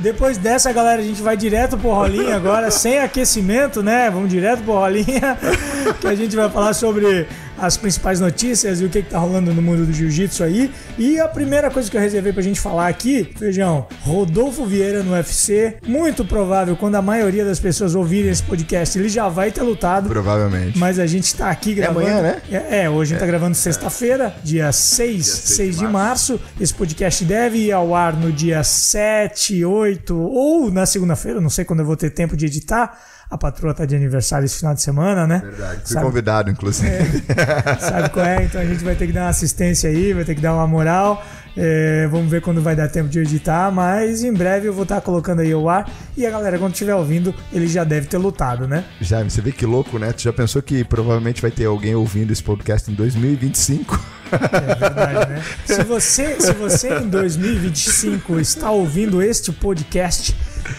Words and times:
Depois 0.00 0.38
dessa, 0.38 0.72
galera, 0.72 1.02
a 1.02 1.04
gente 1.04 1.20
vai 1.20 1.36
direto 1.36 1.76
pro 1.76 1.90
Rolinha 1.90 2.34
agora, 2.34 2.70
sem 2.70 2.98
aquecimento, 2.98 3.82
né? 3.82 4.10
Vamos 4.10 4.30
direto 4.30 4.62
pro 4.62 4.72
Rolinha, 4.72 5.36
que 6.00 6.06
a 6.06 6.14
gente 6.14 6.34
vai 6.34 6.48
falar 6.48 6.72
sobre 6.72 7.26
as 7.66 7.76
principais 7.76 8.20
notícias 8.20 8.80
e 8.80 8.84
o 8.84 8.88
que, 8.88 9.02
que 9.02 9.10
tá 9.10 9.18
rolando 9.18 9.52
no 9.52 9.62
mundo 9.62 9.86
do 9.86 9.92
jiu-jitsu 9.92 10.44
aí. 10.44 10.70
E 10.98 11.18
a 11.18 11.28
primeira 11.28 11.70
coisa 11.70 11.90
que 11.90 11.96
eu 11.96 12.00
reservei 12.00 12.32
pra 12.32 12.42
gente 12.42 12.60
falar 12.60 12.88
aqui, 12.88 13.32
feijão, 13.36 13.86
Rodolfo 14.00 14.64
Vieira 14.64 15.02
no 15.02 15.12
UFC. 15.12 15.76
Muito 15.86 16.24
provável, 16.24 16.76
quando 16.76 16.96
a 16.96 17.02
maioria 17.02 17.44
das 17.44 17.58
pessoas 17.58 17.94
ouvirem 17.94 18.30
esse 18.30 18.42
podcast, 18.42 18.98
ele 18.98 19.08
já 19.08 19.28
vai 19.28 19.50
ter 19.50 19.62
lutado. 19.62 20.08
Provavelmente. 20.08 20.78
Mas 20.78 20.98
a 20.98 21.06
gente 21.06 21.34
tá 21.34 21.50
aqui 21.50 21.74
gravando. 21.74 22.00
amanhã, 22.00 22.22
né? 22.22 22.42
É, 22.50 22.82
é, 22.82 22.90
hoje 22.90 23.12
a 23.12 23.14
gente 23.14 23.20
tá 23.20 23.26
gravando 23.26 23.54
sexta-feira, 23.54 24.34
dia 24.42 24.70
6, 24.72 25.26
6 25.26 25.78
de 25.78 25.86
março. 25.86 26.40
Esse 26.60 26.74
podcast 26.74 27.24
deve 27.24 27.58
ir 27.58 27.72
ao 27.72 27.94
ar 27.94 28.16
no 28.16 28.32
dia 28.32 28.62
7, 28.62 29.64
8 29.64 30.16
ou 30.16 30.70
na 30.70 30.86
segunda-feira, 30.86 31.40
não 31.40 31.50
sei 31.50 31.64
quando 31.64 31.80
eu 31.80 31.86
vou 31.86 31.96
ter 31.96 32.10
tempo 32.10 32.36
de 32.36 32.46
editar. 32.46 32.98
A 33.30 33.38
patroa 33.38 33.74
tá 33.74 33.84
de 33.84 33.96
aniversário 33.96 34.44
esse 34.46 34.58
final 34.58 34.74
de 34.74 34.82
semana, 34.82 35.26
né? 35.26 35.40
Verdade. 35.44 35.80
Fui 35.84 35.94
Sabe- 35.94 36.06
convidado, 36.06 36.50
inclusive. 36.50 37.24
Sabe 37.80 38.10
qual 38.10 38.24
é? 38.26 38.44
Então 38.44 38.60
a 38.60 38.64
gente 38.64 38.84
vai 38.84 38.94
ter 38.94 39.06
que 39.06 39.12
dar 39.12 39.22
uma 39.22 39.28
assistência 39.30 39.90
aí, 39.90 40.12
vai 40.12 40.24
ter 40.24 40.34
que 40.34 40.40
dar 40.40 40.54
uma 40.54 40.66
moral. 40.66 41.24
É, 41.56 42.08
vamos 42.10 42.28
ver 42.30 42.40
quando 42.42 42.60
vai 42.60 42.74
dar 42.74 42.88
tempo 42.88 43.08
de 43.08 43.20
editar, 43.20 43.70
mas 43.70 44.24
em 44.24 44.32
breve 44.32 44.66
eu 44.68 44.72
vou 44.72 44.82
estar 44.82 45.00
colocando 45.00 45.40
aí 45.40 45.54
o 45.54 45.68
ar. 45.68 45.88
E 46.16 46.26
a 46.26 46.30
galera, 46.30 46.58
quando 46.58 46.72
estiver 46.72 46.94
ouvindo, 46.94 47.34
ele 47.52 47.66
já 47.68 47.84
deve 47.84 48.06
ter 48.08 48.18
lutado, 48.18 48.66
né? 48.66 48.84
Jaime, 49.00 49.30
você 49.30 49.40
vê 49.40 49.52
que 49.52 49.64
louco, 49.64 49.98
né? 49.98 50.12
Tu 50.12 50.22
já 50.22 50.32
pensou 50.32 50.60
que 50.60 50.82
provavelmente 50.84 51.40
vai 51.40 51.50
ter 51.52 51.64
alguém 51.66 51.94
ouvindo 51.94 52.32
esse 52.32 52.42
podcast 52.42 52.90
em 52.90 52.94
2025? 52.94 54.00
É 54.32 54.74
verdade, 54.74 55.30
né? 55.30 55.42
Se 55.64 55.84
você, 55.84 56.40
se 56.40 56.52
você 56.52 56.98
em 56.98 57.08
2025 57.08 58.40
está 58.40 58.70
ouvindo 58.70 59.22
este 59.22 59.52
podcast, 59.52 60.36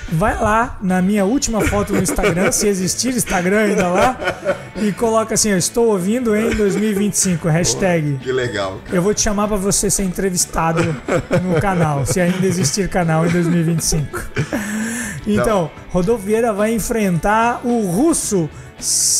vai 0.09 0.35
lá 0.35 0.77
na 0.81 1.01
minha 1.01 1.25
última 1.25 1.61
foto 1.61 1.93
no 1.93 2.01
Instagram, 2.01 2.51
se 2.51 2.67
existir 2.67 3.15
Instagram 3.15 3.59
ainda 3.59 3.87
lá, 3.87 4.17
e 4.75 4.91
coloca 4.91 5.33
assim: 5.33 5.49
Eu 5.49 5.57
estou 5.57 5.87
ouvindo 5.87 6.35
em 6.35 6.49
2025, 6.51 7.47
hashtag. 7.47 8.17
Que 8.21 8.31
legal. 8.31 8.79
Eu 8.91 9.01
vou 9.01 9.13
te 9.13 9.21
chamar 9.21 9.47
para 9.47 9.57
você 9.57 9.89
ser 9.89 10.03
entrevistado 10.03 10.83
no 11.43 11.59
canal, 11.59 12.05
se 12.05 12.19
ainda 12.19 12.45
existir 12.45 12.87
canal 12.89 13.25
em 13.25 13.29
2025. 13.29 14.29
Então, 15.27 15.69
Rodolfo 15.89 16.23
Vieira 16.25 16.53
vai 16.53 16.73
enfrentar 16.73 17.61
o 17.65 17.81
russo. 17.87 18.49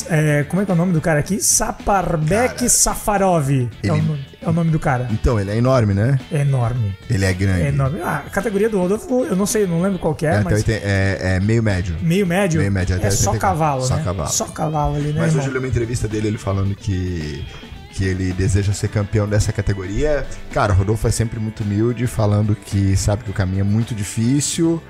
é, 0.10 0.44
como 0.50 0.62
é 0.62 0.66
que 0.66 0.72
é 0.72 0.74
o 0.74 0.78
nome 0.78 0.92
do 0.94 1.00
cara 1.00 1.20
aqui? 1.20 1.42
Saparbek 1.42 2.70
Safarov. 2.70 3.50
É, 3.50 3.92
o 3.92 3.96
ele- 3.96 4.02
nome, 4.02 4.26
é 4.42 4.50
o 4.50 4.52
nome 4.54 4.70
do 4.72 4.80
cara. 4.80 5.08
Então, 5.12 5.40
ele 5.40 5.52
é 5.52 5.58
enorme, 5.58 5.94
né? 5.94 6.20
É 6.32 6.42
enorme. 6.42 6.94
Ele 7.10 7.24
é 7.26 7.34
grande. 7.34 7.62
É 7.62 7.68
enorme. 7.70 8.02
Ah, 8.02 8.24
a 8.28 8.30
categoria 8.30 8.70
do 8.70 8.78
Rodolfo, 8.80 9.24
eu 9.26 9.36
não 9.36 9.46
sei, 9.46 9.66
não 9.66 9.82
lembro 9.82 9.98
qual 10.00 10.14
que 10.14 10.26
é, 10.26 10.36
É, 10.36 10.42
mas 10.44 10.60
então, 10.62 10.74
ele 10.76 10.82
tem- 10.82 10.90
é- 10.90 11.36
é 11.36 11.40
meio 11.40 11.64
médio. 11.64 11.96
meio 12.02 12.28
médio. 12.28 12.60
meio 12.60 12.72
médio, 12.72 12.96
até 12.96 13.08
é 13.08 13.12
só 13.12 13.32
84. 13.32 13.40
cavalo, 13.40 13.82
Só 13.82 13.96
né? 13.96 14.04
cavalo. 14.04 14.30
Só 14.30 14.46
cavalo 14.46 14.96
ali, 14.96 15.08
né, 15.08 15.14
Mas 15.20 15.28
irmão? 15.30 15.40
hoje 15.40 15.48
eu 15.48 15.54
li 15.54 15.60
uma 15.60 15.68
entrevista 15.68 16.08
dele, 16.08 16.28
ele 16.28 16.38
falando 16.38 16.76
que, 16.76 17.46
que 17.94 18.04
ele 18.04 18.34
deseja 18.34 18.74
ser 18.74 18.90
campeão 18.90 19.26
dessa 19.28 19.54
categoria. 19.54 20.26
Cara, 20.54 20.74
o 20.74 20.76
Rodolfo 20.76 21.08
é 21.08 21.12
sempre 21.12 21.40
muito 21.40 21.64
humilde, 21.64 22.06
falando 22.08 22.56
que 22.56 22.96
sabe 22.98 23.24
que 23.24 23.30
o 23.32 23.34
caminho 23.34 23.62
é 23.62 23.64
muito 23.64 23.96
difícil. 23.96 24.82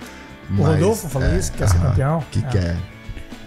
O 0.49 0.53
mas- 0.53 0.65
Rodolfo 0.67 1.09
falou 1.09 1.27
é, 1.29 1.37
isso, 1.37 1.51
que 1.51 1.57
quer 1.59 1.69
ser 1.69 1.77
aham, 1.77 1.89
campeão? 1.89 2.23
Que 2.31 2.39
Ah. 2.45 2.49
quer. 2.49 2.75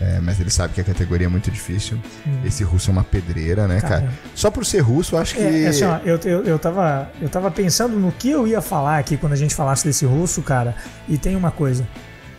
É, 0.01 0.21
mas 0.21 0.39
ele 0.39 0.49
sabe 0.51 0.75
que 0.75 0.81
a 0.81 0.85
categoria 0.85 1.27
é 1.27 1.29
muito 1.29 1.51
difícil. 1.51 1.99
Esse 2.45 2.63
russo 2.63 2.89
é 2.89 2.93
uma 2.93 3.03
pedreira, 3.03 3.67
né, 3.67 3.81
cara? 3.81 4.01
Cara. 4.03 4.13
Só 4.33 4.49
por 4.49 4.65
ser 4.65 4.79
russo, 4.79 5.17
eu 5.17 5.19
acho 5.21 5.35
que. 5.35 5.41
É, 5.41 5.63
é 5.65 5.69
assim, 5.69 5.85
ó, 5.85 5.99
eu, 6.05 6.17
eu, 6.25 6.45
eu, 6.45 6.59
tava, 6.59 7.11
eu 7.21 7.29
tava 7.29 7.51
pensando 7.51 7.99
no 7.99 8.13
que 8.13 8.31
eu 8.31 8.47
ia 8.47 8.61
falar 8.61 8.99
aqui 8.99 9.17
quando 9.17 9.33
a 9.33 9.37
gente 9.37 9.55
falasse 9.57 9.85
desse 9.85 10.07
russo, 10.07 10.41
cara. 10.43 10.77
E 11.09 11.19
tem 11.19 11.35
uma 11.35 11.51
coisa. 11.51 11.85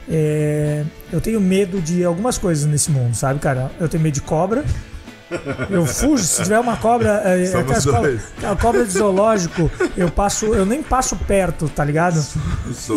É, 0.08 0.84
eu 1.12 1.20
tenho 1.20 1.40
medo 1.42 1.82
de 1.82 2.04
algumas 2.04 2.38
coisas 2.38 2.66
nesse 2.66 2.90
mundo, 2.92 3.14
sabe, 3.14 3.40
cara? 3.40 3.70
Eu 3.80 3.90
tenho 3.90 4.02
medo 4.02 4.14
de 4.14 4.22
cobra. 4.22 4.64
Eu 5.70 5.86
fujo, 5.86 6.24
se 6.24 6.44
tiver 6.44 6.60
uma 6.60 6.78
cobra. 6.78 7.22
É, 7.26 7.46
Somos 7.46 7.84
dois. 7.84 8.22
a 8.44 8.56
cobra 8.56 8.86
de 8.86 8.92
zoológico, 8.92 9.70
eu 9.96 10.10
passo. 10.10 10.48
Eu 10.48 10.66
nem 10.66 10.82
passo 10.82 11.16
perto, 11.16 11.70
tá 11.70 11.84
ligado? 11.84 12.24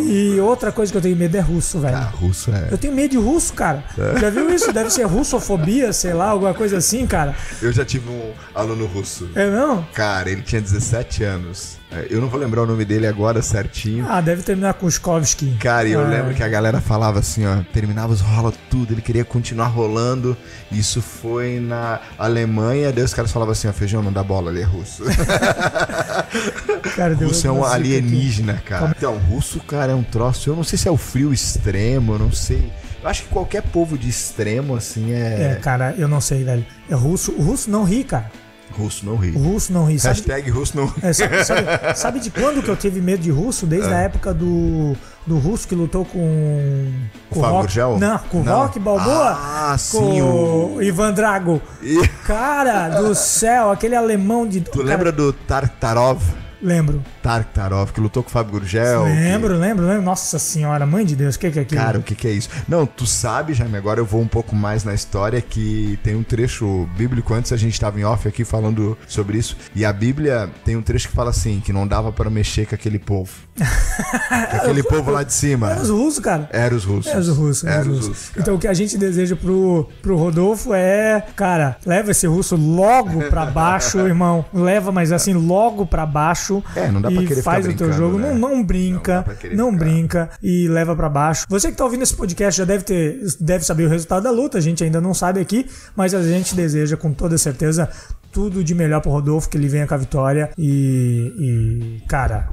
E 0.09 0.41
outra 0.41 0.73
coisa 0.73 0.91
que 0.91 0.99
eu 0.99 1.03
tenho 1.03 1.17
medo 1.17 1.37
é 1.37 1.41
russo, 1.41 1.81
velho. 1.81 1.97
Ah, 1.97 2.11
russo 2.15 2.51
é. 2.51 2.69
Eu 2.71 2.79
tenho 2.79 2.95
medo 2.95 3.13
de 3.13 3.19
russo, 3.19 3.53
cara. 3.53 3.85
Já 4.21 4.31
viu 4.31 4.49
isso? 4.51 4.73
Deve 4.73 4.91
ser 4.91 5.05
russofobia, 5.05 5.93
sei 5.93 6.13
lá, 6.13 6.29
alguma 6.31 6.55
coisa 6.55 6.79
assim, 6.79 7.07
cara. 7.07 7.35
Eu 7.61 7.73
já 7.73 7.85
tive 7.85 8.09
um 8.09 8.33
aluno 8.55 8.87
russo. 8.87 9.29
É 9.35 9.49
não? 9.51 9.83
Cara, 9.95 10.31
ele 10.31 10.43
tinha 10.43 10.61
17 10.61 11.25
anos. 11.25 11.82
É, 11.95 12.07
Eu 12.11 12.21
não 12.21 12.29
vou 12.29 12.39
lembrar 12.41 12.63
o 12.63 12.67
nome 12.67 12.85
dele 12.85 13.07
agora 13.07 13.43
certinho. 13.43 14.07
Ah, 14.09 14.21
deve 14.21 14.43
terminar 14.43 14.75
com 14.75 14.89
Skovski. 14.89 15.57
Cara, 15.61 15.87
eu 15.89 16.01
Ah. 16.01 16.09
lembro 16.09 16.35
que 16.35 16.43
a 16.43 16.49
galera 16.49 16.81
falava 16.81 17.19
assim, 17.19 17.47
ó, 17.47 17.57
terminava 17.73 18.13
os 18.13 18.21
rola 18.21 18.53
tudo, 18.71 18.95
ele 18.95 19.03
queria 19.03 19.25
continuar 19.25 19.67
rolando. 19.67 20.37
Isso 20.71 21.03
foi 21.03 21.61
na. 21.61 22.01
Alemanha, 22.19 22.91
daí 22.93 23.05
os 23.05 23.13
caras 23.13 23.31
falavam 23.31 23.53
assim, 23.53 23.69
ó, 23.69 23.73
feijão, 23.73 24.03
não 24.03 24.13
dá 24.13 24.23
bola, 24.23 24.51
ele 24.51 24.61
é 24.63 24.65
russo. 24.65 25.05
Cara, 26.97 27.15
russo 27.15 27.47
é 27.47 27.51
um 27.51 27.57
zica 27.57 27.67
aqui. 27.69 27.75
alienígena, 27.77 28.63
cara. 28.65 28.93
Então, 28.97 29.17
russo, 29.19 29.61
cara, 29.61 29.93
é 29.93 29.95
um 29.95 30.03
troço. 30.03 30.51
Eu 30.51 30.57
não 30.57 30.65
sei 30.65 30.79
se 30.79 30.89
é 30.89 30.91
o 30.91 30.97
frio 30.97 31.33
extremo, 31.33 32.15
eu 32.15 32.19
não 32.19 32.33
sei. 32.33 32.71
Eu 33.03 33.09
acho 33.09 33.23
que 33.25 33.29
qualquer 33.29 33.63
povo 33.63 33.97
de 33.99 34.09
extremo, 34.09 34.77
assim, 34.77 35.13
É, 35.13 35.53
é. 35.53 35.59
cara, 35.61 35.95
eu 35.99 36.07
não 36.09 36.21
sei, 36.21 36.45
velho. 36.45 36.65
É 36.91 36.95
russo. 36.95 37.33
O 37.33 37.43
russo 37.43 37.71
não 37.71 37.85
ri, 37.85 38.05
cara. 38.05 38.31
Russo 38.77 39.05
não 39.07 39.17
ri. 39.17 39.31
O 39.31 39.39
russo 39.39 39.73
não 39.73 39.85
ri. 39.87 39.99
Sabe, 39.99 40.15
Hashtag 40.17 40.51
russo 40.51 40.77
não 40.77 40.87
ri. 40.87 40.93
é, 41.03 41.13
sabe, 41.13 41.45
sabe- 41.45 41.95
sabe 41.97 42.21
de 42.21 42.31
quando 42.31 42.63
que 42.63 42.69
eu 42.69 42.77
tive 42.77 43.01
medo 43.01 43.23
de 43.23 43.31
russo? 43.31 43.67
Desde 43.67 43.91
É. 43.91 43.95
a 43.95 43.99
época 44.01 44.33
do, 44.35 44.97
do 45.27 45.39
russo 45.39 45.67
que 45.69 45.75
lutou 45.75 46.05
com. 46.05 46.91
com 47.31 47.41
Fábio 47.41 47.55
Rock- 47.57 47.67
Gurgel? 47.67 47.99
Não, 47.99 48.19
com 48.19 48.41
o 48.41 48.45
Não. 48.45 48.59
Rock 48.63 48.79
Balboa. 48.79 49.39
Ah, 49.39 49.71
com 49.73 49.77
sim, 49.79 50.21
o 50.23 50.75
o- 50.77 50.83
Ivan 50.83 51.13
Drago. 51.13 51.61
E- 51.83 52.07
Cara 52.27 52.89
do 53.01 53.15
céu, 53.15 53.71
aquele 53.71 53.95
alemão 53.97 54.47
de. 54.47 54.61
Tu 54.61 54.71
cara, 54.79 54.85
lembra 54.85 55.13
do 55.13 55.33
Tartarov? 55.33 56.23
Lembro. 56.63 57.03
Tartarov, 57.23 57.93
que 57.93 58.01
lutou 58.01 58.23
com 58.23 58.29
o 58.29 58.33
Fábio 58.33 58.53
Gurgel? 58.53 59.05
lembro, 59.05 59.57
lembro, 59.57 59.87
lembro. 59.87 60.03
Nossa 60.03 60.39
senhora, 60.39 60.87
mãe 60.87 61.05
de 61.05 61.17
Deus, 61.17 61.35
o 61.35 61.39
que, 61.39 61.51
que 61.51 61.59
é 61.59 61.63
aquilo? 61.63 61.81
Cara, 61.81 61.99
o 61.99 62.03
que, 62.03 62.15
que 62.15 62.29
é 62.29 62.31
isso? 62.31 62.49
Não, 62.69 62.87
tu 62.87 63.07
sabe, 63.07 63.53
Jaime, 63.53 63.77
agora 63.77 64.01
eu 64.01 64.07
vou 64.07 64.21
um 64.21 64.29
pouco 64.29 64.55
mais 64.55 64.85
na 64.85 64.95
história 64.95 65.41
que 65.41 65.99
tem 66.03 66.15
um 66.15 66.23
trecho 66.23 66.89
bíblico, 66.97 67.35
antes 67.35 67.53
a 67.53 67.57
gente 67.57 67.73
estava 67.73 67.99
em 67.99 68.05
off 68.05 68.29
aqui 68.29 68.45
falando 68.45 68.97
sobre 69.09 69.39
isso, 69.39 69.57
e 69.75 69.85
a 69.85 69.93
Bíblia 69.93 70.49
tem 70.65 70.77
um 70.77 70.83
trecho 70.83 71.09
que 71.09 71.15
fala 71.15 71.31
assim, 71.31 71.61
que 71.61 71.73
não 71.73 71.87
dava 71.87 72.13
para 72.13 72.31
mexer 72.31 72.67
com 72.67 72.75
aquele 72.75 72.99
povo. 72.99 73.33
Com 73.63 74.57
aquele 74.57 74.83
povo 74.83 75.11
lá 75.11 75.23
de 75.23 75.33
cima. 75.33 75.71
Era 75.73 75.83
os 75.83 75.91
russos, 75.91 76.25
cara. 76.25 76.49
Era 76.53 76.75
os 76.75 76.85
russos. 76.85 77.13
É 77.13 77.19
os 77.19 77.29
russos. 77.29 77.65
Era 77.65 77.81
os 77.83 77.87
os 77.87 77.93
russos. 77.97 78.09
russos. 78.09 78.31
Então 78.37 78.55
o 78.55 78.59
que 78.59 78.67
a 78.67 78.75
gente 78.75 78.97
deseja 78.97 79.37
pro, 79.37 79.89
pro 80.01 80.17
Rodolfo 80.17 80.73
é, 80.73 81.23
cara, 81.37 81.77
leva 81.85 82.11
esse 82.11 82.27
russo 82.27 82.57
logo 82.57 83.23
pra 83.25 83.45
baixo, 83.45 83.99
irmão. 84.07 84.45
Leva, 84.53 84.91
mas 84.91 85.13
assim, 85.13 85.35
logo 85.35 85.85
pra 85.87 86.07
baixo. 86.07 86.52
É, 86.75 86.91
não 86.91 87.01
dá 87.01 87.11
pra 87.11 87.23
e 87.23 87.27
querer 87.27 87.43
faz 87.43 87.67
o 87.67 87.73
teu 87.75 87.93
jogo. 87.93 88.19
né? 88.19 88.31
Não, 88.33 88.39
não 88.39 88.57
Não 88.57 88.65
brinca. 88.65 89.25
Não, 89.55 89.71
ficar. 89.71 89.79
brinca 89.79 90.31
e 90.43 90.67
leva 90.69 90.97
pra 90.97 91.09
baixo. 91.09 91.47
Você 91.49 91.71
que 91.71 91.77
tá 91.77 91.85
ouvindo 91.85 92.03
esse 92.03 92.15
podcast 92.15 92.59
já 92.59 92.65
deve 92.65 92.85
ter, 92.85 93.21
deve 93.41 93.65
saber 93.65 93.85
o 93.85 93.89
resultado 93.89 94.23
da 94.25 94.31
luta. 94.31 94.59
A 94.59 94.61
gente 94.61 94.83
ainda 94.83 95.01
não 95.01 95.15
sabe 95.15 95.41
aqui, 95.41 95.69
mas 95.95 96.15
a 96.15 96.23
gente 96.23 96.55
deseja 96.55 96.97
com 96.97 97.13
toda 97.13 97.39
certeza 97.39 97.89
tudo 98.33 98.65
de 98.65 98.75
melhor 98.75 99.01
pro 99.01 99.11
Rodolfo, 99.11 99.49
que 99.49 99.57
ele 99.57 99.69
venha 99.69 99.87
com 99.87 99.95
a 99.95 99.99
vitória 99.99 100.51
e, 100.57 102.01
e 102.01 102.07
cara, 102.09 102.49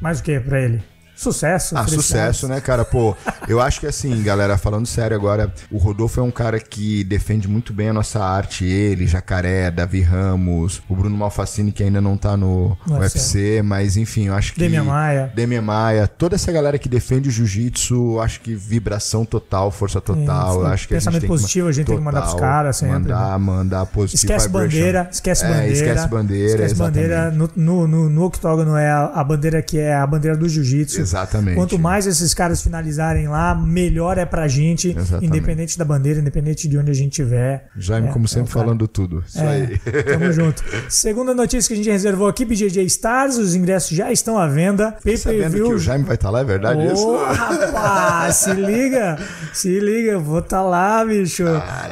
mais 0.00 0.20
o 0.20 0.22
que 0.22 0.38
pra 0.40 0.60
ele? 0.60 0.82
Sucesso. 1.20 1.76
Ah, 1.76 1.86
sucesso, 1.86 2.48
né, 2.48 2.60
cara? 2.60 2.84
Pô, 2.84 3.14
eu 3.46 3.60
acho 3.60 3.78
que 3.80 3.86
assim, 3.86 4.22
galera, 4.22 4.56
falando 4.56 4.86
sério 4.86 5.14
agora, 5.16 5.52
o 5.70 5.76
Rodolfo 5.76 6.18
é 6.18 6.22
um 6.22 6.30
cara 6.30 6.58
que 6.58 7.04
defende 7.04 7.46
muito 7.46 7.72
bem 7.74 7.90
a 7.90 7.92
nossa 7.92 8.24
arte. 8.24 8.64
Ele, 8.64 9.06
Jacaré, 9.06 9.70
Davi 9.70 10.00
Ramos, 10.00 10.82
o 10.88 10.96
Bruno 10.96 11.16
Malfacini, 11.16 11.72
que 11.72 11.82
ainda 11.82 12.00
não 12.00 12.16
tá 12.16 12.36
no, 12.36 12.76
UFC, 12.88 13.60
mas 13.62 13.96
enfim, 13.96 14.28
eu 14.28 14.34
acho 14.34 14.54
que. 14.54 14.60
Demian 14.60 14.84
Maia. 14.84 15.30
Demian 15.34 15.62
Maia, 15.62 16.06
toda 16.08 16.36
essa 16.36 16.50
galera 16.50 16.78
que 16.78 16.88
defende 16.88 17.28
o 17.28 17.32
jiu-jitsu, 17.32 18.18
acho 18.20 18.40
que 18.40 18.54
vibração 18.54 19.24
total, 19.24 19.70
força 19.70 20.00
total. 20.00 20.60
Eu 20.62 20.66
acho 20.68 20.88
que 20.88 20.94
a 20.94 20.96
pensamento 20.96 21.20
gente 21.20 21.28
tem 21.28 21.36
que- 21.36 21.42
positivo 21.42 21.68
a 21.68 21.72
gente 21.72 21.86
tem 21.86 21.96
que 21.98 22.02
mandar 22.02 22.20
pros 22.22 22.32
total, 22.32 22.48
caras 22.48 22.76
sempre. 22.76 22.94
Mandar, 23.12 23.38
mandar 23.38 23.86
positivo. 23.86 24.16
Esquece 24.32 24.46
vibration. 24.46 24.68
bandeira, 24.70 25.08
esquece 25.12 25.44
É, 25.44 25.48
bandeira. 25.48 25.72
esquece 25.72 26.08
bandeira, 26.08 26.52
Esquece 26.64 26.74
bandeira. 26.74 27.30
no, 27.30 27.86
no, 27.86 28.08
no 28.08 28.24
octógono 28.24 28.76
é 28.76 28.90
a, 28.90 29.04
a 29.14 29.22
bandeira 29.24 29.60
que 29.60 29.78
é 29.78 29.94
a 29.94 30.06
bandeira 30.06 30.36
do 30.36 30.48
jiu-jitsu. 30.48 31.09
Exatamente. 31.10 31.56
Quanto 31.56 31.78
mais 31.78 32.06
esses 32.06 32.32
caras 32.34 32.62
finalizarem 32.62 33.28
lá, 33.28 33.54
melhor 33.54 34.16
é 34.18 34.24
pra 34.24 34.46
gente, 34.48 34.90
Exatamente. 34.96 35.26
independente 35.26 35.78
da 35.78 35.84
bandeira, 35.84 36.20
independente 36.20 36.68
de 36.68 36.78
onde 36.78 36.90
a 36.90 36.94
gente 36.94 37.10
estiver. 37.12 37.68
Jaime, 37.76 38.08
É, 38.08 38.12
como 38.12 38.24
é 38.24 38.28
sempre, 38.28 38.52
cara. 38.52 38.64
falando 38.64 38.86
tudo. 38.86 39.24
Isso 39.26 39.40
aí. 39.40 39.80
É, 39.86 40.02
tamo 40.02 40.30
junto. 40.32 40.62
Segunda 40.88 41.34
notícia 41.34 41.68
que 41.68 41.74
a 41.74 41.76
gente 41.76 41.90
reservou 41.90 42.28
aqui, 42.28 42.44
BJJ 42.44 42.84
Stars, 42.84 43.36
os 43.38 43.54
ingressos 43.54 43.96
já 43.96 44.12
estão 44.12 44.38
à 44.38 44.46
venda. 44.46 44.90
Sabendo 44.90 45.02
que 45.02 45.24
Pay-per-view. 45.24 45.68
o 45.70 45.78
Jaime 45.78 46.04
vai 46.04 46.14
estar 46.14 46.30
lá, 46.30 46.40
é 46.40 46.44
verdade 46.44 46.80
Ô, 46.86 46.92
isso? 46.92 47.16
rapaz, 47.16 48.36
se 48.36 48.52
liga, 48.52 49.18
se 49.52 49.80
liga, 49.80 50.12
eu 50.12 50.20
vou 50.20 50.38
estar 50.40 50.62
lá, 50.62 51.04
bicho. 51.04 51.44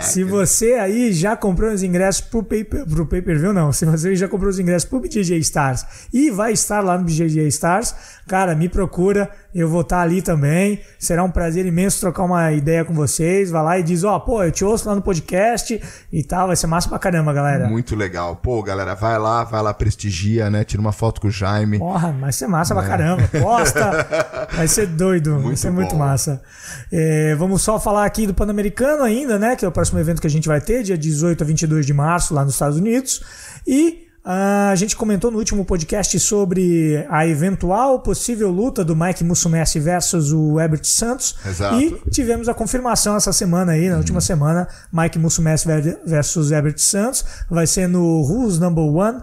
Se 0.02 0.22
você 0.24 0.74
aí 0.74 1.12
já 1.12 1.36
comprou 1.36 1.72
os 1.72 1.82
ingressos 1.82 2.20
pro 2.20 2.42
pay, 2.42 2.64
pro 2.64 3.06
pay 3.06 3.22
per 3.22 3.38
view, 3.38 3.52
não. 3.52 3.72
Se 3.72 3.84
você 3.84 4.14
já 4.14 4.28
comprou 4.28 4.50
os 4.50 4.58
ingressos 4.58 4.88
pro 4.88 5.00
BJJ 5.00 5.38
Stars 5.38 5.84
e 6.12 6.30
vai 6.30 6.52
estar 6.52 6.80
lá 6.80 6.96
no 6.98 7.04
BJJ 7.04 7.46
Stars, 7.48 7.94
cara, 8.26 8.54
me 8.54 8.68
procura, 8.68 9.07
eu 9.54 9.68
vou 9.68 9.80
estar 9.82 10.00
ali 10.00 10.20
também. 10.20 10.80
Será 10.98 11.22
um 11.24 11.30
prazer 11.30 11.64
imenso 11.64 12.00
trocar 12.00 12.24
uma 12.24 12.52
ideia 12.52 12.84
com 12.84 12.92
vocês. 12.92 13.50
Vai 13.50 13.62
lá 13.62 13.78
e 13.78 13.82
diz, 13.82 14.04
ó, 14.04 14.18
pô, 14.18 14.42
eu 14.42 14.50
te 14.52 14.64
ouço 14.64 14.88
lá 14.88 14.94
no 14.94 15.02
podcast 15.02 15.80
e 16.12 16.24
tal, 16.24 16.48
vai 16.48 16.56
ser 16.56 16.66
massa 16.66 16.88
pra 16.88 16.98
caramba, 16.98 17.32
galera. 17.32 17.68
Muito 17.68 17.94
legal. 17.96 18.36
Pô, 18.36 18.62
galera, 18.62 18.94
vai 18.94 19.18
lá, 19.18 19.44
vai 19.44 19.62
lá, 19.62 19.72
prestigia, 19.72 20.50
né? 20.50 20.64
Tira 20.64 20.80
uma 20.80 20.92
foto 20.92 21.20
com 21.20 21.28
o 21.28 21.30
Jaime. 21.30 21.78
Porra, 21.78 22.12
vai 22.12 22.32
ser 22.32 22.46
massa 22.46 22.74
pra 22.74 22.84
caramba. 22.86 23.28
Posta. 23.40 24.48
Vai 24.54 24.66
ser 24.66 24.86
doido. 24.86 25.34
vai 25.34 25.42
Muito 25.42 25.58
ser 25.60 25.70
muito 25.70 25.92
bom. 25.92 25.98
massa. 25.98 26.40
É, 26.90 27.34
vamos 27.36 27.62
só 27.62 27.78
falar 27.78 28.04
aqui 28.06 28.26
do 28.26 28.34
Pan-Americano 28.34 29.02
ainda, 29.02 29.38
né? 29.38 29.54
Que 29.54 29.64
é 29.64 29.68
o 29.68 29.72
próximo 29.72 29.98
evento 29.98 30.20
que 30.20 30.26
a 30.26 30.30
gente 30.30 30.48
vai 30.48 30.60
ter, 30.60 30.82
dia 30.82 30.96
18 30.98 31.42
a 31.42 31.46
22 31.46 31.86
de 31.86 31.92
março, 31.92 32.34
lá 32.34 32.44
nos 32.44 32.54
Estados 32.54 32.76
Unidos. 32.78 33.22
E. 33.66 34.07
ah, 34.24 34.70
a 34.70 34.74
gente 34.76 34.94
comentou 34.96 35.30
no 35.30 35.38
último 35.38 35.64
podcast 35.64 36.18
sobre 36.20 37.04
a 37.08 37.26
eventual 37.26 38.00
possível 38.00 38.50
luta 38.50 38.84
do 38.84 38.94
Mike 38.94 39.24
Mussumessi 39.24 39.80
versus 39.80 40.32
o 40.32 40.60
Herbert 40.60 40.84
Santos. 40.84 41.34
Exato. 41.46 41.74
Uhum. 41.76 41.80
E 42.06 42.10
tivemos 42.10 42.48
a 42.48 42.54
confirmação 42.54 43.16
essa 43.16 43.32
semana 43.32 43.72
aí, 43.72 43.88
na 43.88 43.96
última 43.96 44.20
semana, 44.20 44.68
Mike 44.92 45.18
Mussumessi 45.18 45.66
ver- 45.66 46.00
versus 46.04 46.50
Herbert 46.50 46.78
Santos. 46.78 47.24
Vai 47.48 47.66
ser 47.66 47.88
no 47.88 48.22
Who's 48.22 48.58
Number 48.58 48.84
One. 48.84 49.22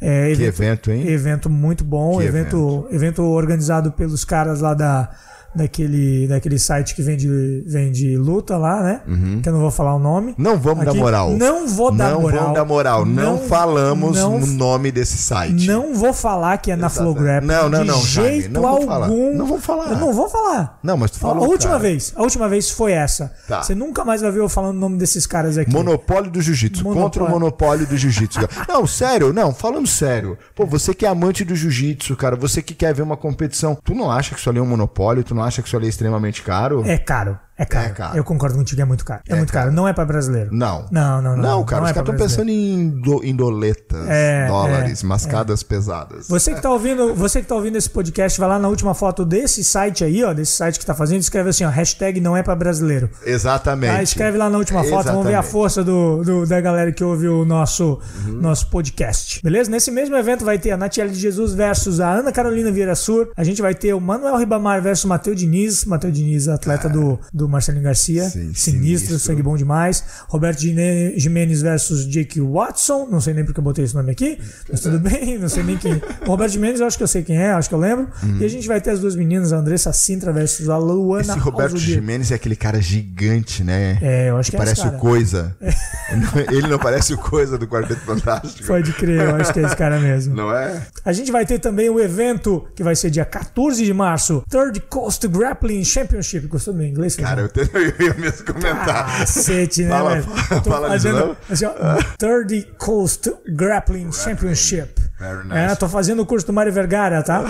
É, 0.00 0.34
Que 0.34 0.44
evento, 0.44 0.90
hein? 0.90 1.06
Evento 1.06 1.50
muito 1.50 1.84
bom, 1.84 2.18
Que 2.18 2.24
evento, 2.24 2.88
evento 2.90 3.22
organizado 3.22 3.92
pelos 3.92 4.24
caras 4.24 4.60
lá 4.60 4.72
da, 4.72 5.10
daquele, 5.54 6.26
daquele 6.28 6.58
site 6.58 6.94
que 6.94 7.02
vende, 7.02 7.28
vende 7.66 8.16
luta 8.16 8.56
lá, 8.56 8.82
né? 8.82 9.00
Que 9.42 9.48
eu 9.48 9.52
não 9.52 9.60
vou 9.60 9.70
falar 9.70 9.94
o 9.94 9.98
nome. 9.98 10.28
Uhum. 10.28 10.34
Não 10.38 10.58
vamos 10.58 10.84
dar 10.84 10.90
Aqui, 10.92 11.00
moral. 11.00 11.30
Não 11.32 11.66
vou 11.68 11.90
dar 11.92 12.10
não 12.12 12.22
moral. 12.22 12.40
vamos 12.40 12.54
dar 12.54 12.64
moral. 12.64 13.06
Não, 13.06 13.22
Não- 13.36 13.38
falamos 13.48 14.16
não- 14.16 14.36
o 14.36 14.46
nome 14.46 14.90
desse 14.92 15.16
site. 15.18 15.66
Não 15.66 15.94
vou 15.94 16.12
falar 16.12 16.58
que 16.58 16.70
é 16.70 16.76
na. 16.76 16.88
Flowgrap. 16.88 17.44
Não, 17.44 17.68
não, 17.68 17.80
de 17.82 17.86
não, 17.86 18.02
Jaime, 18.02 18.40
jeito 18.40 18.52
não 18.52 18.66
algum. 18.66 18.86
falar. 18.86 19.08
Não 19.08 19.46
vou 19.46 19.58
falar. 19.60 19.90
Eu 19.90 19.96
não 19.98 20.12
vou 20.12 20.28
falar. 20.28 20.78
Não, 20.82 20.96
mas 20.96 21.12
tu 21.12 21.18
falou, 21.18 21.44
a 21.44 21.48
última 21.48 21.72
cara. 21.72 21.82
vez, 21.82 22.12
a 22.16 22.22
última 22.22 22.48
vez 22.48 22.70
foi 22.70 22.92
essa. 22.92 23.32
Tá. 23.46 23.62
Você 23.62 23.74
nunca 23.74 24.04
mais 24.04 24.20
vai 24.20 24.30
ver 24.30 24.40
eu 24.40 24.48
falando 24.48 24.76
o 24.76 24.80
nome 24.80 24.98
desses 24.98 25.26
caras 25.26 25.56
aqui. 25.56 25.72
Monopólio 25.72 26.30
do 26.30 26.40
Jiu-Jitsu. 26.42 26.82
Contra 26.84 27.24
o 27.24 27.30
monopólio 27.30 27.86
do 27.86 27.96
Jiu-Jitsu. 27.96 28.40
não, 28.68 28.86
sério, 28.86 29.32
não, 29.32 29.52
falando 29.54 29.86
sério. 29.86 30.36
Pô, 30.54 30.66
você 30.66 30.92
que 30.94 31.06
é 31.06 31.08
amante 31.08 31.44
do 31.44 31.54
Jiu-Jitsu, 31.54 32.16
cara, 32.16 32.34
você 32.36 32.60
que 32.62 32.74
quer 32.74 32.92
ver 32.94 33.02
uma 33.02 33.16
competição, 33.16 33.76
tu 33.84 33.94
não 33.94 34.10
acha 34.10 34.34
que 34.34 34.40
isso 34.40 34.50
ali 34.50 34.58
é 34.58 34.62
um 34.62 34.66
monopólio? 34.66 35.22
Tu 35.24 35.34
não 35.34 35.39
acha 35.42 35.62
que 35.62 35.68
isso 35.68 35.76
ali 35.76 35.86
é 35.86 35.88
extremamente 35.88 36.42
caro? 36.42 36.82
É 36.84 36.98
caro. 36.98 37.38
É 37.60 37.64
caro. 37.66 37.86
É 37.86 37.90
caro. 37.90 38.16
Eu 38.16 38.24
concordo 38.24 38.56
contigo, 38.56 38.80
é 38.80 38.84
muito 38.84 39.04
caro. 39.04 39.20
É, 39.28 39.32
É 39.34 39.36
muito 39.36 39.52
caro. 39.52 39.66
caro. 39.66 39.76
Não 39.76 39.86
é 39.86 39.92
pra 39.92 40.04
brasileiro. 40.04 40.48
Não. 40.52 40.86
Não, 40.90 41.20
não, 41.22 41.36
não. 41.36 41.42
Não, 41.42 41.64
cara, 41.64 41.82
não 41.82 41.84
os 41.84 41.90
é 41.90 41.94
caras 41.94 42.08
estão 42.10 42.16
pensando 42.16 42.48
em, 42.48 42.88
do, 42.88 43.22
em 43.24 43.34
doletas, 43.36 44.08
É, 44.08 44.46
dólares, 44.48 45.02
é, 45.02 45.06
mascadas 45.06 45.62
pesadas. 45.62 46.26
Você 46.28 46.54
que 46.54 46.60
tá 46.62 46.70
ouvindo, 46.70 47.14
você 47.14 47.40
que 47.42 47.46
tá 47.46 47.54
ouvindo 47.54 47.76
esse 47.76 47.90
podcast, 47.90 48.38
vai 48.40 48.48
lá 48.48 48.58
na 48.58 48.68
última 48.68 48.94
foto 48.94 49.24
desse 49.24 49.62
site 49.62 50.02
aí, 50.04 50.24
ó, 50.24 50.32
desse 50.32 50.52
site 50.52 50.78
que 50.78 50.86
tá 50.86 50.94
fazendo, 50.94 51.20
escreve 51.20 51.50
assim, 51.50 51.64
ó, 51.64 51.68
hashtag 51.68 52.20
não 52.20 52.36
é 52.36 52.42
pra 52.42 52.56
brasileiro. 52.56 53.10
Exatamente. 53.24 53.92
Tá, 53.94 54.02
escreve 54.02 54.38
lá 54.38 54.48
na 54.48 54.58
última 54.58 54.82
foto, 54.84 55.06
vamos 55.06 55.24
ver 55.24 55.34
a 55.34 55.40
Exatamente. 55.40 55.52
força 55.52 55.84
do, 55.84 56.22
do- 56.24 56.46
da 56.46 56.60
galera 56.60 56.90
que 56.92 57.04
ouve 57.04 57.28
o 57.28 57.44
nosso, 57.44 58.00
Uhum. 58.26 58.32
nosso 58.40 58.68
podcast. 58.70 59.42
Beleza? 59.42 59.70
Nesse 59.70 59.90
mesmo 59.90 60.16
evento 60.16 60.44
vai 60.44 60.58
ter 60.58 60.70
a 60.70 60.76
Natiele 60.76 61.10
de 61.10 61.18
Jesus 61.18 61.52
versus 61.54 62.00
a 62.00 62.08
Ana 62.10 62.32
Carolina 62.32 62.70
Vieira 62.72 62.94
Sur. 62.94 63.30
A 63.36 63.44
gente 63.44 63.60
vai 63.60 63.74
ter 63.74 63.92
o 63.94 64.00
Manuel 64.00 64.36
Ribamar 64.36 64.80
versus 64.82 65.04
o 65.04 65.08
Matheus 65.08 65.36
Diniz. 65.36 65.84
Matheus 65.84 66.12
Diniz, 66.12 66.48
atleta 66.48 66.88
do, 66.88 67.18
do 67.32 67.48
Marcelinho 67.50 67.84
Garcia. 67.84 68.24
Sim, 68.24 68.52
sinistro, 68.54 68.74
sinistro. 68.80 69.18
sangue 69.18 69.42
bom 69.42 69.56
demais. 69.56 70.04
Roberto 70.28 70.60
Jimenez 70.60 71.62
versus 71.62 72.06
Jake 72.06 72.40
Watson. 72.40 73.06
Não 73.10 73.20
sei 73.20 73.34
nem 73.34 73.44
porque 73.44 73.60
eu 73.60 73.64
botei 73.64 73.84
esse 73.84 73.94
nome 73.94 74.12
aqui, 74.12 74.38
mas 74.70 74.80
tudo 74.80 74.98
bem. 74.98 75.38
Não 75.40 75.48
sei 75.48 75.62
nem 75.62 75.76
quem. 75.76 76.00
O 76.22 76.26
Roberto 76.26 76.52
Jimenez 76.52 76.80
eu 76.80 76.86
acho 76.86 76.96
que 76.96 77.02
eu 77.02 77.08
sei 77.08 77.22
quem 77.22 77.36
é, 77.36 77.52
acho 77.52 77.68
que 77.68 77.74
eu 77.74 77.78
lembro. 77.78 78.08
E 78.40 78.44
a 78.44 78.48
gente 78.48 78.66
vai 78.66 78.80
ter 78.80 78.90
as 78.90 79.00
duas 79.00 79.16
meninas, 79.16 79.52
a 79.52 79.56
Andressa 79.56 79.92
Sintra 79.92 80.32
versus 80.32 80.68
a 80.68 80.76
Luana 80.76 81.32
Esse 81.32 81.38
Roberto. 81.38 81.76
Jimenez 81.76 82.30
é 82.30 82.34
aquele 82.34 82.56
cara 82.56 82.80
gigante, 82.80 83.64
né? 83.64 83.98
É, 84.00 84.30
eu 84.30 84.36
acho 84.36 84.50
que, 84.50 84.56
é 84.56 84.62
esse 84.62 84.76
Parece 84.76 84.96
o 84.96 84.98
Coisa. 84.98 85.56
Ele 86.50 86.68
não 86.68 86.78
parece 86.78 87.14
o 87.14 87.18
Coisa 87.18 87.56
do 87.56 87.66
Quarteto 87.66 88.00
Fantástico. 88.00 88.66
Pode 88.66 88.92
crer, 88.92 89.28
eu 89.28 89.36
acho 89.36 89.52
que 89.52 89.60
é 89.60 89.62
esse 89.62 89.76
cara 89.76 89.98
mesmo. 89.98 90.34
Não 90.34 90.54
é? 90.54 90.86
A 91.04 91.12
gente 91.12 91.30
vai 91.30 91.46
ter 91.46 91.58
também 91.58 91.88
o 91.88 92.00
evento 92.00 92.66
que 92.74 92.82
vai 92.82 92.94
ser 92.94 93.10
dia 93.10 93.24
14 93.24 93.84
de 93.84 93.92
março, 93.92 94.42
Third 94.48 94.80
Coast 94.82 95.26
Grappling 95.28 95.84
Championship. 95.84 96.46
Gostou 96.46 96.74
do 96.74 96.78
meu 96.78 96.86
inglês? 96.86 97.16
Cara, 97.16 97.39
eu, 97.40 97.48
te- 97.48 97.60
eu 97.74 98.06
ia 98.06 98.14
mesmo 98.14 98.44
comentar. 98.46 99.18
Cacete, 99.18 99.82
né, 99.84 99.90
Fala- 99.90 100.10
velho? 100.10 100.22
fala- 100.24 100.62
fala 100.62 100.88
fazendo 100.88 101.36
assim, 101.50 101.64
ó, 101.66 101.72
Third 102.18 102.68
Coast 102.78 103.32
Grappling 103.48 104.10
Championship. 104.12 105.00
Very 105.18 105.48
É, 105.50 105.66
nice. 105.66 105.78
tô 105.78 105.86
fazendo 105.86 106.22
o 106.22 106.26
curso 106.26 106.46
do 106.46 106.52
Mário 106.52 106.72
Vergara, 106.72 107.22
tá? 107.22 107.44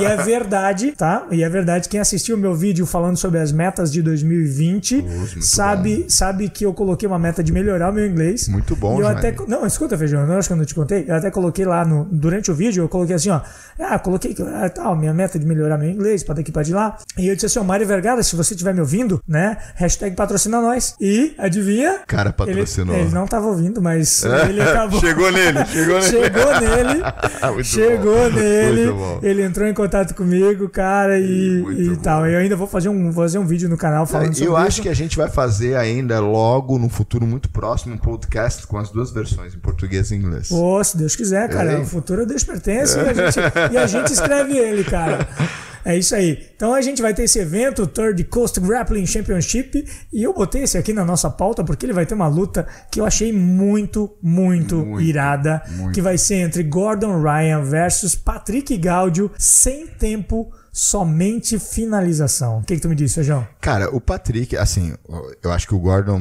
E 0.00 0.04
é 0.04 0.16
verdade, 0.24 0.90
tá? 0.92 1.24
E 1.30 1.44
é 1.44 1.48
verdade, 1.48 1.88
quem 1.88 2.00
assistiu 2.00 2.34
o 2.34 2.38
meu 2.38 2.56
vídeo 2.56 2.84
falando 2.86 3.16
sobre 3.16 3.38
as 3.38 3.52
metas 3.52 3.92
de 3.92 4.02
2020 4.02 5.00
muito 5.02 5.42
sabe, 5.42 6.06
sabe 6.08 6.48
que 6.48 6.66
eu 6.66 6.74
coloquei 6.74 7.06
uma 7.08 7.18
meta 7.18 7.42
de 7.42 7.52
melhorar 7.52 7.90
o 7.90 7.92
meu 7.92 8.04
inglês. 8.04 8.48
Muito 8.48 8.74
bom, 8.74 8.98
E 8.98 9.02
eu 9.02 9.06
até. 9.06 9.32
Não, 9.46 9.64
escuta, 9.64 9.96
Feijão, 9.96 10.26
eu 10.26 10.38
acho 10.38 10.48
que 10.48 10.52
eu 10.54 10.56
não 10.56 10.64
te 10.64 10.74
contei. 10.74 11.04
Eu 11.06 11.14
até 11.14 11.30
coloquei 11.30 11.64
lá 11.64 11.84
no, 11.84 12.04
durante 12.10 12.50
o 12.50 12.54
vídeo, 12.54 12.82
eu 12.82 12.88
coloquei 12.88 13.14
assim, 13.14 13.30
ó. 13.30 13.40
Ah, 13.78 13.96
coloquei 13.98 14.34
que 14.34 14.42
ah, 14.42 14.68
tal, 14.68 14.96
minha 14.96 15.14
meta 15.14 15.38
de 15.38 15.46
melhorar 15.46 15.78
meu 15.78 15.88
inglês, 15.90 16.24
pra 16.24 16.34
daqui 16.34 16.50
pra 16.50 16.62
de 16.64 16.72
lá. 16.72 16.96
E 17.16 17.28
eu 17.28 17.34
disse 17.36 17.46
assim, 17.46 17.58
ó, 17.60 17.62
Mário 17.64 17.86
Vergara, 17.86 18.22
se 18.24 18.34
você 18.34 18.54
estiver 18.54 18.74
me 18.74 18.80
ouvindo, 18.80 19.13
né? 19.26 19.56
Hashtag 19.74 20.14
patrocina 20.16 20.60
nós. 20.60 20.94
E 21.00 21.34
adivinha? 21.38 22.00
Cara 22.06 22.28
Ele, 22.28 22.36
patrocinou. 22.36 22.96
ele 22.96 23.10
não 23.10 23.26
tava 23.26 23.46
ouvindo, 23.46 23.80
mas 23.82 24.24
ele 24.48 24.60
acabou. 24.60 25.00
Chegou 25.00 25.30
nele, 25.32 25.64
chegou 25.66 26.00
nele. 26.00 26.10
Chegou 26.10 26.60
nele. 26.60 27.64
Chegou 27.64 28.30
bom, 28.30 28.36
nele. 28.36 28.92
Ele 29.22 29.42
entrou 29.42 29.66
em 29.66 29.74
contato 29.74 30.14
comigo, 30.14 30.68
cara, 30.68 31.18
e, 31.18 31.92
e 31.92 31.96
tal. 31.98 32.26
Eu 32.26 32.38
ainda 32.38 32.56
vou 32.56 32.66
fazer 32.66 32.88
um, 32.88 33.12
fazer 33.12 33.38
um 33.38 33.46
vídeo 33.46 33.68
no 33.68 33.76
canal 33.76 34.06
falando 34.06 34.34
sobre 34.34 34.48
Eu 34.48 34.56
acho 34.56 34.68
isso. 34.68 34.82
que 34.82 34.88
a 34.88 34.94
gente 34.94 35.16
vai 35.16 35.28
fazer 35.28 35.76
ainda 35.76 36.20
logo, 36.20 36.78
no 36.78 36.88
futuro 36.88 37.26
muito 37.26 37.48
próximo, 37.50 37.94
um 37.94 37.98
podcast 37.98 38.66
com 38.66 38.78
as 38.78 38.90
duas 38.90 39.10
versões, 39.10 39.54
em 39.54 39.58
português 39.58 40.10
e 40.10 40.14
inglês. 40.16 40.48
Pô, 40.48 40.82
se 40.82 40.96
Deus 40.96 41.16
quiser, 41.16 41.48
cara. 41.48 41.72
É. 41.72 41.78
O 41.78 41.84
futuro 41.84 42.22
a 42.22 42.24
Deus 42.24 42.44
pertence 42.44 42.96
e 42.98 43.00
a, 43.00 43.12
gente, 43.12 43.40
e 43.72 43.76
a 43.76 43.86
gente 43.86 44.12
escreve 44.12 44.56
ele, 44.56 44.84
cara. 44.84 45.26
É 45.84 45.96
isso 45.96 46.14
aí. 46.14 46.46
Então 46.56 46.72
a 46.72 46.80
gente 46.80 47.02
vai 47.02 47.12
ter 47.12 47.24
esse 47.24 47.38
evento, 47.38 47.82
o 47.82 47.86
Third 47.86 48.22
Coast 48.24 48.58
Grappling 48.58 49.06
Championship, 49.06 49.84
e 50.12 50.22
eu 50.22 50.32
botei 50.32 50.62
esse 50.62 50.78
aqui 50.78 50.92
na 50.92 51.04
nossa 51.04 51.28
pauta 51.28 51.62
porque 51.62 51.84
ele 51.84 51.92
vai 51.92 52.06
ter 52.06 52.14
uma 52.14 52.26
luta 52.28 52.66
que 52.90 53.00
eu 53.00 53.04
achei 53.04 53.32
muito, 53.32 54.16
muito, 54.22 54.76
Muito, 54.76 55.00
irada, 55.02 55.62
muito. 55.76 55.94
que 55.94 56.00
vai 56.00 56.16
ser 56.16 56.36
entre 56.36 56.62
Gordon 56.62 57.20
Ryan 57.22 57.62
versus 57.62 58.14
Patrick 58.14 58.76
Gaudio, 58.78 59.30
sem 59.38 59.86
tempo, 59.86 60.50
somente 60.74 61.56
finalização. 61.56 62.58
O 62.58 62.62
que, 62.64 62.74
que 62.74 62.80
tu 62.80 62.88
me 62.88 62.96
disse, 62.96 63.14
Feijão? 63.14 63.46
Cara, 63.60 63.94
o 63.94 64.00
Patrick, 64.00 64.56
assim, 64.56 64.92
eu 65.40 65.52
acho 65.52 65.68
que 65.68 65.74
o 65.74 65.78
Gordon 65.78 66.20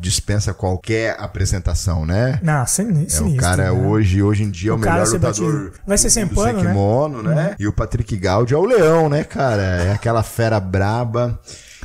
dispensa 0.00 0.54
qualquer 0.54 1.16
apresentação, 1.20 2.06
né? 2.06 2.40
Não, 2.42 2.66
sem, 2.66 2.86
É, 2.86 2.88
sinistro. 2.88 3.28
o 3.28 3.36
cara 3.36 3.64
né? 3.64 3.70
hoje, 3.70 4.22
hoje 4.22 4.42
em 4.44 4.50
dia 4.50 4.70
é 4.70 4.74
o, 4.74 4.78
melhor 4.78 5.06
lutador. 5.06 5.72
Vai 5.86 5.98
ser 5.98 6.08
do 6.08 6.12
sem 6.12 6.26
pano, 6.26 6.62
né? 6.62 6.70
kimono, 6.70 7.22
né? 7.22 7.54
E 7.58 7.66
o 7.66 7.72
Patrick 7.74 8.16
Gaudi 8.16 8.54
é 8.54 8.56
o 8.56 8.64
leão, 8.64 9.10
né, 9.10 9.22
cara? 9.22 9.62
É 9.62 9.92
aquela 9.92 10.22
fera 10.22 10.58
braba. 10.58 11.38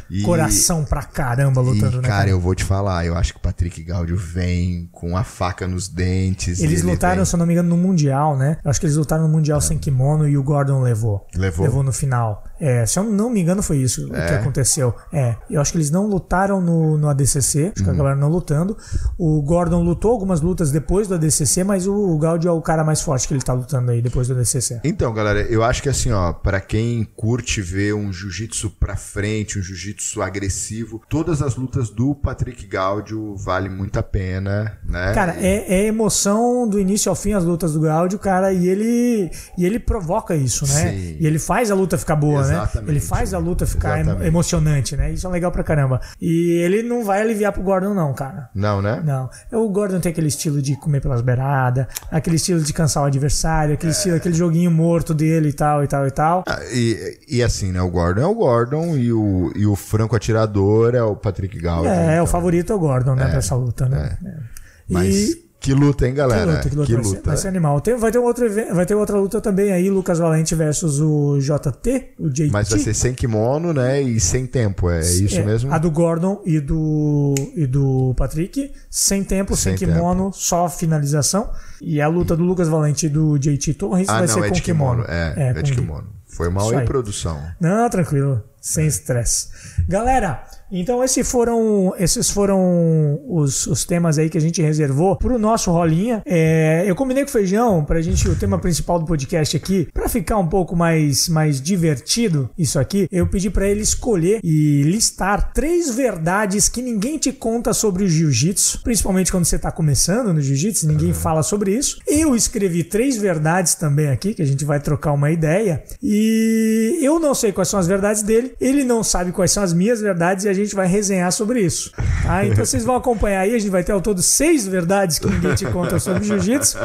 E, 0.10 0.22
Coração 0.22 0.84
pra 0.86 1.04
caramba 1.04 1.62
lutando, 1.62 1.98
e, 1.98 2.02
né? 2.02 2.08
cara, 2.08 2.30
eu 2.30 2.40
vou 2.40 2.54
te 2.54 2.64
falar, 2.64 3.06
eu 3.06 3.16
acho 3.16 3.34
que 3.34 3.40
o 3.40 3.42
Patrick 3.42 3.82
Gaudio 3.84 4.16
vem 4.18 4.88
com 4.92 5.18
a 5.18 5.24
faca 5.24 5.68
nos 5.68 5.88
dentes. 5.88 6.60
Eles 6.60 6.82
ele 6.82 6.92
lutaram, 6.92 7.16
vem- 7.18 7.26
se 7.26 7.36
eu 7.36 7.40
não 7.40 7.46
me 7.46 7.54
engano, 7.54 7.70
no 7.70 7.78
Mundial, 7.78 8.38
né? 8.38 8.58
Eu 8.64 8.70
acho 8.70 8.80
que 8.80 8.86
eles 8.86 8.96
lutaram 8.98 9.24
no 9.24 9.30
Mundial 9.30 9.60
sem 9.62 9.78
kimono 9.78 10.28
e 10.28 10.38
o 10.38 10.44
Gordon 10.44 10.82
levou. 10.82 11.26
Levou? 11.36 11.66
Levou 11.66 11.84
no 11.84 11.92
final. 11.92 12.44
É, 12.60 12.86
se 12.86 12.98
eu 13.00 13.04
não 13.04 13.30
me 13.30 13.42
engano, 13.42 13.62
foi 13.64 13.78
isso 13.78 14.08
o 14.08 14.12
que 14.12 14.16
É? 14.16 14.36
aconteceu. 14.36 14.94
É, 15.12 15.36
eu 15.50 15.60
acho 15.60 15.72
que 15.72 15.78
eles 15.78 15.90
não 15.92 16.08
lutaram 16.08 16.62
no, 16.62 16.98
no 16.98 17.10
ADCC, 17.10 17.72
acho 17.76 17.84
que 17.84 17.90
Uhum. 17.90 17.94
acabaram 17.96 18.18
não 18.20 18.30
lutando. 18.30 18.78
O 19.18 19.42
Gordon 19.42 19.82
lutou 19.84 20.12
algumas 20.12 20.40
lutas 20.42 20.72
depois 20.72 21.08
do 21.08 21.16
ADCC, 21.16 21.64
mas 21.64 21.86
o, 21.88 21.94
o 21.94 22.18
Gaudio 22.18 22.48
é 22.50 22.52
o 22.52 22.62
cara 22.62 22.84
mais 22.84 23.02
forte 23.02 23.28
que 23.28 23.34
ele 23.34 23.42
tá 23.42 23.54
lutando 23.54 23.92
aí 23.92 24.02
depois 24.02 24.28
do 24.28 24.34
ADCC. 24.36 24.80
Então, 24.84 25.14
galera, 25.14 25.42
eu 25.42 25.64
acho 25.64 25.82
que 25.82 25.90
assim, 25.90 26.12
ó, 26.12 26.32
pra 26.32 26.62
quem 26.62 27.04
curte 27.16 27.62
ver 27.62 27.94
um 27.94 28.14
jiu-jitsu 28.14 28.70
pra 28.80 28.96
frente, 28.96 29.60
um 29.60 29.62
jiu-jitsu 29.62 29.95
agressivo, 30.22 31.02
todas 31.10 31.42
as 31.42 31.56
lutas 31.56 31.90
do 31.90 32.16
Patrick 32.16 32.66
Gaudio 32.66 33.36
vale 33.36 33.70
muito 33.70 33.98
a 33.98 34.04
pena, 34.04 34.80
né? 34.96 35.14
Cara, 35.14 35.36
é, 35.40 35.82
é 35.82 35.86
emoção 35.86 36.68
do 36.68 36.80
início 36.80 37.10
ao 37.10 37.16
fim 37.16 37.34
as 37.34 37.44
lutas 37.44 37.74
do 37.74 37.82
Gaudio, 37.82 38.18
cara, 38.18 38.54
e 38.54 38.68
ele 38.68 39.30
e 39.58 39.66
ele 39.66 39.78
provoca 39.78 40.36
isso, 40.36 40.66
né? 40.68 40.92
Sim. 40.92 41.18
E 41.20 41.28
ele 41.28 41.38
faz 41.38 41.70
a 41.70 41.76
luta 41.76 41.98
ficar 41.98 42.16
boa, 42.16 42.42
né? 42.48 42.54
Exatamente. 42.54 42.92
Ele 42.92 43.00
faz 43.00 43.34
a 43.34 43.38
luta 43.38 43.66
ficar 43.66 44.00
Exatamente. 44.00 44.28
emocionante, 44.28 44.96
né? 44.96 45.12
Isso 45.12 45.28
é 45.28 45.30
legal 45.30 45.52
pra 45.52 45.64
caramba. 45.64 46.00
E 46.22 46.52
ele 46.64 46.82
não 46.84 47.04
vai 47.04 47.22
aliviar 47.22 47.52
pro 47.52 47.62
Gordon 47.62 47.94
não, 47.94 48.14
cara. 48.14 48.50
Não, 48.56 48.82
né? 48.82 49.02
Não. 49.04 49.30
O 49.52 49.70
Gordon 49.70 50.00
tem 50.00 50.12
aquele 50.12 50.28
estilo 50.28 50.62
de 50.62 50.76
comer 50.78 51.02
pelas 51.02 51.22
beiradas, 51.22 51.88
aquele 52.10 52.38
estilo 52.38 52.62
de 52.62 52.72
cansar 52.72 53.04
o 53.04 53.06
adversário, 53.08 53.74
aquele 53.74 53.92
estilo, 53.92 54.16
aquele 54.16 54.36
joguinho 54.36 54.72
morto 54.72 55.14
dele 55.14 55.50
e 55.50 55.54
tal, 55.54 55.84
e 55.84 55.88
tal, 55.88 56.08
e 56.08 56.12
tal. 56.12 56.44
Ah, 56.48 56.60
E, 56.72 57.20
e 57.28 57.44
assim, 57.44 57.72
né? 57.72 57.82
O 57.82 57.90
Gordon 57.90 58.22
é 58.22 58.26
o 58.28 58.34
Gordon 58.36 58.96
e 58.96 59.12
o, 59.12 59.52
e 59.56 59.66
o 59.66 59.76
franco 59.76 60.16
atirador 60.16 60.96
é 60.96 61.04
o 61.04 61.16
Patrick 61.16 61.60
Gaudio. 61.60 61.90
é, 61.92 62.14
então. 62.14 62.24
o 62.24 62.28
favorito 62.28 62.72
é 62.72 62.76
o 62.76 62.80
Gordon, 62.80 63.16
né, 63.16 63.26
pra 63.28 63.38
essa 63.38 63.56
luta, 63.56 63.88
né? 63.90 64.18
É. 64.26 64.56
Mas 64.90 65.16
E- 65.32 65.46
que 65.60 65.74
luta, 65.74 66.06
hein, 66.06 66.12
Que 66.12 66.18
galera? 66.18 66.58
luta, 66.58 66.70
que 66.70 66.76
luta, 66.76 66.94
vai, 66.94 67.04
Ser, 67.06 67.22
vai 67.24 67.38
ser 67.38 67.48
animal. 67.48 67.82
Tem- 67.82 67.96
vai, 67.98 68.12
ter 68.12 68.20
um 68.20 68.24
outro, 68.24 68.46
vai 68.74 68.86
ter 68.86 68.94
outra 68.94 69.18
luta 69.18 69.42
também 69.42 69.72
aí, 69.72 69.90
Lucas 69.90 70.20
Valente 70.20 70.54
versus 70.54 71.00
o 71.02 71.40
JT, 71.40 72.14
o 72.20 72.30
JT. 72.30 72.52
Mas 72.52 72.70
vai 72.70 72.78
ser 72.80 72.94
sem 72.94 73.14
kimono, 73.16 73.74
né? 73.74 74.00
E 74.00 74.20
sem 74.20 74.46
tempo, 74.46 74.90
é 74.92 75.00
isso 75.00 75.40
É, 75.40 75.44
mesmo? 75.44 75.74
A 75.74 75.80
do 75.80 75.90
Gordon 75.90 76.40
e 76.46 76.60
do, 76.60 77.34
e 77.56 77.66
do 77.66 78.14
Patrick, 78.16 78.72
sem 78.92 79.24
tempo, 79.24 79.56
sem, 79.56 79.76
Sem 79.76 79.88
kimono, 79.88 80.32
só 80.34 80.70
finalização. 80.70 81.50
E 81.82 82.00
a 82.00 82.08
luta 82.08 82.36
do 82.36 82.44
Lucas 82.44 82.68
Valente 82.68 83.08
e 83.08 83.10
do 83.10 83.38
JT 83.40 83.74
Torres 83.74 84.08
Ah, 84.08 84.20
vai 84.20 84.28
não, 84.28 84.34
ser 84.36 84.40
é 84.44 84.50
com 84.50 84.56
kimono. 84.62 85.04
kimono. 85.04 85.06
É, 85.08 85.50
é, 85.50 85.54
com 85.56 85.62
de 85.64 85.72
ki- 85.72 85.80
kimono. 85.82 86.08
Foi 86.28 86.50
mal 86.50 86.72
em 86.74 86.78
aí. 86.78 86.86
produção. 86.86 87.42
Não, 87.60 87.90
tranquilo, 87.90 88.44
sem 88.62 88.86
estresse. 88.86 89.48
Galera, 89.88 90.44
então 90.72 91.04
esses 91.04 91.30
foram, 91.30 91.94
esses 91.98 92.30
foram 92.30 93.20
os, 93.28 93.68
os 93.68 93.86
temas 93.86 94.18
aí 94.18 94.30
que 94.30 94.38
a 94.38 94.42
gente 94.42 94.62
reservou 94.62 95.16
pro 95.16 95.38
nosso 95.38 95.72
rolinha. 95.72 96.22
É, 96.26 96.84
eu 96.88 96.96
combinei 96.96 97.24
com 97.24 97.30
o 97.30 97.32
Feijão 97.32 97.84
pra 97.84 98.02
gente, 98.02 98.28
o 98.28 98.36
tema 98.36 98.58
principal 98.58 99.00
do 99.00 99.06
podcast 99.06 99.56
aqui, 99.56 99.88
pra 99.94 100.10
ficar 100.10 100.38
um 100.38 100.48
pouco 100.48 100.76
mais, 100.76 101.30
mais 101.30 101.62
divertido 101.62 102.50
isso 102.58 102.80
aqui, 102.80 103.08
eu 103.12 103.28
pedi 103.28 103.50
pra 103.50 103.68
ele 103.68 103.82
escolher 103.82 104.40
e 104.44 104.84
listar 104.84 105.52
três 105.54 105.94
verdades 105.94 106.68
que 106.68 106.82
ninguém 106.82 107.18
te 107.18 107.32
conta 107.32 107.74
sobre 107.74 108.04
o 108.04 108.08
jiu-jitsu, 108.08 108.82
principalmente 108.84 109.32
quando 109.32 109.46
você 109.46 109.60
tá 109.60 109.72
começando 109.72 110.34
no 110.34 110.42
jiu-jitsu, 110.42 110.88
ninguém 110.88 111.14
fala 111.14 111.44
sobre 111.44 111.76
isso. 111.76 112.00
Eu 112.08 112.36
escrevi 112.36 112.84
três 112.84 113.18
verdades 113.18 113.76
também 113.76 114.10
aqui, 114.10 114.34
que 114.34 114.42
a 114.42 114.46
gente 114.46 114.66
vai 114.66 114.80
trocar 114.80 115.14
uma 115.14 115.32
ideia, 115.32 115.84
e 116.02 117.00
eu 117.02 117.20
não 117.20 117.34
sei 117.34 117.52
quais 117.52 117.70
são 117.70 117.80
as 117.80 117.88
verdades 117.88 118.24
dele, 118.24 118.54
ele 118.60 118.84
não 118.84 119.04
sabe 119.04 119.32
quais 119.32 119.52
são 119.52 119.64
as 119.64 119.74
minhas 119.74 120.02
verdades 120.02 120.46
e 120.46 120.50
a 120.50 120.54
gente 120.56 120.76
vai 120.76 120.88
resenhar 120.88 121.32
sobre 121.32 121.62
isso. 121.62 121.92
Tá? 122.24 122.46
Então 122.46 122.66
vocês 122.66 122.84
vão 122.84 122.96
acompanhar 122.96 123.42
aí, 123.42 123.56
a 123.56 123.60
gente 123.60 123.72
vai 123.72 123.84
ter 123.84 123.92
ao 123.92 124.02
todo 124.02 124.22
seis 124.22 124.68
verdades 124.68 125.20
que 125.20 125.28
ninguém 125.28 125.56
te 125.56 125.66
conta 125.66 126.00
sobre 126.00 126.24
jiu-jitsu 126.24 126.78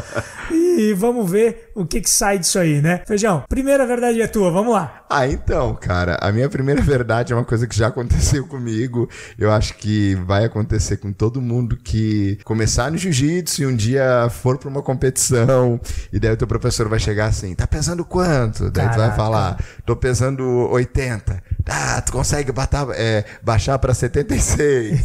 e 0.50 0.92
vamos 0.94 1.30
ver 1.30 1.70
o 1.74 1.84
que, 1.86 2.00
que 2.00 2.10
sai 2.10 2.38
disso 2.38 2.58
aí, 2.58 2.80
né? 2.80 3.02
Feijão, 3.06 3.44
primeira 3.48 3.86
verdade 3.86 4.20
é 4.20 4.26
tua, 4.26 4.50
vamos 4.50 4.72
lá. 4.72 5.04
Ah, 5.08 5.26
então, 5.26 5.74
cara, 5.74 6.16
a 6.20 6.30
minha 6.30 6.48
primeira 6.48 6.80
verdade 6.80 7.32
é 7.32 7.36
uma 7.36 7.44
coisa 7.44 7.66
que 7.66 7.76
já 7.76 7.88
aconteceu 7.88 8.46
comigo. 8.46 9.08
Eu 9.38 9.50
acho 9.50 9.74
que 9.76 10.14
vai 10.26 10.44
acontecer 10.44 10.96
com 10.98 11.12
todo 11.12 11.40
mundo 11.40 11.76
que 11.76 12.38
começar 12.44 12.90
no 12.90 12.98
jiu-jitsu 12.98 13.62
e 13.62 13.66
um 13.66 13.74
dia 13.74 14.28
for 14.30 14.58
pra 14.58 14.68
uma 14.68 14.82
competição 14.82 15.80
e 16.12 16.18
daí 16.18 16.32
o 16.32 16.36
teu 16.36 16.46
professor 16.46 16.88
vai 16.88 16.98
chegar 16.98 17.26
assim, 17.26 17.54
tá 17.54 17.66
pesando 17.66 18.04
quanto? 18.04 18.70
Daí 18.70 18.86
tu 18.86 18.96
vai 18.96 19.08
Caraca. 19.10 19.16
falar, 19.16 19.64
tô 19.84 19.96
pesando 19.96 20.42
80. 20.70 21.42
Ah, 21.72 22.02
tu 22.02 22.10
consegue 22.10 22.50
batar, 22.50 22.88
é, 22.94 23.24
baixar 23.42 23.78
pra 23.78 23.94
76. 23.94 25.00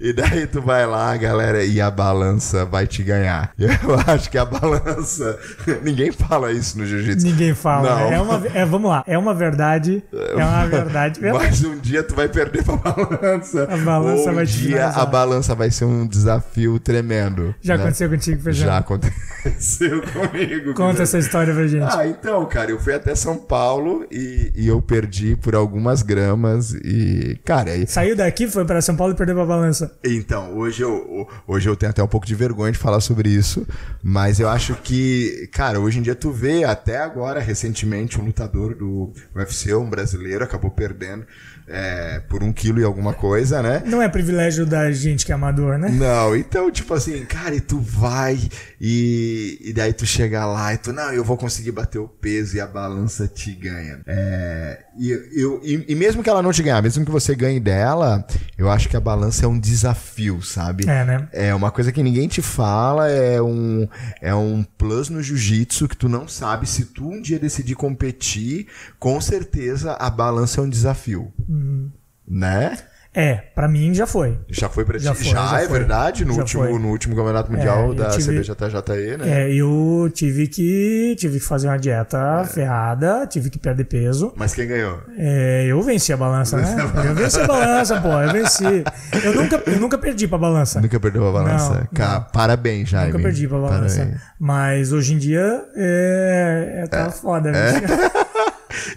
E 0.00 0.12
daí 0.12 0.46
tu 0.46 0.62
vai 0.62 0.86
lá, 0.86 1.16
galera, 1.16 1.64
e 1.64 1.80
a 1.80 1.90
balança 1.90 2.64
vai 2.64 2.86
te 2.86 3.02
ganhar. 3.02 3.52
Eu 3.58 3.68
acho 4.06 4.30
que 4.30 4.38
a 4.38 4.44
balança. 4.44 5.38
Ninguém 5.82 6.12
fala 6.12 6.52
isso 6.52 6.78
no 6.78 6.86
jiu-jitsu. 6.86 7.26
Ninguém 7.26 7.54
fala. 7.54 7.88
Não. 7.90 8.10
né? 8.10 8.16
É 8.16 8.20
uma, 8.20 8.46
é, 8.54 8.64
vamos 8.64 8.90
lá, 8.90 9.02
é 9.06 9.18
uma 9.18 9.34
verdade. 9.34 10.02
É 10.12 10.36
uma 10.36 10.66
verdade. 10.70 11.20
Mas 11.20 11.64
um 11.64 11.78
dia 11.78 12.02
tu 12.02 12.14
vai 12.14 12.28
perder 12.28 12.62
pra 12.64 12.76
balança. 12.76 13.64
A 13.64 13.76
balança 13.76 14.22
Ou 14.22 14.30
um 14.30 14.34
vai 14.34 14.46
te 14.46 14.58
dia 14.58 14.86
a 14.88 15.04
balança 15.04 15.54
vai 15.54 15.70
ser 15.70 15.84
um 15.84 16.06
desafio 16.06 16.78
tremendo. 16.78 17.54
Já 17.60 17.76
né? 17.76 17.82
aconteceu 17.82 18.08
contigo, 18.08 18.42
Feijão? 18.42 18.66
Já 18.66 18.78
aconteceu 18.78 20.02
comigo. 20.02 20.74
Conta 20.74 20.92
cara. 20.92 21.02
essa 21.02 21.18
história 21.18 21.52
pra 21.54 21.66
gente. 21.66 21.96
Ah, 21.96 22.06
então, 22.06 22.44
cara, 22.46 22.70
eu 22.70 22.78
fui 22.78 22.94
até 22.94 23.14
São 23.14 23.36
Paulo 23.36 24.06
e, 24.10 24.52
e 24.54 24.68
eu 24.68 24.80
perdi 24.80 25.34
por 25.36 25.54
algumas 25.54 26.02
gramas 26.02 26.72
e, 26.72 27.38
cara, 27.44 27.74
e- 27.74 27.86
Saiu 27.86 28.14
daqui, 28.16 28.46
foi 28.46 28.64
pra 28.64 28.80
São 28.80 28.94
Paulo 28.96 29.12
e 29.12 29.16
perdeu 29.16 29.34
pra 29.34 29.44
balança. 29.44 29.87
Então, 30.04 30.56
hoje 30.56 30.82
eu, 30.82 31.28
hoje 31.46 31.68
eu 31.68 31.76
tenho 31.76 31.90
até 31.90 32.02
um 32.02 32.08
pouco 32.08 32.26
de 32.26 32.34
vergonha 32.34 32.72
de 32.72 32.78
falar 32.78 33.00
sobre 33.00 33.28
isso, 33.28 33.66
mas 34.02 34.40
eu 34.40 34.48
acho 34.48 34.74
que, 34.74 35.48
cara, 35.52 35.80
hoje 35.80 35.98
em 35.98 36.02
dia 36.02 36.14
tu 36.14 36.30
vê, 36.30 36.64
até 36.64 36.98
agora, 36.98 37.40
recentemente, 37.40 38.20
um 38.20 38.24
lutador 38.24 38.74
do 38.74 39.12
UFC, 39.34 39.74
um 39.74 39.88
brasileiro, 39.88 40.44
acabou 40.44 40.70
perdendo 40.70 41.26
é, 41.68 42.20
por 42.28 42.42
um 42.42 42.52
quilo 42.52 42.80
e 42.80 42.84
alguma 42.84 43.12
coisa, 43.12 43.62
né? 43.62 43.82
Não 43.84 44.00
é 44.00 44.08
privilégio 44.08 44.64
da 44.64 44.90
gente 44.90 45.26
que 45.26 45.32
é 45.32 45.34
amador, 45.34 45.78
né? 45.78 45.88
Não, 45.90 46.34
então, 46.34 46.70
tipo 46.70 46.94
assim, 46.94 47.24
cara, 47.26 47.54
e 47.54 47.60
tu 47.60 47.78
vai 47.78 48.38
e, 48.80 49.58
e 49.60 49.72
daí 49.72 49.92
tu 49.92 50.06
chega 50.06 50.46
lá 50.46 50.72
e 50.72 50.78
tu, 50.78 50.92
não, 50.92 51.12
eu 51.12 51.24
vou 51.24 51.36
conseguir 51.36 51.72
bater 51.72 51.98
o 51.98 52.06
peso 52.06 52.56
e 52.56 52.60
a 52.60 52.66
balança 52.66 53.26
te 53.26 53.52
ganha. 53.52 54.00
É, 54.06 54.84
e, 54.96 55.10
eu, 55.10 55.60
e, 55.64 55.84
e 55.88 55.94
mesmo 55.96 56.22
que 56.22 56.30
ela 56.30 56.42
não 56.42 56.52
te 56.52 56.62
ganhar, 56.62 56.80
mesmo 56.82 57.04
que 57.04 57.10
você 57.10 57.34
ganhe 57.34 57.58
dela, 57.58 58.24
eu 58.56 58.70
acho 58.70 58.88
que 58.88 58.96
a 58.96 59.00
balança 59.00 59.44
é 59.44 59.48
um 59.48 59.58
desafio, 59.58 60.40
sabe? 60.42 60.88
É, 60.88 61.04
né? 61.04 61.28
É 61.32 61.54
uma 61.54 61.72
coisa 61.72 61.90
que 61.90 62.02
ninguém 62.02 62.28
te 62.28 62.40
fala, 62.40 63.08
é 63.08 63.42
um, 63.42 63.88
é 64.20 64.34
um 64.34 64.64
plus 64.76 65.08
no 65.08 65.22
jiu-jitsu 65.22 65.88
que 65.88 65.96
tu 65.96 66.08
não 66.08 66.28
sabe. 66.28 66.68
Se 66.68 66.84
tu 66.84 67.08
um 67.08 67.20
dia 67.20 67.38
decidir 67.38 67.74
competir, 67.74 68.68
com 68.98 69.20
certeza 69.20 69.94
a 69.94 70.08
balança 70.08 70.60
é 70.60 70.64
um 70.64 70.68
desafio. 70.68 71.32
Uhum. 71.48 71.90
Né? 72.26 72.76
É, 73.14 73.34
pra 73.54 73.66
mim 73.66 73.92
já 73.94 74.06
foi. 74.06 74.38
Já 74.48 74.68
foi 74.68 74.84
pra 74.84 74.98
ti? 74.98 75.04
Já 75.04 75.10
Já, 75.10 75.14
foi, 75.14 75.24
já 75.32 75.60
é 75.62 75.66
foi. 75.66 75.78
verdade? 75.78 76.24
No 76.24 76.34
Já 76.34 76.40
último, 76.42 76.62
foi. 76.64 76.78
no 76.78 76.88
último 76.88 77.16
campeonato 77.16 77.50
mundial 77.50 77.88
eu 77.88 77.94
da 77.94 78.10
tive- 78.10 78.40
CBJJE, 78.42 79.16
né? 79.18 79.24
É, 79.48 79.52
eu 79.54 80.10
tive 80.14 80.46
que 80.46 81.16
tive 81.18 81.40
que 81.40 81.44
fazer 81.44 81.66
uma 81.68 81.74
É. 81.76 81.78
dieta 81.78 82.44
ferrada, 82.44 83.26
tive 83.26 83.50
que 83.50 83.58
perder 83.58 83.84
peso. 83.84 84.32
Mas 84.36 84.54
quem 84.54 84.68
ganhou? 84.68 85.00
É, 85.16 85.64
eu 85.66 85.82
venci 85.82 86.12
a 86.12 86.16
balança, 86.16 86.58
né? 86.58 86.76
Eu 87.08 87.14
venci 87.14 87.40
a 87.40 87.46
balança, 87.46 88.00
pô, 88.00 88.08
eu 88.08 88.32
venci. 88.32 88.84
Eu 89.24 89.34
nunca, 89.34 89.62
eu 89.66 89.80
nunca 89.80 89.98
perdi 89.98 90.28
pra 90.28 90.38
balança. 90.38 90.80
Nunca 90.80 91.00
perdeu 91.00 91.26
a 91.28 91.32
balança? 91.32 91.74
Não, 91.74 91.86
Cara, 91.94 92.20
parabéns, 92.20 92.88
Jaime. 92.88 93.10
Nunca 93.12 93.22
perdi 93.24 93.48
pra 93.48 93.58
balança. 93.58 93.96
Parabéns. 93.98 94.20
Mas 94.38 94.92
hoje 94.92 95.14
em 95.14 95.18
dia 95.18 95.64
é, 95.74 96.82
é 96.84 96.86
tá 96.86 97.10
foda, 97.10 97.50
bicho. 97.50 98.27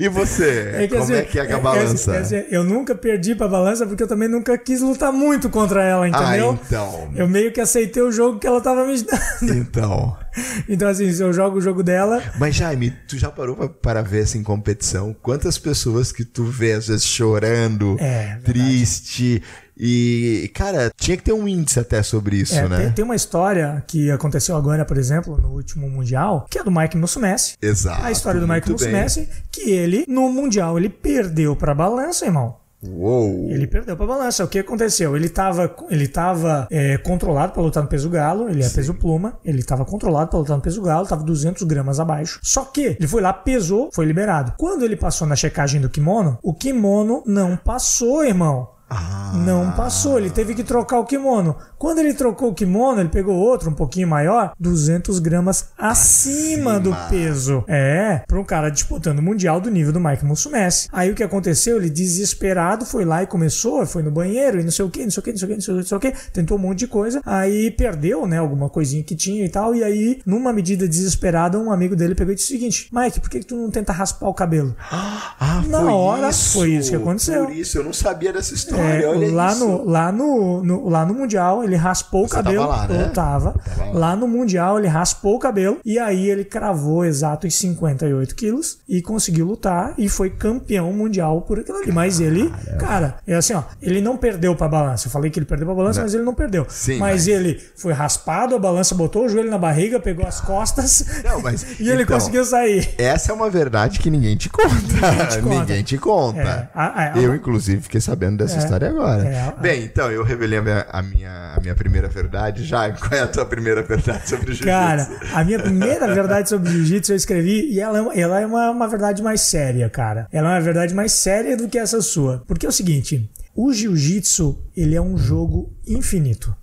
E 0.01 0.09
você? 0.09 0.87
Como 0.89 1.03
assim, 1.03 1.13
é 1.13 1.21
que 1.21 1.39
é 1.39 1.45
com 1.45 1.53
a 1.53 1.57
é- 1.57 1.61
balança? 1.61 2.15
é 2.15 2.19
assim, 2.19 2.43
eu 2.49 2.63
nunca 2.63 2.95
perdi 2.95 3.35
pra 3.35 3.47
balança 3.47 3.85
porque 3.85 4.01
eu 4.01 4.07
também 4.07 4.27
nunca 4.27 4.57
quis 4.57 4.81
lutar 4.81 5.11
muito 5.13 5.47
contra 5.49 5.83
ela, 5.83 6.05
ah, 6.05 6.09
entendeu? 6.09 6.59
então. 6.65 7.11
Eu 7.15 7.27
meio 7.27 7.51
que 7.51 7.61
aceitei 7.61 8.01
o 8.01 8.11
jogo 8.11 8.39
que 8.39 8.47
ela 8.47 8.59
tava 8.59 8.85
me 8.85 8.95
dando. 9.01 9.53
Então. 9.53 10.17
Então, 10.69 10.87
assim, 10.87 11.11
se 11.11 11.21
eu 11.21 11.33
jogo 11.33 11.57
o 11.57 11.61
jogo 11.61 11.83
dela, 11.83 12.23
Mas, 12.39 12.55
Jaime, 12.55 12.91
tu 13.05 13.17
já 13.17 13.29
parou 13.29 13.53
pra, 13.53 13.67
para 13.67 14.01
ver 14.01 14.21
assim, 14.21 14.41
competição? 14.41 15.13
Quantas 15.21 15.57
pessoas 15.57 16.13
que 16.13 16.23
tu 16.23 16.45
vê, 16.45 16.71
às 16.71 16.87
vezes, 16.87 17.03
chorando, 17.05 17.97
É, 17.99 18.37
verdade. 18.41 19.43
E, 19.83 20.51
cara, 20.53 20.91
tinha 20.95 21.17
que 21.17 21.23
ter 21.23 21.33
um 21.33 21.47
índice 21.47 21.79
até 21.79 22.03
sobre 22.03 22.35
isso, 22.35 22.53
é, 22.55 22.69
né? 22.69 22.77
tem, 22.77 22.91
tem 22.91 23.05
uma 23.05 23.15
história 23.15 23.83
que 23.87 24.11
aconteceu 24.11 24.55
agora, 24.55 24.85
por 24.85 24.95
exemplo, 24.95 25.41
no 25.41 25.49
último 25.49 25.89
Mundial, 25.89 26.45
que 26.51 26.59
é 26.59 26.63
do 26.63 26.69
Mike 26.69 26.95
Musumeci. 26.95 27.55
Exato. 27.59 28.05
A 28.05 28.11
história 28.11 28.39
do 28.39 28.47
Mike. 28.47 28.69
Musumeci, 28.71 29.27
que 29.51 29.71
ele, 29.71 30.05
no 30.07 30.29
Mundial, 30.31 30.77
ele 30.77 30.87
perdeu 30.87 31.55
pra 31.55 31.73
balança, 31.73 32.25
irmão. 32.25 32.61
Uou! 32.83 33.49
Ele 33.49 33.65
perdeu 33.65 33.95
pra 33.95 34.05
balança. 34.05 34.43
O 34.43 34.47
que 34.47 34.59
aconteceu? 34.59 35.15
Ele 35.15 35.29
tava, 35.29 35.75
ele 35.89 36.07
tava 36.07 36.67
é, 36.69 36.97
controlado 36.97 37.53
pra 37.53 37.61
lutar 37.61 37.81
no 37.81 37.89
peso 37.89 38.09
galo, 38.09 38.49
ele 38.49 38.63
é 38.63 38.69
peso 38.69 38.93
pluma, 38.93 39.39
ele 39.43 39.63
tava 39.63 39.85
controlado 39.85 40.29
pra 40.29 40.39
lutar 40.39 40.57
no 40.57 40.63
peso 40.63 40.81
galo, 40.81 41.07
tava 41.07 41.23
200 41.23 41.63
gramas 41.63 41.99
abaixo. 41.99 42.39
Só 42.43 42.65
que 42.65 42.97
ele 42.99 43.07
foi 43.07 43.21
lá, 43.21 43.33
pesou, 43.33 43.89
foi 43.93 44.05
liberado. 44.05 44.53
Quando 44.57 44.83
ele 44.83 44.95
passou 44.95 45.27
na 45.27 45.35
checagem 45.35 45.81
do 45.81 45.89
kimono, 45.89 46.37
o 46.43 46.53
kimono 46.53 47.23
não 47.25 47.55
passou, 47.57 48.23
irmão. 48.23 48.69
Ah, 48.93 49.31
Não 49.33 49.71
passou, 49.71 50.19
ele 50.19 50.29
teve 50.29 50.53
que 50.53 50.63
trocar 50.63 50.99
o 50.99 51.05
kimono. 51.05 51.55
Quando 51.77 51.99
ele 51.99 52.13
trocou 52.13 52.49
o 52.49 52.53
kimono, 52.53 52.99
ele 52.99 53.07
pegou 53.09 53.33
outro 53.35 53.69
um 53.69 53.73
pouquinho 53.73 54.07
maior, 54.07 54.51
200 54.59 55.17
gramas 55.19 55.69
acima, 55.77 56.73
Acima. 56.73 56.79
do 56.79 56.95
peso. 57.09 57.63
É, 57.67 58.21
para 58.27 58.37
um 58.39 58.43
cara 58.43 58.69
disputando 58.69 59.19
o 59.19 59.21
mundial 59.21 59.61
do 59.61 59.71
nível 59.71 59.93
do 59.93 59.99
Mike 59.99 60.25
Musumeci. 60.25 60.89
Aí 60.91 61.09
o 61.09 61.15
que 61.15 61.23
aconteceu? 61.23 61.77
Ele 61.77 61.89
desesperado 61.89 62.85
foi 62.85 63.05
lá 63.05 63.23
e 63.23 63.27
começou, 63.27 63.85
foi 63.85 64.03
no 64.03 64.11
banheiro 64.11 64.59
e 64.59 64.63
não 64.63 64.71
sei 64.71 64.83
o 64.83 64.89
que, 64.89 65.03
não 65.03 65.09
sei 65.11 65.21
o 65.21 65.23
que, 65.23 65.31
não 65.31 65.37
sei 65.37 65.45
o 65.45 65.49
que, 65.49 65.55
não 65.55 65.61
sei 65.61 65.73
o 65.73 65.77
que, 65.77 65.81
não 65.81 65.87
sei 65.87 65.97
o 65.97 65.99
que, 66.01 66.31
tentou 66.31 66.57
um 66.57 66.61
monte 66.61 66.79
de 66.79 66.87
coisa. 66.87 67.21
Aí 67.25 67.71
perdeu, 67.71 68.27
né, 68.27 68.37
alguma 68.39 68.69
coisinha 68.69 69.03
que 69.03 69.15
tinha 69.15 69.45
e 69.45 69.49
tal. 69.49 69.73
E 69.73 69.83
aí, 69.83 70.19
numa 70.25 70.51
medida 70.51 70.85
desesperada, 70.87 71.57
um 71.57 71.71
amigo 71.71 71.95
dele 71.95 72.13
pegou 72.13 72.33
e 72.33 72.35
disse 72.35 72.53
o 72.53 72.57
seguinte: 72.57 72.89
Mike, 72.91 73.21
por 73.21 73.29
que, 73.29 73.39
que 73.39 73.45
tu 73.45 73.55
não 73.55 73.71
tenta 73.71 73.93
raspar 73.93 74.27
o 74.27 74.33
cabelo? 74.33 74.75
Ah, 75.43 75.63
Na 75.67 75.79
foi 75.81 75.91
hora, 75.91 76.29
isso. 76.29 76.53
foi 76.53 76.71
isso 76.73 76.89
que 76.91 76.95
aconteceu. 76.95 77.45
Por 77.45 77.55
isso, 77.55 77.77
eu 77.77 77.83
não 77.83 77.93
sabia 77.93 78.31
dessa 78.31 78.53
história. 78.53 78.80
É, 78.81 79.07
Olha 79.07 79.31
lá, 79.31 79.51
isso. 79.51 79.59
no, 79.67 79.85
lá, 79.85 80.11
no, 80.11 80.63
no- 80.63 80.89
lá 80.89 81.05
no 81.05 81.13
Mundial, 81.13 81.63
ele 81.63 81.75
raspou 81.75 82.27
Você 82.27 82.33
o 82.33 82.37
cabelo. 82.43 82.67
tava 82.67 82.75
lá, 82.81 82.87
né? 82.87 83.03
Eu 83.03 83.13
tava. 83.13 83.53
Tava 83.53 83.91
lá. 83.91 83.99
Lá 83.99 84.15
no 84.15 84.27
Mundial, 84.27 84.77
ele 84.79 84.87
raspou 84.87 85.35
o 85.35 85.39
cabelo. 85.39 85.77
E 85.85 85.97
aí 85.99 86.29
ele 86.29 86.43
cravou 86.43 87.05
exato 87.05 87.47
os 87.47 87.55
58 87.55 88.35
quilos 88.35 88.79
e 88.87 89.01
conseguiu 89.01 89.45
lutar 89.45 89.93
e 89.97 90.07
foi 90.09 90.29
campeão 90.29 90.91
mundial 90.93 91.41
por 91.41 91.59
aquilo 91.59 91.77
ali. 91.79 91.91
Mas 91.91 92.19
ele, 92.19 92.51
cara, 92.79 93.17
é 93.27 93.35
assim, 93.35 93.53
ó, 93.53 93.63
ele 93.81 94.01
não 94.01 94.17
perdeu 94.17 94.55
pra 94.55 94.67
balança. 94.67 95.07
Eu 95.07 95.11
falei 95.11 95.29
que 95.31 95.39
ele 95.39 95.45
perdeu 95.45 95.65
pra 95.67 95.75
balança, 95.75 96.01
mas 96.01 96.13
ele 96.13 96.23
não 96.23 96.33
perdeu. 96.33 96.65
Sim, 96.69 96.97
mas, 96.97 97.11
mas- 97.11 97.27
ele 97.27 97.59
foi 97.75 97.93
raspado, 97.93 98.55
a 98.55 98.59
balança 98.59 98.95
botou 98.95 99.25
o 99.25 99.29
joelho 99.29 99.49
na 99.49 99.57
barriga, 99.57 99.99
pegou 99.99 100.25
as 100.25 100.39
costas 100.41 101.05
Não, 101.23 101.41
mas, 101.41 101.65
e 101.79 101.89
ele 101.89 102.03
então, 102.03 102.17
conseguiu 102.17 102.43
sair. 102.45 102.89
Essa 102.97 103.31
é 103.31 103.35
uma 103.35 103.49
verdade 103.49 103.99
que 103.99 104.09
ninguém 104.09 104.35
te 104.35 104.49
conta. 104.49 104.69
te 105.29 105.41
conta. 105.41 105.55
Ninguém 105.59 105.83
te 105.83 105.97
conta. 105.97 106.39
É, 106.39 106.69
a- 106.73 107.13
a- 107.13 107.17
eu, 107.19 107.35
inclusive, 107.35 107.81
fiquei 107.81 108.01
sabendo 108.01 108.37
dessa 108.37 108.57
história 108.57 108.70
agora. 108.75 109.23
é, 109.27 109.39
a- 109.41 109.51
Bem, 109.51 109.83
então, 109.83 110.11
eu 110.11 110.23
revelei 110.23 110.59
a 110.59 110.61
minha, 110.61 110.85
a 110.89 111.01
minha, 111.01 111.53
a 111.55 111.59
minha 111.59 111.75
primeira 111.75 112.07
verdade. 112.07 112.63
Já, 112.63 112.89
qual 112.93 113.11
é 113.13 113.19
a 113.23 113.27
tua 113.27 113.45
primeira 113.45 113.81
verdade 113.83 114.27
sobre 114.29 114.51
o 114.51 114.53
jiu-jitsu? 114.53 114.65
Cara, 114.65 115.07
a 115.33 115.43
minha 115.43 115.59
primeira 115.59 116.13
verdade 116.13 116.49
sobre 116.49 116.69
jiu-jitsu 116.71 117.11
eu 117.13 117.15
escrevi 117.15 117.71
e 117.71 117.79
ela 117.79 117.97
é, 117.97 118.01
uma, 118.01 118.13
ela 118.13 118.39
é 118.41 118.45
uma, 118.45 118.71
uma 118.71 118.87
verdade 118.87 119.21
mais 119.21 119.41
séria, 119.41 119.89
cara. 119.89 120.27
Ela 120.31 120.49
é 120.49 120.51
uma 120.55 120.61
verdade 120.61 120.93
mais 120.93 121.11
séria 121.11 121.55
do 121.57 121.67
que 121.67 121.77
essa 121.77 122.01
sua. 122.01 122.43
Porque 122.47 122.65
é 122.65 122.69
o 122.69 122.71
seguinte, 122.71 123.29
o 123.55 123.73
jiu-jitsu, 123.73 124.57
ele 124.75 124.95
é 124.95 125.01
um 125.01 125.17
jogo 125.17 125.71
infinito. 125.87 126.55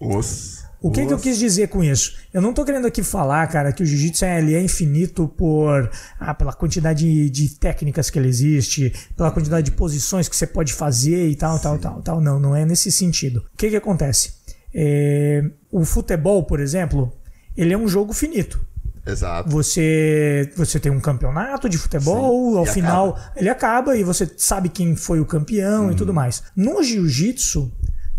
Os. 0.00 0.57
O 0.80 0.90
que, 0.92 1.04
que 1.04 1.12
eu 1.12 1.18
quis 1.18 1.38
dizer 1.38 1.68
com 1.68 1.82
isso? 1.82 2.16
Eu 2.32 2.40
não 2.40 2.52
tô 2.52 2.64
querendo 2.64 2.86
aqui 2.86 3.02
falar, 3.02 3.46
cara, 3.48 3.72
que 3.72 3.82
o 3.82 3.86
jiu-jitsu 3.86 4.24
é, 4.24 4.38
ele 4.38 4.54
é 4.54 4.62
infinito 4.62 5.26
por 5.26 5.90
ah, 6.20 6.32
pela 6.34 6.52
quantidade 6.52 7.04
de, 7.04 7.28
de 7.30 7.48
técnicas 7.56 8.10
que 8.10 8.18
ele 8.18 8.28
existe, 8.28 8.92
pela 9.16 9.30
quantidade 9.32 9.70
de 9.70 9.76
posições 9.76 10.28
que 10.28 10.36
você 10.36 10.46
pode 10.46 10.72
fazer 10.72 11.28
e 11.28 11.34
tal, 11.34 11.58
tal, 11.58 11.78
tal, 11.78 12.00
tal. 12.00 12.20
Não, 12.20 12.38
não 12.38 12.54
é 12.54 12.64
nesse 12.64 12.92
sentido. 12.92 13.38
O 13.52 13.56
que 13.56 13.70
que 13.70 13.76
acontece? 13.76 14.34
É, 14.72 15.42
o 15.72 15.84
futebol, 15.84 16.44
por 16.44 16.60
exemplo, 16.60 17.12
ele 17.56 17.74
é 17.74 17.78
um 17.78 17.88
jogo 17.88 18.12
finito. 18.12 18.60
Exato. 19.04 19.48
Você, 19.48 20.52
você 20.54 20.78
tem 20.78 20.92
um 20.92 21.00
campeonato 21.00 21.68
de 21.68 21.78
futebol, 21.78 22.52
Sim, 22.52 22.58
ao 22.58 22.64
e 22.64 22.68
final 22.68 23.08
acaba. 23.10 23.32
ele 23.36 23.48
acaba 23.48 23.96
e 23.96 24.04
você 24.04 24.30
sabe 24.36 24.68
quem 24.68 24.94
foi 24.94 25.18
o 25.18 25.24
campeão 25.24 25.90
e 25.90 25.94
tudo 25.94 26.12
mais. 26.12 26.42
No 26.54 26.82
jiu-jitsu 26.82 27.72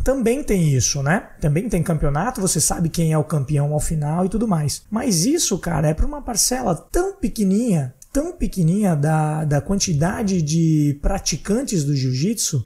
também 0.03 0.43
tem 0.43 0.73
isso, 0.73 1.03
né? 1.03 1.29
Também 1.39 1.69
tem 1.69 1.83
campeonato, 1.83 2.41
você 2.41 2.59
sabe 2.59 2.89
quem 2.89 3.13
é 3.13 3.17
o 3.17 3.23
campeão 3.23 3.73
ao 3.73 3.79
final 3.79 4.25
e 4.25 4.29
tudo 4.29 4.47
mais. 4.47 4.83
Mas 4.89 5.25
isso, 5.25 5.57
cara, 5.57 5.89
é 5.89 5.93
para 5.93 6.05
uma 6.05 6.21
parcela 6.21 6.75
tão 6.75 7.15
pequenininha, 7.15 7.93
tão 8.12 8.31
pequenininha 8.31 8.95
da, 8.95 9.45
da 9.45 9.62
quantidade 9.62 10.41
de 10.41 10.97
praticantes 11.01 11.83
do 11.83 11.95
jiu-jitsu 11.95 12.63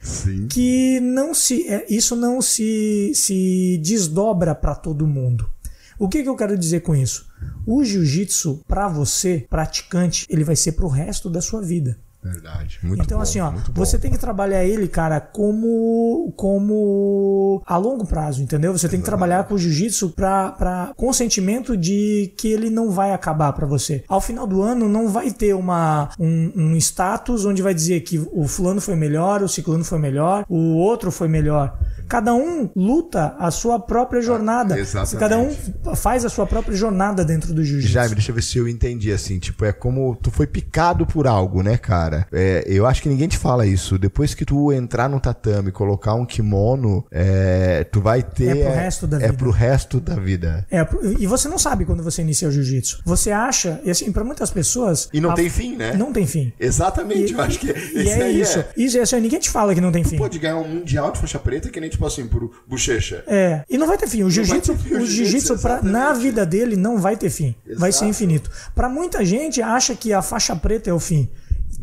que 0.48 1.00
não 1.00 1.34
se 1.34 1.68
é, 1.68 1.86
isso 1.88 2.16
não 2.16 2.40
se, 2.40 3.12
se 3.14 3.78
desdobra 3.82 4.54
para 4.54 4.74
todo 4.74 5.06
mundo. 5.06 5.48
O 5.98 6.08
que, 6.08 6.22
que 6.22 6.28
eu 6.28 6.36
quero 6.36 6.58
dizer 6.58 6.80
com 6.80 6.94
isso? 6.94 7.26
O 7.66 7.84
jiu-jitsu, 7.84 8.64
para 8.66 8.88
você, 8.88 9.46
praticante, 9.48 10.26
ele 10.28 10.42
vai 10.42 10.56
ser 10.56 10.72
pro 10.72 10.88
resto 10.88 11.30
da 11.30 11.40
sua 11.40 11.62
vida. 11.62 11.96
Verdade. 12.24 12.78
Muito 12.82 13.02
então, 13.02 13.18
bom, 13.18 13.22
assim, 13.22 13.38
ó, 13.38 13.52
você 13.74 13.98
tem 13.98 14.10
que 14.10 14.16
trabalhar 14.16 14.64
ele, 14.64 14.88
cara, 14.88 15.20
como 15.20 16.32
como 16.36 17.62
a 17.66 17.76
longo 17.76 18.06
prazo, 18.06 18.42
entendeu? 18.42 18.72
Você 18.72 18.88
tem 18.88 18.98
que 18.98 19.04
trabalhar 19.04 19.44
com 19.44 19.54
o 19.54 19.58
jiu-jitsu 19.58 20.10
pra, 20.10 20.52
pra, 20.52 20.92
com 20.96 21.10
o 21.10 21.12
sentimento 21.14 21.76
de 21.76 22.32
que 22.38 22.48
ele 22.48 22.70
não 22.70 22.90
vai 22.90 23.12
acabar 23.12 23.52
pra 23.52 23.66
você. 23.66 24.02
Ao 24.08 24.22
final 24.22 24.46
do 24.46 24.62
ano, 24.62 24.88
não 24.88 25.08
vai 25.08 25.30
ter 25.30 25.54
uma, 25.54 26.08
um, 26.18 26.52
um 26.56 26.76
status 26.76 27.44
onde 27.44 27.60
vai 27.60 27.74
dizer 27.74 28.00
que 28.00 28.18
o 28.32 28.48
fulano 28.48 28.80
foi 28.80 28.96
melhor, 28.96 29.42
o 29.42 29.48
ciclano 29.48 29.84
foi 29.84 29.98
melhor, 29.98 30.46
o 30.48 30.76
outro 30.76 31.12
foi 31.12 31.28
melhor. 31.28 31.78
Cada 32.08 32.34
um 32.34 32.68
luta 32.76 33.34
a 33.38 33.50
sua 33.50 33.78
própria 33.78 34.20
jornada. 34.20 34.78
exatamente. 34.78 35.16
Cada 35.18 35.38
um 35.38 35.94
faz 35.96 36.24
a 36.24 36.28
sua 36.28 36.46
própria 36.46 36.76
jornada 36.76 37.24
dentro 37.24 37.52
do 37.54 37.64
jiu-jitsu. 37.64 37.92
Jaime, 37.92 38.14
deixa 38.14 38.30
eu 38.30 38.34
ver 38.34 38.42
se 38.42 38.58
eu 38.58 38.68
entendi 38.68 39.10
assim. 39.12 39.38
Tipo, 39.38 39.64
é 39.64 39.72
como 39.72 40.16
tu 40.16 40.30
foi 40.30 40.46
picado 40.46 41.06
por 41.06 41.26
algo, 41.26 41.62
né, 41.62 41.76
cara? 41.76 42.26
É, 42.32 42.64
eu 42.66 42.86
acho 42.86 43.02
que 43.02 43.08
ninguém 43.08 43.28
te 43.28 43.38
fala 43.38 43.66
isso. 43.66 43.98
Depois 43.98 44.34
que 44.34 44.44
tu 44.44 44.72
entrar 44.72 45.08
no 45.08 45.18
tatame 45.20 45.68
e 45.68 45.72
colocar 45.72 46.14
um 46.14 46.26
kimono, 46.26 47.04
é, 47.10 47.84
tu 47.84 48.00
vai 48.00 48.22
ter. 48.22 48.56
É 48.56 48.64
pro 48.64 48.74
resto 48.74 49.06
da 49.06 49.16
É 49.16 49.20
vida. 49.20 49.32
pro 49.34 49.50
resto 49.50 50.00
da 50.00 50.14
vida. 50.16 50.66
É, 50.70 50.86
e 51.18 51.26
você 51.26 51.48
não 51.48 51.58
sabe 51.58 51.84
quando 51.84 52.02
você 52.02 52.22
inicia 52.22 52.48
o 52.48 52.52
jiu-jitsu. 52.52 53.00
Você 53.04 53.30
acha, 53.30 53.80
e 53.84 53.90
assim, 53.90 54.12
pra 54.12 54.22
muitas 54.24 54.50
pessoas. 54.50 55.08
E 55.12 55.20
não 55.20 55.30
a- 55.30 55.34
tem 55.34 55.48
fim, 55.48 55.76
né? 55.76 55.94
Não 55.94 56.12
tem 56.12 56.26
fim. 56.26 56.52
Exatamente, 56.60 57.32
E, 57.32 57.34
eu 57.34 57.40
acho 57.40 57.58
que 57.58 57.66
e 57.68 58.00
esse 58.00 58.10
é 58.10 58.22
aí 58.22 58.40
isso. 58.40 58.58
é. 58.58 58.68
Isso 58.76 58.98
é 58.98 59.00
assim, 59.02 59.20
ninguém 59.20 59.40
te 59.40 59.50
fala 59.50 59.74
que 59.74 59.80
não 59.80 59.90
tem 59.92 60.04
fim. 60.04 60.16
Pode 60.16 60.38
ganhar 60.38 60.56
um 60.56 60.68
mundial 60.68 61.10
de 61.12 61.18
faixa 61.18 61.38
preta 61.38 61.68
que 61.70 61.80
nem 61.80 61.90
tipo 61.94 62.06
assim, 62.06 62.26
por 62.26 62.50
bochecha. 62.66 63.24
É, 63.26 63.64
e 63.68 63.78
não 63.78 63.86
vai 63.86 63.96
ter 63.98 64.08
fim. 64.08 64.22
O 64.22 64.30
jiu-jitsu, 64.30 64.72
o 64.72 65.06
jiu-jitsu, 65.06 65.58
pra- 65.58 65.82
na 65.82 66.12
vida 66.12 66.44
dele 66.44 66.76
não 66.76 66.98
vai 66.98 67.16
ter 67.16 67.30
fim. 67.30 67.54
Vai 67.76 67.90
ser 67.92 67.98
Exato. 67.98 68.10
infinito. 68.10 68.50
Pra 68.74 68.88
muita 68.88 69.24
gente 69.24 69.60
acha 69.62 69.94
que 69.94 70.12
a 70.12 70.22
faixa 70.22 70.54
preta 70.54 70.90
é 70.90 70.92
o 70.92 71.00
fim. 71.00 71.28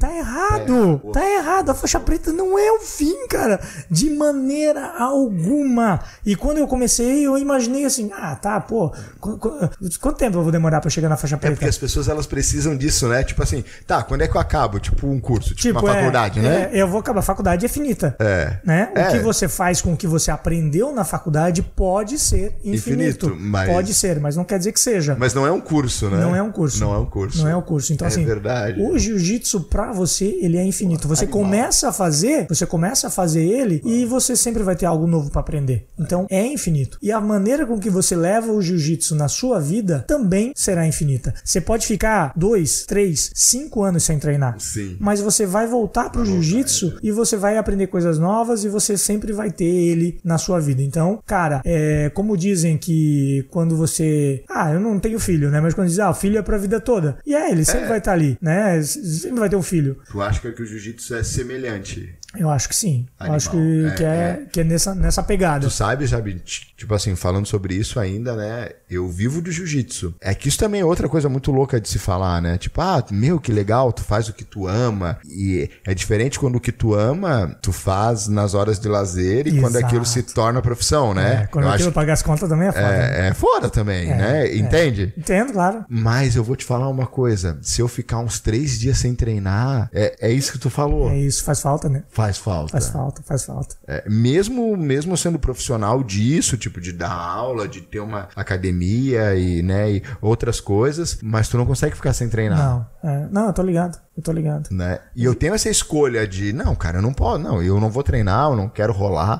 Tá 0.02 0.12
errado! 0.18 1.00
É, 1.06 1.12
tá 1.12 1.30
errado! 1.30 1.70
A 1.70 1.74
faixa 1.76 2.00
preta 2.00 2.34
não 2.34 2.58
é 2.58 2.72
o 2.72 2.80
fim, 2.80 3.28
cara! 3.28 3.60
De 3.90 4.10
maneira 4.10 4.94
alguma! 4.98 6.00
E 6.26 6.36
quando 6.36 6.58
eu 6.58 6.68
comecei, 6.68 7.26
eu 7.28 7.38
imaginei 7.38 7.86
assim: 7.86 8.10
ah, 8.14 8.36
tá, 8.36 8.60
pô, 8.60 8.90
qu- 9.20 9.38
qu- 9.38 9.70
quanto 10.00 10.18
tempo 10.18 10.38
eu 10.40 10.44
vou 10.44 10.52
demorar 10.52 10.82
pra 10.82 10.90
chegar 10.90 11.08
na 11.08 11.16
faixa 11.18 11.36
É 11.36 11.38
preta? 11.38 11.56
porque 11.56 11.70
as 11.70 11.78
pessoas 11.78 12.08
elas 12.08 12.26
precisam 12.26 12.76
disso, 12.76 13.08
né? 13.08 13.24
Tipo 13.24 13.44
assim, 13.44 13.64
tá, 13.86 14.02
quando 14.02 14.22
é 14.22 14.28
que 14.28 14.36
eu 14.36 14.42
acabo? 14.42 14.80
Tipo 14.80 15.08
um 15.08 15.20
curso, 15.20 15.54
tipo, 15.54 15.80
uma 15.80 15.92
é, 15.92 15.94
faculdade, 16.00 16.40
né? 16.40 16.70
é, 16.74 16.82
eu 16.82 16.88
vou 16.88 17.00
acabar. 17.00 17.20
A 17.20 17.24
faculdade 17.24 17.64
é 17.64 17.70
finita. 17.70 18.16
É. 18.20 18.58
Né? 18.66 18.92
O 18.96 19.00
É. 19.00 19.12
que 19.12 19.20
você 19.20 19.48
faz 19.48 19.82
com 19.82 19.94
o 19.94 19.98
que 19.98 20.08
você 20.08 20.32
aprendeu 20.32 20.92
na 20.92 21.04
faculdade 21.04 21.62
pode 21.62 22.18
ser 22.18 22.56
infinito. 22.64 23.28
Infinito, 23.28 23.38
mas- 23.40 23.70
Pode 23.70 23.94
ser, 23.94 24.20
mas 24.20 24.36
não 24.36 24.44
quer 24.44 24.58
dizer 24.58 24.72
que 24.72 24.80
seja. 24.80 25.16
Mas 25.20 25.34
não 25.36 25.46
é 25.46 25.52
um 25.52 25.62
curso, 25.62 26.10
né? 26.10 26.18
Não 26.18 26.36
é 26.36 26.42
um 26.42 26.52
curso. 26.52 26.80
Não 26.80 26.94
é 26.96 26.98
um 26.98 27.06
curso. 27.06 27.44
Não 27.44 27.50
é 27.50 27.56
um 27.56 27.62
curso. 27.62 27.94
Então, 27.94 28.06
É 28.06 28.10
assim, 28.10 28.26
verdade. 28.26 28.82
o 28.82 28.98
jiu-jitsu 28.98 29.62
pra 29.62 29.91
você, 29.92 30.38
ele 30.42 30.58
é 30.58 30.66
infinito. 30.66 31.08
Você 31.08 31.28
começa 31.28 31.90
a 31.90 31.94
fazer, 31.94 32.48
você 32.48 32.66
começa 32.66 33.08
a 33.08 33.10
fazer 33.10 33.44
ele 33.44 33.82
e 33.86 34.06
você 34.06 34.36
sempre 34.36 34.64
vai 34.64 34.76
ter 34.76 34.86
algo 34.86 35.08
novo 35.08 35.30
pra 35.30 35.42
aprender. 35.42 35.88
Então, 36.00 36.26
é 36.30 36.46
infinito. 36.46 36.98
E 37.02 37.12
a 37.12 37.20
maneira 37.20 37.66
com 37.66 37.80
que 37.80 37.90
você 37.90 38.16
leva 38.16 38.52
o 38.52 38.62
jiu-jitsu 38.62 39.16
na 39.16 39.28
sua 39.28 39.60
vida 39.60 40.06
também 40.08 40.52
será 40.56 40.88
infinita. 40.88 41.34
Você 41.44 41.62
pode 41.62 41.86
ficar 41.86 42.34
dois, 42.36 42.86
três, 42.86 43.32
cinco 43.34 43.84
anos 43.84 44.04
sem 44.04 44.20
treinar. 44.20 44.60
Sim. 44.60 44.98
Mas 45.00 45.20
você 45.20 45.46
vai 45.46 45.68
voltar 45.68 46.10
pro 46.10 46.26
jiu-jitsu 46.26 47.00
e 47.02 47.12
você 47.12 47.38
vai 47.38 47.58
aprender 47.58 47.88
coisas 47.88 48.20
novas 48.20 48.64
e 48.64 48.70
você 48.70 48.98
sempre 48.98 49.34
vai 49.34 49.52
ter 49.52 49.66
ele 49.66 50.20
na 50.24 50.38
sua 50.38 50.60
vida. 50.60 50.82
Então, 50.82 51.22
cara, 51.26 51.62
é, 51.66 52.10
como 52.14 52.38
dizem 52.38 52.78
que 52.78 53.46
quando 53.50 53.76
você. 53.76 54.44
Ah, 54.50 54.72
eu 54.72 54.80
não 54.80 55.00
tenho 55.00 55.20
filho, 55.20 55.50
né? 55.50 55.60
Mas 55.62 55.74
quando 55.74 55.88
diz, 55.88 56.00
ah, 56.00 56.10
o 56.10 56.14
filho 56.14 56.38
é 56.38 56.42
pra 56.42 56.58
vida 56.58 56.80
toda. 56.80 57.18
E 57.26 57.36
é, 57.36 57.52
ele 57.52 57.66
sempre 57.66 57.88
vai 57.88 57.98
estar 57.98 58.14
ali, 58.14 58.38
né? 58.42 58.82
Sempre 58.82 59.40
vai 59.40 59.50
ter 59.50 59.56
um 59.56 59.62
filho. 59.62 59.81
Tu 60.10 60.22
acha 60.22 60.52
que 60.52 60.62
o 60.62 60.66
jiu-jitsu 60.66 61.16
é 61.16 61.24
semelhante? 61.24 62.18
Eu 62.38 62.50
acho 62.50 62.70
que 62.70 62.76
sim. 62.76 63.06
Animal. 63.20 63.36
acho 63.38 63.52
que 63.52 63.86
É, 63.86 63.92
que 63.96 64.04
é, 64.04 64.42
que 64.52 64.60
é 64.62 64.64
nessa, 64.64 64.96
nessa 64.96 65.22
pegada. 65.24 65.66
Tu 65.68 65.72
sabe, 65.72 66.06
Jabi, 66.06 66.36
t- 66.36 66.68
tipo 66.78 66.94
assim, 66.94 67.16
falando 67.16 67.46
sobre 67.46 67.76
isso 67.76 68.00
ainda, 68.00 68.36
né? 68.36 68.70
Eu 68.90 69.10
vivo 69.10 69.42
do 69.42 69.52
jiu-jitsu. 69.52 70.16
É 70.22 70.34
que 70.34 70.48
isso 70.48 70.58
também 70.58 70.82
é 70.82 70.86
outra 70.86 71.08
coisa 71.10 71.28
muito 71.30 71.52
louca 71.52 71.80
de 71.80 71.90
se 71.90 72.00
falar, 72.00 72.42
né? 72.42 72.58
Tipo, 72.58 72.82
ah, 72.82 73.04
meu, 73.12 73.40
que 73.40 73.52
legal, 73.52 73.92
tu 73.92 74.04
faz 74.04 74.30
o 74.30 74.34
que 74.34 74.44
tu 74.44 74.68
ama. 74.68 75.18
E 75.26 75.70
é 75.86 75.94
diferente 75.94 76.40
quando 76.40 76.56
o 76.56 76.60
que 76.60 76.72
tu 76.72 76.94
ama, 76.94 77.56
tu 77.62 77.72
faz 77.72 78.28
nas 78.28 78.54
horas 78.54 78.80
de 78.80 78.88
lazer 78.88 79.48
e 79.48 79.60
quando 79.60 79.76
Exato. 79.76 79.86
aquilo 79.88 80.06
se 80.06 80.24
torna 80.24 80.62
profissão, 80.62 81.14
né? 81.14 81.44
É, 81.44 81.48
quando 81.48 81.66
Eu 81.66 81.72
aquilo 81.72 81.88
acho 81.90 81.96
pagar 81.96 82.14
as 82.14 82.22
contas 82.22 82.48
também 82.48 82.68
é 82.68 82.72
foda. 82.72 82.88
né? 82.88 83.26
é, 83.26 83.28
é 83.28 83.34
foda 83.34 83.70
também, 83.70 84.08
né? 84.08 84.56
Entende? 84.56 85.14
Entendo, 85.18 85.54
claro. 85.54 85.86
Mas 85.90 86.36
eu 86.36 86.44
vou 86.44 86.56
te 86.56 86.64
falar 86.66 86.88
uma 86.88 87.08
coisa. 87.08 87.58
Se 87.62 87.82
eu 87.82 87.88
ficar 87.88 88.20
uns 88.20 88.40
três 88.40 88.80
dias 88.80 88.98
sem 88.98 89.14
treinar, 89.14 89.90
é, 89.94 90.16
é 90.30 90.32
isso 90.32 90.52
que 90.54 90.60
tu 90.60 90.70
falou. 90.70 91.10
É 91.10 91.18
isso, 91.18 91.44
faz 91.44 91.60
falta, 91.62 91.90
né? 91.90 92.04
Faz 92.10 92.21
falta. 92.38 92.72
Faz 92.72 92.90
falta, 92.90 93.22
faz 93.24 93.46
falta. 93.46 93.76
É, 93.88 94.04
mesmo, 94.10 94.76
mesmo 94.78 95.16
sendo 95.18 95.40
profissional 95.40 96.04
disso, 96.04 96.58
tipo, 96.58 96.80
de 96.82 96.92
dar 96.92 97.12
aula, 97.12 97.68
de 97.68 97.82
ter 97.82 98.00
uma 98.00 98.28
academia 98.36 99.36
e, 99.36 99.62
né, 99.62 99.92
e 99.92 100.04
outras 100.22 100.60
coisas, 100.60 101.18
mas 101.22 101.48
tu 101.48 101.58
não 101.58 101.66
consegue 101.66 101.96
ficar 101.96 102.14
sem 102.14 102.30
treinar. 102.30 102.58
Não, 102.58 103.10
é, 103.10 103.28
não, 103.32 103.48
eu 103.48 103.54
tô 103.54 103.62
ligado, 103.64 103.98
eu 104.18 104.24
tô 104.24 104.32
ligado. 104.32 104.70
Né? 104.72 105.00
E 105.16 105.24
eu 105.24 105.34
tenho 105.34 105.54
essa 105.56 105.70
escolha 105.70 106.28
de, 106.28 106.54
não, 106.54 106.76
cara, 106.76 106.98
eu 107.00 107.02
não 107.02 107.14
posso, 107.14 107.40
não, 107.40 107.62
eu 107.62 107.80
não 107.80 107.90
vou 107.90 108.04
treinar, 108.04 108.50
eu 108.50 108.56
não 108.56 108.70
quero 108.70 108.94
rolar, 108.94 109.40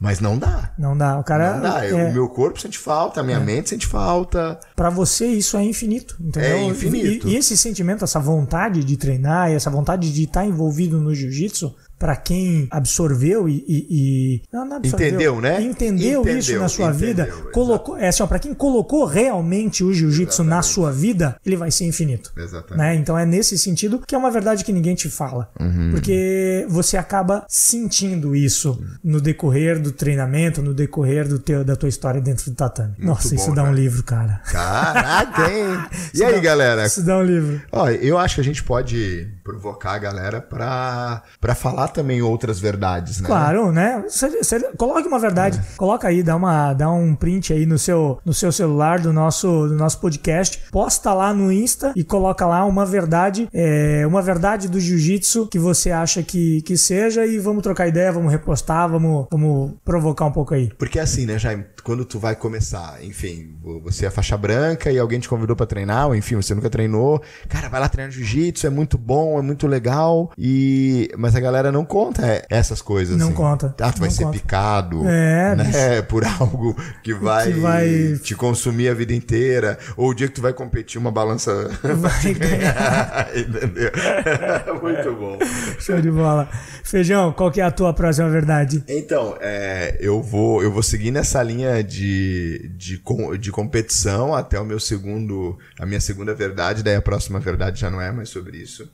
mas 0.00 0.20
não 0.20 0.38
dá. 0.38 0.72
Não 0.78 0.96
dá. 0.96 1.18
O 1.18 1.24
cara. 1.24 1.54
Não 1.54 1.62
dá. 1.62 1.86
Eu- 1.86 1.96
Uhum. 1.96 2.02
é, 2.02 2.10
O 2.10 2.12
meu 2.12 2.28
corpo 2.28 2.60
sente 2.60 2.78
falta, 2.78 3.20
a 3.20 3.22
minha 3.22 3.38
mente 3.40 3.70
sente 3.70 3.86
falta. 3.86 4.58
Pra 4.74 4.90
você 4.90 5.26
isso 5.26 5.56
é 5.56 5.62
infinito, 5.64 6.16
entendeu? 6.20 6.50
É 6.56 6.64
infinito. 6.64 7.28
E, 7.28 7.32
e 7.32 7.36
esse 7.36 7.56
sentimento, 7.56 8.04
essa 8.04 8.18
vontade 8.20 8.82
de 8.84 8.96
treinar, 8.96 9.50
e 9.50 9.54
essa 9.54 9.70
vontade 9.70 10.12
de 10.12 10.24
estar 10.24 10.44
envolvido 10.44 11.00
no 11.00 11.14
jiu-jitsu, 11.14 11.74
pra 11.98 12.14
quem 12.16 12.66
absorveu 12.70 13.48
e, 13.48 13.64
e- 13.66 13.86
e- 13.90 14.42
não, 14.52 14.64
não 14.66 14.76
absorveu, 14.76 15.08
Entendeu, 15.08 15.40
né? 15.40 15.62
Entendeu, 15.62 16.20
Entendeu, 16.20 16.38
isso 16.38 16.58
na 16.58 16.68
sua 16.68 16.88
entendeu, 16.90 17.06
vida, 17.08 17.22
exato. 17.28 17.50
colocou, 17.52 17.96
é 17.96 18.08
assim, 18.08 18.26
para 18.26 18.38
quem 18.38 18.52
colocou 18.54 19.04
realmente 19.06 19.82
o 19.82 19.92
jiu-jitsu 19.92 20.44
na 20.44 20.62
sua 20.62 20.92
vida, 20.92 21.36
ele 21.44 21.56
vai 21.56 21.70
ser 21.70 21.86
infinito. 21.86 22.32
Exatamente. 22.36 22.76
Né? 22.78 22.94
Então 22.96 23.18
é 23.18 23.24
nesse 23.24 23.56
sentido 23.58 24.02
que 24.06 24.14
é 24.14 24.18
uma 24.18 24.30
verdade 24.30 24.64
que 24.64 24.72
ninguém 24.72 24.94
te 24.94 25.08
fala. 25.08 25.48
Uhum. 25.58 25.90
Porque 25.90 26.66
você 26.68 26.96
acaba 26.96 27.44
sentindo 27.48 28.34
isso 28.36 28.78
no 29.02 29.20
decorrer 29.20 29.80
do 29.80 29.90
treinamento, 29.92 30.62
no 30.62 30.74
decorrer 30.74 31.26
do 31.26 31.38
teu, 31.38 31.64
da 31.64 31.76
tua 31.76 31.88
história 31.88 32.20
dentro 32.20 32.50
do 32.50 32.54
tatame. 32.54 32.94
Nossa, 32.98 33.34
isso 33.34 33.46
bom, 33.48 33.54
dá 33.54 33.62
um 33.62 33.66
cara. 33.66 33.76
livro, 33.76 34.02
cara. 34.02 34.40
Caraca, 34.50 35.50
hein? 35.50 35.66
E 36.18 36.24
aí, 36.24 36.40
galera? 36.40 36.86
Dá 37.04 37.18
um 37.18 37.22
livro. 37.22 37.60
Ó, 37.72 37.88
eu 37.88 38.18
acho 38.18 38.36
que 38.36 38.40
a 38.40 38.44
gente 38.44 38.62
pode 38.62 39.28
provocar 39.44 39.92
a 39.92 39.98
galera 39.98 40.40
pra, 40.40 41.22
pra 41.40 41.54
falar 41.54 41.88
também 41.88 42.20
outras 42.22 42.58
verdades, 42.58 43.20
né? 43.20 43.26
Claro, 43.26 43.70
né? 43.72 44.02
Você- 44.08 44.42
você- 44.42 44.60
coloque 44.76 45.06
uma 45.06 45.18
verdade, 45.18 45.60
coloca 45.76 46.08
aí, 46.08 46.22
dá, 46.22 46.34
uma, 46.34 46.72
dá 46.74 46.90
um 46.90 47.14
print 47.14 47.52
aí 47.52 47.64
no 47.66 47.78
seu, 47.78 48.18
no 48.24 48.34
seu 48.34 48.50
celular 48.50 48.98
do 49.00 49.12
nosso, 49.12 49.46
do 49.68 49.74
nosso 49.76 50.00
podcast, 50.00 50.60
posta 50.70 51.12
lá 51.12 51.32
no 51.32 51.52
Insta 51.52 51.92
e 51.94 52.02
coloca 52.02 52.44
lá 52.46 52.64
uma 52.64 52.84
verdade, 52.84 53.48
é, 53.52 54.04
uma 54.06 54.20
verdade 54.22 54.68
do 54.68 54.80
jiu-jitsu 54.80 55.46
que 55.46 55.58
você 55.58 55.90
acha 55.90 56.22
que, 56.22 56.62
que 56.62 56.76
seja 56.76 57.24
e 57.26 57.38
vamos 57.38 57.62
trocar 57.62 57.86
ideia, 57.86 58.10
vamos 58.12 58.32
repostar, 58.32 58.88
vamos, 58.88 59.26
vamos 59.30 59.74
provocar 59.84 60.24
um 60.24 60.32
pouco 60.32 60.54
aí. 60.54 60.72
Porque 60.78 60.98
assim, 60.98 61.24
né, 61.26 61.38
Jaime, 61.38 61.64
quando 61.84 62.04
tu 62.04 62.18
vai 62.18 62.34
começar, 62.34 62.98
enfim, 63.04 63.54
você 63.84 64.06
é 64.06 64.10
faixa 64.10 64.36
branca 64.36 64.90
e 64.90 64.98
alguém 64.98 65.20
te 65.20 65.28
convidou 65.28 65.54
pra 65.54 65.66
treinar, 65.66 66.05
ou 66.06 66.14
enfim, 66.16 66.36
você 66.36 66.54
nunca 66.54 66.70
treinou, 66.70 67.22
cara, 67.48 67.68
vai 67.68 67.80
lá 67.80 67.88
treinar 67.88 68.12
jiu-jitsu, 68.12 68.66
é 68.66 68.70
muito 68.70 68.96
bom, 68.98 69.38
é 69.38 69.42
muito 69.42 69.66
legal, 69.66 70.32
e 70.38 71.10
mas 71.16 71.34
a 71.34 71.40
galera 71.40 71.70
não 71.72 71.84
conta 71.84 72.44
essas 72.50 72.80
coisas. 72.82 73.16
Não 73.16 73.26
assim. 73.28 73.36
conta, 73.36 73.74
Ah, 73.80 73.92
tu 73.92 74.00
vai 74.00 74.10
ser 74.10 74.24
conta. 74.24 74.38
picado, 74.38 75.06
É, 75.08 75.56
né, 75.56 76.02
por 76.08 76.24
algo 76.24 76.76
que 77.02 77.12
vai, 77.14 77.52
Que 77.52 77.58
vai- 77.60 78.18
te 78.22 78.34
consumir 78.34 78.88
a 78.88 78.94
vida 78.94 79.12
inteira, 79.14 79.78
ou 79.96 80.10
o 80.10 80.14
dia 80.14 80.28
que 80.28 80.34
tu 80.34 80.42
vai 80.42 80.52
competir 80.52 80.98
uma 81.00 81.10
balança 81.10 81.70
Vai 81.82 82.34
ganhar, 82.34 83.28
entendeu? 83.36 83.90
muito 84.82 85.12
bom. 85.14 85.38
Show 85.78 86.00
de 86.00 86.10
bola. 86.10 86.48
Feijão, 86.84 87.32
qual 87.32 87.50
que 87.50 87.60
é 87.60 87.64
a 87.64 87.70
tua 87.70 87.92
próxima 87.92 88.28
verdade? 88.28 88.82
Então, 88.88 89.36
é, 89.40 89.96
eu, 90.00 90.22
vou, 90.22 90.62
eu 90.62 90.70
vou 90.72 90.82
seguir 90.82 91.10
nessa 91.10 91.42
linha 91.42 91.82
de, 91.82 92.70
de, 92.76 93.00
de 93.38 93.50
competição 93.50 94.34
até 94.34 94.58
o 94.60 94.64
meu 94.64 94.78
segundo, 94.80 95.58
a 95.78 95.86
minha 95.86 95.95
segunda 96.00 96.34
verdade, 96.34 96.82
daí 96.82 96.96
a 96.96 97.02
próxima 97.02 97.40
verdade 97.40 97.80
já 97.80 97.90
não 97.90 98.00
é 98.00 98.10
mais 98.10 98.28
sobre 98.28 98.58
isso. 98.58 98.90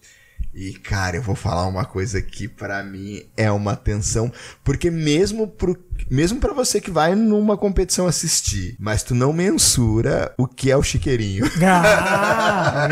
E, 0.55 0.73
cara, 0.75 1.17
eu 1.17 1.23
vou 1.23 1.35
falar 1.35 1.67
uma 1.67 1.85
coisa 1.85 2.21
que 2.21 2.47
pra 2.47 2.83
mim 2.83 3.25
é 3.37 3.51
uma 3.51 3.75
tensão, 3.75 4.31
porque 4.63 4.91
mesmo 4.91 5.49
pro, 5.49 5.75
mesmo 6.11 6.39
para 6.41 6.53
você 6.53 6.81
que 6.81 6.91
vai 6.91 7.15
numa 7.15 7.57
competição 7.57 8.07
assistir, 8.07 8.77
mas 8.79 9.03
tu 9.03 9.15
não 9.15 9.33
mensura 9.33 10.33
o 10.39 10.47
que 10.47 10.71
é 10.71 10.77
o 10.77 10.83
chiqueirinho. 10.83 11.45
Ah, 11.63 12.85
é 12.85 12.87
o 12.87 12.89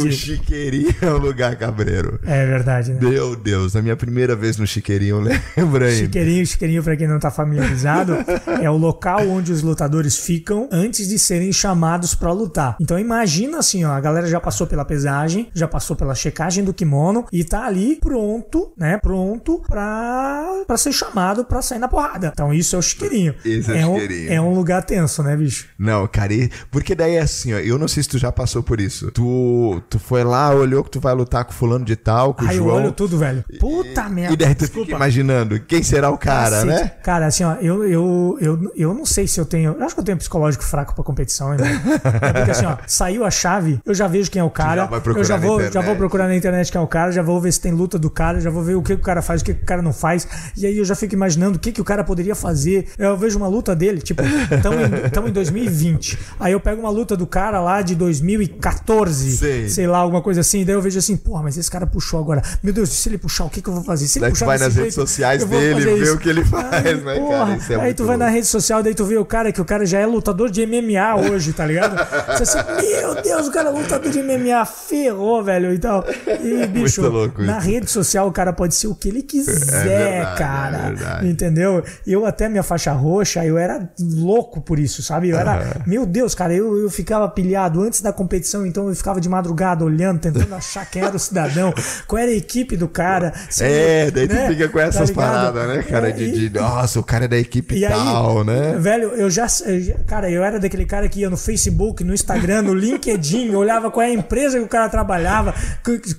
verdade. 0.00 0.12
chiqueirinho 0.12 0.94
é 1.00 1.10
o 1.10 1.18
lugar 1.18 1.56
cabreiro. 1.56 2.20
É 2.24 2.46
verdade, 2.46 2.92
né? 2.92 3.00
Meu 3.00 3.34
Deus, 3.36 3.74
a 3.76 3.82
minha 3.82 3.96
primeira 3.96 4.34
vez 4.36 4.56
no 4.56 4.66
chiqueirinho, 4.66 5.20
lembra 5.56 5.86
aí? 5.86 5.96
Chiqueirinho, 5.96 6.46
chiqueirinho, 6.46 6.82
pra 6.82 6.96
quem 6.96 7.08
não 7.08 7.18
tá 7.18 7.30
familiarizado, 7.30 8.16
é 8.62 8.70
o 8.70 8.76
local 8.76 9.26
onde 9.28 9.52
os 9.52 9.62
lutadores 9.62 10.16
ficam 10.18 10.68
antes 10.70 11.08
de 11.08 11.18
serem 11.18 11.52
chamados 11.52 12.14
pra 12.14 12.32
lutar. 12.32 12.76
Então 12.80 12.98
imagina 12.98 13.58
assim, 13.58 13.84
ó, 13.84 13.92
a 13.92 14.00
galera 14.00 14.26
já 14.26 14.40
passou 14.40 14.66
pela 14.66 14.84
pesagem, 14.84 15.48
já 15.54 15.66
passou 15.68 15.96
pela 15.96 16.14
checagem 16.14 16.64
do 16.64 16.74
kimono 16.74 17.26
e 17.32 17.44
tá 17.44 17.64
ali 17.66 17.96
pronto, 17.96 18.72
né? 18.76 18.98
Pronto 18.98 19.62
pra, 19.66 20.62
pra 20.66 20.76
ser 20.76 20.92
chamado 20.92 21.44
pra 21.44 21.62
sair 21.62 21.78
na 21.78 21.88
porrada. 21.88 22.32
Então 22.40 22.54
isso 22.54 22.74
é 22.74 22.78
o 22.78 22.82
chiqueirinho. 22.82 23.34
Esse 23.44 23.70
é 23.70 23.86
um, 23.86 24.00
chiqueirinho. 24.00 24.32
é 24.32 24.40
um 24.40 24.54
lugar 24.54 24.82
tenso, 24.82 25.22
né, 25.22 25.36
bicho? 25.36 25.66
Não, 25.78 26.06
cara, 26.06 26.32
e- 26.32 26.50
porque 26.70 26.94
daí 26.94 27.16
é 27.16 27.20
assim, 27.20 27.52
ó, 27.52 27.58
eu 27.58 27.78
não 27.78 27.86
sei 27.86 28.02
se 28.02 28.08
tu 28.08 28.16
já 28.16 28.32
passou 28.32 28.62
por 28.62 28.80
isso. 28.80 29.10
Tu, 29.12 29.82
tu 29.90 29.98
foi 29.98 30.24
lá, 30.24 30.50
olhou 30.54 30.82
que 30.82 30.90
tu 30.90 30.98
vai 31.00 31.12
lutar 31.12 31.44
com 31.44 31.52
fulano 31.52 31.84
de 31.84 31.96
tal, 31.96 32.32
com 32.32 32.42
o 32.44 32.48
Aí 32.48 32.56
eu 32.56 32.64
João. 32.64 32.76
olho 32.76 32.92
tudo, 32.92 33.18
velho. 33.18 33.44
Puta 33.58 34.08
merda. 34.08 34.32
E 34.32 34.36
daí 34.38 34.54
tu 34.54 34.60
desculpa. 34.60 34.86
fica 34.86 34.96
imaginando 34.96 35.60
quem 35.60 35.82
será 35.82 36.08
o 36.10 36.16
cara, 36.16 36.62
Cacete. 36.62 36.66
né? 36.66 36.92
Cara, 37.04 37.26
assim, 37.26 37.44
ó, 37.44 37.56
eu, 37.56 37.84
eu, 37.84 38.38
eu, 38.40 38.72
eu 38.74 38.94
não 38.94 39.04
sei 39.04 39.26
se 39.26 39.38
eu 39.38 39.44
tenho. 39.44 39.76
Eu 39.78 39.84
acho 39.84 39.94
que 39.94 40.00
eu 40.00 40.04
tenho 40.04 40.16
psicológico 40.16 40.64
fraco 40.64 40.94
pra 40.94 41.04
competição, 41.04 41.50
ainda. 41.50 41.66
É 41.66 42.32
porque 42.32 42.52
assim, 42.52 42.64
ó, 42.64 42.78
saiu 42.88 43.22
a 43.26 43.30
chave, 43.30 43.78
eu 43.84 43.92
já 43.94 44.06
vejo 44.08 44.30
quem 44.30 44.40
é 44.40 44.44
o 44.44 44.48
cara. 44.50 44.88
já 44.90 45.12
eu 45.14 45.24
já 45.24 45.36
vou, 45.36 45.60
já 45.70 45.82
vou 45.82 45.94
procurar 45.94 46.26
na 46.26 46.34
internet 46.36 46.72
quem 46.72 46.80
é 46.80 46.82
o 46.82 46.88
cara, 46.88 47.12
já 47.12 47.20
vou 47.22 47.38
ver 47.38 47.52
se 47.52 47.60
tem 47.60 47.72
luta 47.72 47.98
do 47.98 48.08
cara, 48.08 48.40
já 48.40 48.48
vou 48.48 48.62
ver 48.62 48.76
o 48.76 48.82
que 48.82 48.94
o 48.94 48.98
cara 48.98 49.20
faz, 49.20 49.42
o 49.42 49.44
que 49.44 49.52
o 49.52 49.64
cara 49.66 49.82
não 49.82 49.92
faz. 49.92 50.26
E 50.56 50.64
aí 50.64 50.78
eu 50.78 50.84
já 50.86 50.94
fico 50.94 51.12
imaginando 51.14 51.56
o 51.56 51.60
que, 51.60 51.70
que 51.72 51.80
o 51.80 51.84
cara 51.84 52.02
poderia 52.02 52.29
queria 52.30 52.34
fazer. 52.34 52.86
Eu 52.98 53.16
vejo 53.16 53.36
uma 53.38 53.48
luta 53.48 53.74
dele, 53.74 54.00
tipo, 54.00 54.22
estamos 54.22 55.26
em, 55.26 55.30
em 55.30 55.32
2020. 55.32 56.18
Aí 56.38 56.52
eu 56.52 56.60
pego 56.60 56.80
uma 56.80 56.90
luta 56.90 57.16
do 57.16 57.26
cara 57.26 57.60
lá 57.60 57.82
de 57.82 57.94
2014, 57.94 59.36
Sei. 59.36 59.68
sei 59.68 59.86
lá, 59.86 59.98
alguma 59.98 60.22
coisa 60.22 60.40
assim. 60.40 60.64
Daí 60.64 60.74
eu 60.74 60.82
vejo 60.82 60.98
assim, 60.98 61.16
porra, 61.16 61.42
mas 61.42 61.56
esse 61.56 61.70
cara 61.70 61.86
puxou 61.86 62.20
agora. 62.20 62.42
Meu 62.62 62.72
Deus, 62.72 62.90
se 62.90 63.08
ele 63.08 63.18
puxar, 63.18 63.44
o 63.44 63.50
que, 63.50 63.60
que 63.60 63.68
eu 63.68 63.74
vou 63.74 63.82
fazer? 63.84 64.06
Se 64.06 64.18
ele 64.18 64.26
Daí 64.26 64.30
tu 64.30 64.34
puxar 64.34 64.46
vai 64.46 64.58
desse 64.58 64.68
nas 64.68 64.76
redes 64.76 64.94
jeito, 64.94 65.08
sociais 65.08 65.42
eu 65.42 65.48
vou 65.48 65.58
dele, 65.58 65.94
vê 66.04 66.10
o 66.10 66.18
que 66.18 66.28
ele 66.28 66.44
faz, 66.46 66.72
Aí, 66.72 66.94
né, 66.96 67.14
porra, 67.16 67.38
cara? 67.46 67.56
Isso 67.56 67.72
é 67.72 67.76
aí 67.80 67.94
tu 67.94 68.04
vai 68.04 68.16
na 68.16 68.24
louco. 68.26 68.36
rede 68.36 68.46
social, 68.46 68.82
daí 68.82 68.94
tu 68.94 69.04
vê 69.04 69.16
o 69.16 69.24
cara, 69.24 69.52
que 69.52 69.60
o 69.60 69.64
cara 69.64 69.84
já 69.84 69.98
é 69.98 70.06
lutador 70.06 70.50
de 70.50 70.64
MMA 70.66 71.30
hoje, 71.30 71.52
tá 71.52 71.66
ligado? 71.66 71.96
Você 72.36 72.42
assim, 72.42 72.58
meu 72.80 73.22
Deus, 73.22 73.48
o 73.48 73.52
cara 73.52 73.70
é 73.70 73.72
lutador 73.72 74.10
de 74.10 74.22
MMA, 74.22 74.64
ferrou, 74.64 75.42
velho, 75.42 75.72
e 75.72 75.78
tal. 75.78 76.04
E, 76.42 76.66
bicho, 76.68 77.02
na 77.38 77.58
isso. 77.58 77.66
rede 77.66 77.90
social 77.90 78.28
o 78.28 78.32
cara 78.32 78.52
pode 78.52 78.74
ser 78.74 78.86
o 78.86 78.94
que 78.94 79.08
ele 79.08 79.22
quiser, 79.22 79.86
verdade, 79.86 80.38
cara. 80.38 81.20
é. 81.22 81.26
Entendeu? 81.28 81.82
Eu 82.06 82.19
até 82.26 82.48
minha 82.48 82.62
faixa 82.62 82.92
roxa, 82.92 83.44
eu 83.44 83.56
era 83.58 83.88
louco 84.00 84.60
por 84.60 84.78
isso, 84.78 85.02
sabe? 85.02 85.28
Eu 85.30 85.38
era, 85.38 85.82
meu 85.86 86.04
Deus, 86.06 86.34
cara, 86.34 86.54
eu, 86.54 86.76
eu 86.78 86.90
ficava 86.90 87.28
pilhado 87.28 87.80
antes 87.82 88.00
da 88.00 88.12
competição, 88.12 88.66
então 88.66 88.88
eu 88.88 88.94
ficava 88.94 89.20
de 89.20 89.28
madrugada 89.28 89.84
olhando, 89.84 90.20
tentando 90.20 90.54
achar 90.54 90.84
quem 90.88 91.02
era 91.02 91.14
o 91.14 91.18
cidadão, 91.18 91.72
qual 92.06 92.20
era 92.22 92.30
a 92.30 92.34
equipe 92.34 92.76
do 92.76 92.88
cara. 92.88 93.32
se 93.48 93.64
É, 93.64 94.02
ele- 94.02 94.10
daí 94.12 94.28
tu 94.28 94.34
né? 94.34 94.48
fica 94.48 94.68
com 94.68 94.78
Tá 94.78 94.84
essas 94.84 95.08
ligado? 95.10 95.26
paradas, 95.54 95.68
né, 95.68 95.82
cara? 95.82 96.08
É, 96.08 96.12
de, 96.12 96.48
de, 96.48 96.58
nossa, 96.58 96.98
o 96.98 97.02
cara 97.02 97.24
é 97.24 97.28
da 97.28 97.38
equipe 97.38 97.76
e 97.76 97.84
aí, 97.84 97.92
tal, 97.92 98.44
né? 98.44 98.76
velho, 98.78 99.08
eu 99.14 99.30
já, 99.30 99.46
eu 99.66 100.00
Cara, 100.06 100.30
eu 100.30 100.42
era 100.42 100.58
daquele 100.58 100.84
cara 100.86 101.08
que 101.08 101.20
ia 101.20 101.30
no 101.30 101.36
Facebook, 101.36 102.02
no 102.02 102.12
Instagram, 102.14 102.62
no 102.62 102.74
LinkedIn, 102.74 103.54
olhava 103.54 103.90
qual 103.90 104.02
é 104.04 104.10
a 104.10 104.12
empresa 104.14 104.58
que 104.58 104.64
o 104.64 104.68
cara 104.68 104.88
trabalhava, 104.88 105.54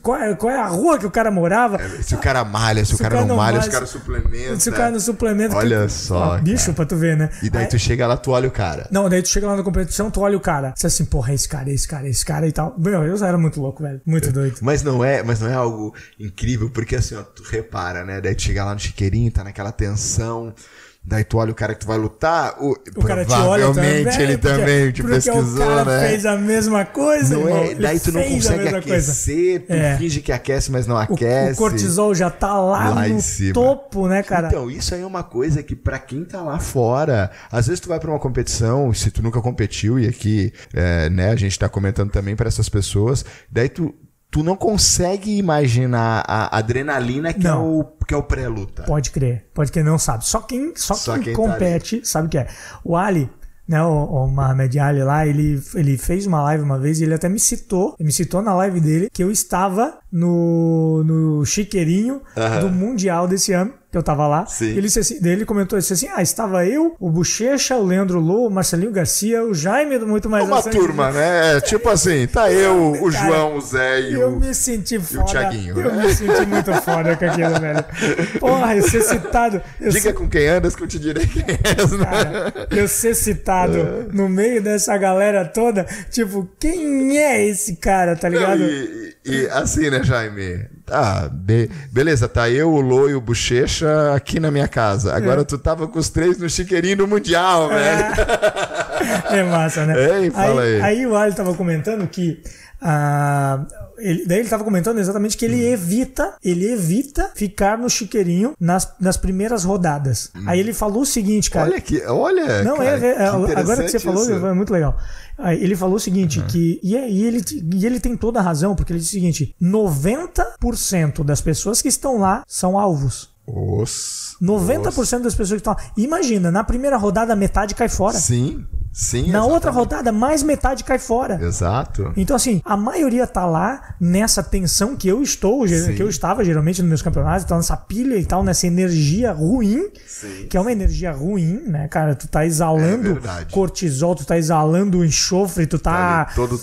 qual 0.01 0.17
é, 0.17 0.35
qual 0.35 0.51
é 0.51 0.57
a 0.59 0.67
rua 0.67 0.97
que 0.99 1.05
o 1.05 1.11
cara 1.11 1.29
morava. 1.31 1.77
Se 2.01 2.15
o 2.15 2.17
cara 2.17 2.43
malha, 2.43 2.83
se, 2.85 2.95
o 2.95 2.97
cara, 2.97 3.25
não 3.25 3.35
malha, 3.37 3.61
se 3.61 3.69
o 3.69 3.71
cara 3.71 3.85
suplementa. 3.85 4.59
Se 4.59 4.69
o 4.69 4.73
cara 4.73 4.91
no 4.91 4.99
suplemento. 4.99 5.55
Olha 5.55 5.87
só, 5.91 6.37
bicho, 6.39 6.73
pra 6.73 6.85
tu 6.85 6.95
ver, 6.95 7.15
né? 7.17 7.29
E 7.43 7.49
daí 7.49 7.63
Aí- 7.63 7.69
tu 7.69 7.77
chega 7.77 8.07
lá, 8.07 8.17
tu 8.17 8.31
olha 8.31 8.47
o 8.47 8.51
cara. 8.51 8.87
Não, 8.91 9.07
daí 9.09 9.21
tu 9.21 9.29
chega 9.29 9.47
lá 9.47 9.55
na 9.55 9.63
competição, 9.63 10.09
tu 10.09 10.21
olha 10.21 10.37
o 10.37 10.39
cara. 10.41 10.73
Você 10.75 10.87
assim, 10.87 11.05
porra, 11.05 11.33
esse 11.33 11.47
cara, 11.47 11.69
esse 11.69 11.87
cara, 11.87 12.07
esse 12.07 12.25
cara 12.25 12.47
e 12.47 12.51
tal. 12.51 12.75
Meu, 12.77 13.03
eu 13.03 13.23
era 13.23 13.37
muito 13.37 13.61
louco, 13.61 13.83
velho. 13.83 14.01
Muito 14.05 14.31
doido. 14.31 14.57
Mas 14.61 14.81
não 14.83 15.03
é, 15.03 15.21
mas 15.23 15.39
não 15.39 15.49
é 15.49 15.53
algo 15.53 15.93
incrível, 16.19 16.69
porque 16.69 16.95
assim, 16.95 17.15
ó, 17.15 17.21
tu 17.23 17.43
repara, 17.43 18.03
né? 18.03 18.19
Daí 18.21 18.33
tu 18.35 18.41
chega 18.41 18.63
lá 18.65 18.73
no 18.73 18.79
chiqueirinho, 18.79 19.31
tá 19.31 19.43
naquela 19.43 19.71
tensão. 19.71 20.53
Daí 21.03 21.23
tu 21.23 21.39
olha 21.39 21.51
o 21.51 21.55
cara 21.55 21.73
que 21.73 21.79
tu 21.79 21.87
vai 21.87 21.97
lutar, 21.97 22.55
o, 22.61 22.75
O 22.95 23.03
cara 23.03 23.25
te 23.25 23.33
olha 23.33 23.65
também. 23.73 24.05
ele 24.21 24.37
também 24.37 24.91
te 24.91 25.01
porque 25.01 25.15
pesquisou, 25.15 25.55
o 25.65 25.67
cara 25.67 25.83
né? 25.83 26.09
fez 26.09 26.25
a 26.27 26.37
mesma 26.37 26.85
coisa, 26.85 27.33
Não 27.33 27.49
irmão. 27.49 27.63
é, 27.63 27.73
daí 27.73 27.99
tu 27.99 28.11
não 28.11 28.21
consegue 28.21 28.63
mesma 28.65 28.81
coisa. 28.83 29.11
aquecer, 29.11 29.65
tu 29.65 29.73
É. 29.73 29.97
finge 29.97 30.21
que 30.21 30.31
aquece, 30.31 30.71
mas 30.71 30.85
não 30.85 30.95
O, 30.95 30.99
aquece. 30.99 31.53
o 31.53 31.55
cortisol 31.57 32.13
já 32.13 32.29
tá 32.29 32.53
lá, 32.53 32.89
Lá 32.93 33.07
no 33.07 33.17
topo, 33.51 34.07
né, 34.07 34.21
cara? 34.21 34.49
Então, 34.49 34.69
isso 34.69 34.93
aí 34.93 35.01
é 35.01 35.05
uma 35.05 35.23
coisa 35.23 35.63
que 35.63 35.75
pra 35.75 35.97
quem 35.97 36.23
tá 36.23 36.39
lá 36.43 36.59
fora, 36.59 37.31
às 37.51 37.65
vezes 37.65 37.79
tu 37.79 37.89
vai 37.89 37.99
pra 37.99 38.11
uma 38.11 38.19
competição, 38.19 38.93
se 38.93 39.09
tu 39.09 39.23
nunca 39.23 39.41
competiu, 39.41 39.99
e 39.99 40.07
aqui, 40.07 40.53
é, 40.71 41.09
né, 41.09 41.31
a 41.31 41.35
gente 41.35 41.57
tá 41.57 41.67
comentando 41.67 42.11
também 42.11 42.35
pra 42.35 42.47
essas 42.47 42.69
pessoas, 42.69 43.25
daí 43.51 43.69
tu, 43.69 43.91
tu 44.31 44.41
não 44.41 44.55
consegue 44.55 45.37
imaginar 45.37 46.23
a 46.25 46.57
adrenalina 46.57 47.33
que, 47.33 47.45
é 47.45 47.51
Não. 47.51 47.79
o, 47.79 47.83
que 48.07 48.13
é 48.13 48.17
o 48.17 48.23
pré-luta. 48.23 48.83
Pode 48.83 49.11
crer, 49.11 49.45
pode 49.53 49.71
crer, 49.71 49.83
não 49.83 49.99
sabe. 49.99 50.25
Só 50.25 50.39
quem, 50.39 50.73
só 50.75 50.93
Só 50.93 51.15
quem, 51.15 51.23
quem 51.23 51.33
tá 51.33 51.37
compete 51.37 52.01
sabe 52.07 52.27
o 52.27 52.29
que 52.29 52.37
é. 52.37 52.47
O 52.83 52.95
Ali, 52.95 53.29
né, 53.67 53.83
o, 53.83 54.05
o 54.05 54.27
Mohamed 54.27 54.79
Ali 54.79 55.03
lá, 55.03 55.27
ele, 55.27 55.61
ele 55.75 55.97
fez 55.97 56.25
uma 56.25 56.41
live 56.43 56.63
uma 56.63 56.79
vez 56.79 57.01
e 57.01 57.03
ele 57.03 57.13
até 57.13 57.27
me 57.27 57.39
citou, 57.39 57.95
ele 57.99 58.07
me 58.07 58.13
citou 58.13 58.41
na 58.41 58.53
live 58.55 58.79
dele 58.79 59.09
que 59.11 59.21
eu 59.21 59.29
estava 59.29 59.99
no, 60.09 61.03
no 61.03 61.45
chiqueirinho 61.45 62.21
do 62.61 62.69
Mundial 62.69 63.27
desse 63.27 63.51
ano. 63.51 63.73
Que 63.91 63.97
eu 63.97 64.03
tava 64.03 64.25
lá. 64.25 64.45
Sim. 64.45 64.69
Ele, 64.69 64.83
disse 64.83 64.99
assim, 64.99 65.19
ele 65.21 65.43
comentou 65.43 65.77
disse 65.77 65.91
assim: 65.91 66.07
Ah, 66.15 66.21
estava 66.21 66.65
eu, 66.65 66.95
o 66.97 67.09
Bochecha, 67.09 67.75
o 67.75 67.85
Leandro 67.85 68.21
Lô, 68.21 68.47
o 68.47 68.49
Marcelinho 68.49 68.89
Garcia, 68.91 69.43
o 69.43 69.53
Jaime 69.53 69.99
Muito 69.99 70.29
Mais 70.29 70.45
Uma 70.45 70.59
Ação. 70.59 70.71
turma, 70.71 71.11
né? 71.11 71.59
Tipo 71.59 71.89
assim, 71.89 72.25
tá 72.25 72.49
eu, 72.53 72.93
o 72.93 73.11
Cara, 73.11 73.25
João, 73.27 73.57
o 73.57 73.61
Zé 73.61 73.99
e 73.99 74.13
Eu 74.13 74.29
o. 74.29 74.39
me 74.39 74.53
senti 74.55 74.97
foda. 74.97 75.25
Thiaguinho, 75.25 75.77
Eu 75.77 75.93
né? 75.93 76.05
me 76.07 76.13
senti 76.15 76.45
muito 76.45 76.73
foda 76.81 77.17
com 77.17 77.25
aquilo, 77.25 77.59
velho. 77.59 77.85
Porra, 78.39 78.77
eu 78.77 78.83
ser 78.83 79.01
citado. 79.01 79.61
Eu 79.81 79.91
Diga 79.91 80.13
com 80.13 80.29
quem 80.29 80.47
andas 80.47 80.73
que 80.73 80.83
eu 80.83 80.87
te 80.87 80.97
direi 80.97 81.27
quem 81.27 81.43
és, 81.43 81.91
né? 81.91 82.05
cara, 82.05 82.67
eu 82.71 82.87
ser 82.87 83.13
citado 83.13 84.07
no 84.13 84.29
meio 84.29 84.61
dessa 84.63 84.97
galera 84.97 85.43
toda, 85.43 85.85
tipo, 86.09 86.47
quem 86.57 87.17
é 87.17 87.45
esse 87.45 87.75
cara, 87.75 88.15
tá 88.15 88.29
Não, 88.29 88.39
ligado? 88.39 88.61
e, 88.63 89.15
e- 89.25 89.31
e 89.41 89.49
assim, 89.49 89.89
né, 89.89 90.01
Jaime? 90.01 90.65
Tá, 90.91 91.29
be- 91.31 91.69
beleza, 91.89 92.27
tá 92.27 92.49
eu, 92.49 92.69
o 92.69 92.81
Lô 92.81 93.07
e 93.07 93.15
o 93.15 93.21
Bochecha 93.21 94.13
aqui 94.13 94.41
na 94.41 94.51
minha 94.51 94.67
casa. 94.67 95.15
Agora 95.15 95.45
tu 95.45 95.57
tava 95.57 95.87
com 95.87 95.97
os 95.97 96.09
três 96.09 96.37
no 96.37 96.49
chiqueirinho 96.49 96.97
do 96.97 97.07
Mundial, 97.07 97.69
velho. 97.69 98.05
É 99.31 99.41
massa, 99.43 99.85
né? 99.85 99.95
Ei, 100.19 100.29
fala 100.29 100.61
aí. 100.63 100.81
aí. 100.81 101.07
o 101.07 101.15
Ali 101.15 101.33
tava 101.33 101.53
comentando 101.53 102.05
que. 102.07 102.43
Ah, 102.81 103.65
ele, 103.97 104.25
daí 104.25 104.39
ele 104.39 104.49
tava 104.49 104.63
comentando 104.63 104.97
exatamente 104.99 105.37
que 105.37 105.45
ele 105.45 105.67
Hum. 105.69 105.73
evita, 105.73 106.33
ele 106.43 106.67
evita 106.71 107.29
ficar 107.35 107.77
no 107.77 107.89
chiqueirinho 107.89 108.53
nas, 108.59 108.91
nas 108.99 109.15
primeiras 109.17 109.63
rodadas. 109.63 110.31
Aí 110.47 110.59
ele 110.59 110.73
falou 110.73 111.03
o 111.03 111.05
seguinte, 111.05 111.49
cara. 111.51 111.69
Olha 111.69 111.79
que, 111.81 112.01
olha. 112.07 112.63
Não, 112.63 112.77
cara, 112.77 112.89
é, 113.05 113.09
é, 113.11 113.15
que 113.15 113.59
agora 113.59 113.83
que 113.83 113.89
você 113.91 113.99
falou, 113.99 114.23
isso. 114.23 114.33
é 114.33 114.53
muito 114.53 114.73
legal. 114.73 114.97
Aí 115.37 115.63
Ele 115.63 115.75
falou 115.75 115.95
o 115.95 115.99
seguinte, 115.99 116.39
Uhum. 116.39 116.47
que. 116.47 116.79
E, 116.83 116.95
é- 116.95 117.09
e 117.09 117.23
ele, 117.23 117.43
e 117.75 117.85
ele 117.85 117.99
tem 117.99 118.15
toda 118.15 118.39
a 118.39 118.43
razão, 118.43 118.75
porque 118.75 118.91
ele 118.93 118.99
disse 118.99 119.11
o 119.17 119.19
seguinte: 119.19 119.55
90% 119.61 121.23
das 121.23 121.41
pessoas 121.41 121.81
que 121.81 121.87
estão 121.87 122.19
lá 122.19 122.43
são 122.47 122.77
alvos. 122.77 123.29
Os- 123.47 124.35
90% 124.41 125.23
das 125.23 125.33
pessoas 125.33 125.61
que 125.61 125.67
estão 125.67 125.73
lá. 125.73 125.79
Imagina, 125.97 126.51
na 126.51 126.63
primeira 126.63 126.95
rodada, 126.97 127.35
metade 127.35 127.73
cai 127.75 127.89
fora. 127.89 128.17
Sim, 128.17 128.65
sim. 128.91 129.21
Na 129.23 129.27
exatamente. 129.27 129.53
outra 129.53 129.71
rodada, 129.71 130.11
mais 130.11 130.43
metade 130.43 130.83
cai 130.83 130.99
fora. 130.99 131.39
Exato. 131.41 132.11
Então, 132.15 132.35
assim, 132.35 132.61
a 132.65 132.75
maioria 132.75 133.25
tá 133.25 133.45
lá 133.45 133.95
nessa 133.99 134.43
tensão 134.43 134.95
que 134.95 135.07
eu 135.07 135.21
estou, 135.21 135.67
Sim. 135.67 135.95
que 135.95 136.01
eu 136.01 136.09
estava 136.09 136.43
geralmente 136.43 136.81
nos 136.81 136.89
meus 136.89 137.01
campeonatos, 137.01 137.43
então 137.43 137.57
nessa 137.57 137.77
pilha 137.77 138.15
e 138.15 138.25
tal, 138.25 138.43
nessa 138.43 138.67
energia 138.67 139.31
ruim, 139.31 139.89
Sim. 140.05 140.47
que 140.49 140.57
é 140.57 140.61
uma 140.61 140.71
energia 140.71 141.11
ruim, 141.11 141.61
né, 141.67 141.87
cara? 141.87 142.15
Tu 142.15 142.27
tá 142.27 142.45
exalando 142.45 143.19
É 143.39 143.45
cortisol, 143.51 144.15
tu 144.15 144.25
tá 144.25 144.37
exalando 144.37 145.03
enxofre, 145.05 145.65
tu 145.65 145.79
tá, 145.79 146.25
Ali, 146.27 146.35
todo 146.35 146.59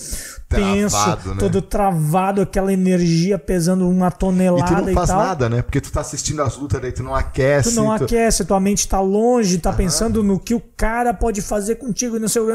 tenso, 0.49 0.97
travado, 0.97 1.31
né? 1.31 1.37
todo 1.39 1.61
travado, 1.63 2.41
aquela 2.41 2.73
energia 2.73 3.39
pesando 3.39 3.89
uma 3.89 4.09
E 4.09 4.11
tu 4.11 4.17
tonelada 4.19 4.81
não 4.83 4.95
faz 4.95 5.09
tal. 5.11 5.19
nada, 5.23 5.49
né? 5.49 5.63
Porque 5.63 5.81
tu 5.81 5.93
tá 5.93 6.01
assistindo 6.01 6.41
as 6.43 6.57
lutas, 6.57 6.81
daí 6.81 6.93
tu 6.93 7.03
não 7.03 7.15
aquece. 7.15 7.71
Tu 7.71 7.75
não 7.77 7.97
tu- 7.99 8.05
aquece, 8.05 8.45
tua 8.45 8.59
mente 8.61 8.89
tá 8.89 9.01
longe, 9.01 9.59
tá 9.59 9.73
pensando 9.73 10.23
no 10.23 10.39
que 10.39 10.55
o 10.55 10.61
cara 10.77 11.13
pode 11.13 11.43
fazer 11.43 11.75
contigo 11.77 12.17
e 12.17 12.19
não 12.19 12.29
sei 12.29 12.43
o 12.43 12.49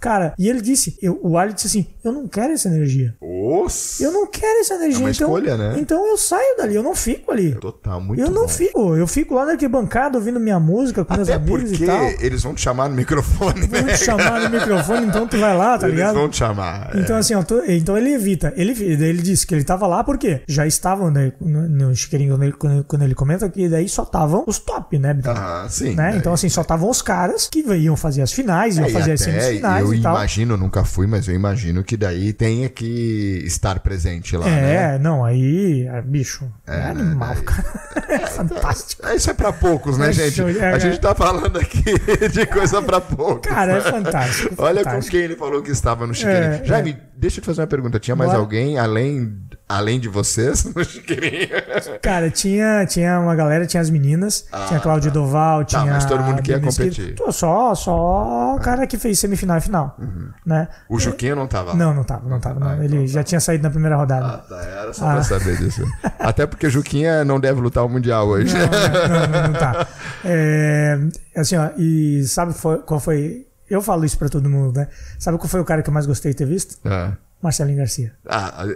Cara, 0.00 0.34
e 0.38 0.48
ele 0.48 0.60
disse, 0.60 0.98
eu- 1.02 1.18
o 1.22 1.38
Ali 1.38 1.52
disse 1.52 1.66
assim: 1.68 1.86
Eu 2.04 2.12
não 2.12 2.26
quero 2.26 2.52
essa 2.52 2.68
energia. 2.68 3.14
Os... 3.20 4.00
Eu 4.00 4.10
não 4.12 4.26
quero 4.26 4.60
essa 4.60 4.74
energia. 4.74 4.98
É 4.98 5.00
uma 5.00 5.10
então, 5.10 5.26
escolha, 5.28 5.56
né? 5.56 5.76
então 5.78 6.06
eu 6.06 6.16
saio 6.16 6.56
dali, 6.56 6.74
eu 6.74 6.82
não 6.82 6.94
fico 6.94 7.30
ali. 7.32 7.54
Total, 7.54 8.00
muito 8.00 8.20
eu 8.20 8.30
não 8.30 8.42
bom. 8.42 8.48
fico, 8.48 8.96
eu 8.96 9.06
fico 9.06 9.34
lá 9.34 9.44
na 9.44 9.52
arquibancada 9.52 10.16
ouvindo 10.18 10.40
minha 10.40 10.58
música 10.58 11.04
com 11.04 11.14
meus 11.14 11.28
Até 11.28 11.36
amigos 11.36 11.70
porque 11.70 11.84
e 11.84 11.86
tal. 11.86 12.02
eles 12.20 12.42
vão 12.42 12.54
te 12.54 12.60
chamar 12.62 12.88
no 12.88 12.94
microfone, 12.96 13.66
Vão 13.66 13.82
né? 13.82 13.92
te 13.94 14.04
chamar 14.04 14.40
no 14.40 14.50
microfone, 14.50 15.06
então 15.06 15.26
tu 15.26 15.38
vai 15.38 15.56
lá, 15.56 15.78
tá 15.78 15.86
Eles 15.86 15.96
ligado? 15.98 16.14
vão 16.14 16.28
te 16.28 16.36
chamar. 16.36 16.87
É. 16.94 16.98
Então, 17.00 17.16
assim, 17.16 17.34
ó, 17.34 17.42
então 17.68 17.96
ele 17.96 18.12
evita. 18.12 18.52
Ele, 18.56 18.72
ele 18.82 19.22
disse 19.22 19.46
que 19.46 19.54
ele 19.54 19.64
tava 19.64 19.86
lá 19.86 20.02
porque 20.04 20.42
já 20.48 20.66
estavam 20.66 21.10
né, 21.10 21.32
no, 21.40 21.68
no 21.68 21.94
chiqueirinho 21.96 22.34
quando 22.34 22.42
ele, 22.42 22.52
quando, 22.52 22.84
quando 22.84 23.02
ele 23.02 23.14
comenta 23.14 23.48
que 23.48 23.68
daí 23.68 23.88
só 23.88 24.02
estavam 24.02 24.44
os 24.46 24.58
top, 24.58 24.98
né? 24.98 25.18
Ah, 25.26 25.66
sim. 25.68 25.94
né? 25.94 26.12
é. 26.14 26.16
Então, 26.16 26.32
assim, 26.32 26.48
só 26.48 26.62
estavam 26.62 26.88
os 26.88 27.02
caras 27.02 27.48
que 27.50 27.60
iam 27.60 27.96
fazer 27.96 28.22
as 28.22 28.32
finais, 28.32 28.76
iam 28.76 28.86
É, 28.86 28.90
e 28.90 28.92
fazer 28.92 29.12
as 29.12 29.20
semifinais 29.20 29.84
eu 29.84 29.94
e 29.94 30.00
tal. 30.00 30.14
imagino, 30.14 30.56
nunca 30.56 30.84
fui, 30.84 31.06
mas 31.06 31.28
eu 31.28 31.34
imagino 31.34 31.82
que 31.84 31.96
daí 31.96 32.32
tenha 32.32 32.68
que 32.68 33.42
estar 33.44 33.80
presente 33.80 34.36
lá, 34.36 34.46
né? 34.46 34.94
É, 34.94 34.98
não, 34.98 35.24
aí, 35.24 35.86
é, 35.86 36.00
bicho, 36.02 36.50
é, 36.66 36.82
animal, 36.82 37.34
cara. 37.44 37.64
É 38.08 38.26
fantástico. 38.26 39.06
É, 39.06 39.16
Isso 39.16 39.30
é 39.30 39.34
pra 39.34 39.52
poucos, 39.52 39.98
né, 39.98 40.08
É 40.08 40.12
gente? 40.12 40.40
é, 40.40 40.64
A 40.72 40.76
é. 40.76 40.80
gente 40.80 40.98
tá 40.98 41.14
falando 41.14 41.58
aqui 41.58 41.82
de 42.32 42.46
coisa 42.46 42.80
pra 42.80 43.00
poucos. 43.02 43.46
Cara, 43.50 43.74
é 43.74 43.80
fantástico. 43.82 44.54
Olha 44.56 44.78
com 44.82 44.90
fantástico. 44.90 45.10
quem 45.16 45.24
ele 45.24 45.36
falou 45.36 45.60
que 45.60 45.70
estava 45.70 46.06
no 46.06 46.14
chiqueirinho. 46.14 46.54
É, 46.54 46.58
Jaime, 46.84 46.98
deixa 47.16 47.38
eu 47.38 47.42
te 47.42 47.46
fazer 47.46 47.60
uma 47.60 47.66
pergunta. 47.66 47.98
Tinha 47.98 48.14
mais 48.16 48.30
Bora. 48.30 48.40
alguém 48.42 48.78
além, 48.78 49.36
além 49.68 49.98
de 50.00 50.08
vocês? 50.08 50.64
Cara, 52.02 52.30
tinha, 52.30 52.84
tinha 52.86 53.18
uma 53.20 53.34
galera, 53.34 53.66
tinha 53.66 53.80
as 53.80 53.90
meninas, 53.90 54.46
tinha 54.68 54.80
Cláudio 54.80 55.10
Doval, 55.10 55.64
tinha. 55.64 55.82
Ah, 55.82 55.86
mas 55.86 56.04
todo 56.04 56.22
mundo 56.22 56.42
que 56.42 56.50
ia 56.50 56.60
competir. 56.60 57.14
Tô 57.14 57.30
Só, 57.32 57.74
só 57.74 58.56
o 58.56 58.60
cara 58.60 58.86
que 58.86 58.98
fez 58.98 59.18
semifinal 59.18 59.58
e 59.58 59.60
final. 59.60 59.96
Né? 60.44 60.68
O 60.88 60.98
Juquinho 60.98 61.36
não 61.36 61.46
tava 61.46 61.70
lá. 61.70 61.76
Não, 61.76 61.94
não 61.94 62.04
tava, 62.04 62.28
não 62.28 62.40
tava. 62.40 62.58
Não. 62.60 62.68
Ah, 62.68 62.76
Ele 62.84 62.96
então 62.96 63.06
já 63.06 63.22
tinha 63.22 63.40
saído 63.40 63.62
na 63.62 63.70
primeira 63.70 63.96
rodada. 63.96 64.26
Ah, 64.26 64.38
tá. 64.38 64.62
Era 64.62 64.92
só 64.92 65.04
pra 65.12 65.22
saber 65.22 65.56
disso. 65.56 65.82
Até 66.18 66.46
porque 66.46 66.66
o 66.66 66.70
Juquinha 66.70 67.24
não 67.24 67.38
deve 67.40 67.60
lutar 67.60 67.84
o 67.84 67.88
Mundial 67.88 68.26
hoje. 68.28 68.54
Não, 68.54 68.60
não, 68.66 69.28
não, 69.28 69.48
não 69.48 69.52
tá. 69.58 69.86
É, 70.24 70.98
assim, 71.36 71.56
ó, 71.56 71.70
e 71.78 72.24
sabe 72.24 72.52
foi- 72.52 72.78
qual 72.78 72.98
foi. 72.98 73.46
Eu 73.70 73.82
falo 73.82 74.04
isso 74.04 74.18
pra 74.18 74.28
todo 74.28 74.48
mundo, 74.48 74.76
né? 74.76 74.88
Sabe 75.18 75.38
qual 75.38 75.48
foi 75.48 75.60
o 75.60 75.64
cara 75.64 75.82
que 75.82 75.88
eu 75.90 75.94
mais 75.94 76.06
gostei 76.06 76.32
de 76.32 76.36
ter 76.38 76.46
visto? 76.46 76.78
Ah. 76.84 77.12
Marcelinho 77.42 77.78
Garcia. 77.78 78.12
Ah, 78.26 78.66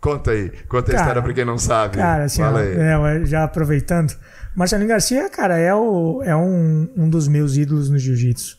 Conta 0.00 0.30
aí, 0.30 0.50
conta 0.68 0.92
a 0.92 0.94
Cara, 0.94 1.00
história 1.00 1.22
pra 1.22 1.32
quem 1.34 1.44
não 1.44 1.58
sabe. 1.58 1.96
Cara, 1.96 2.24
assim, 2.24 2.40
Fala 2.40 2.60
aí. 2.60 2.76
é, 2.76 3.24
já 3.26 3.42
aproveitando. 3.44 4.14
Marcelinho 4.54 4.88
Garcia, 4.88 5.28
cara, 5.28 5.58
é, 5.58 5.74
o, 5.74 6.22
é 6.24 6.36
um, 6.36 6.88
um 6.96 7.08
dos 7.10 7.26
meus 7.26 7.56
ídolos 7.56 7.90
no 7.90 7.98
jiu-jitsu. 7.98 8.58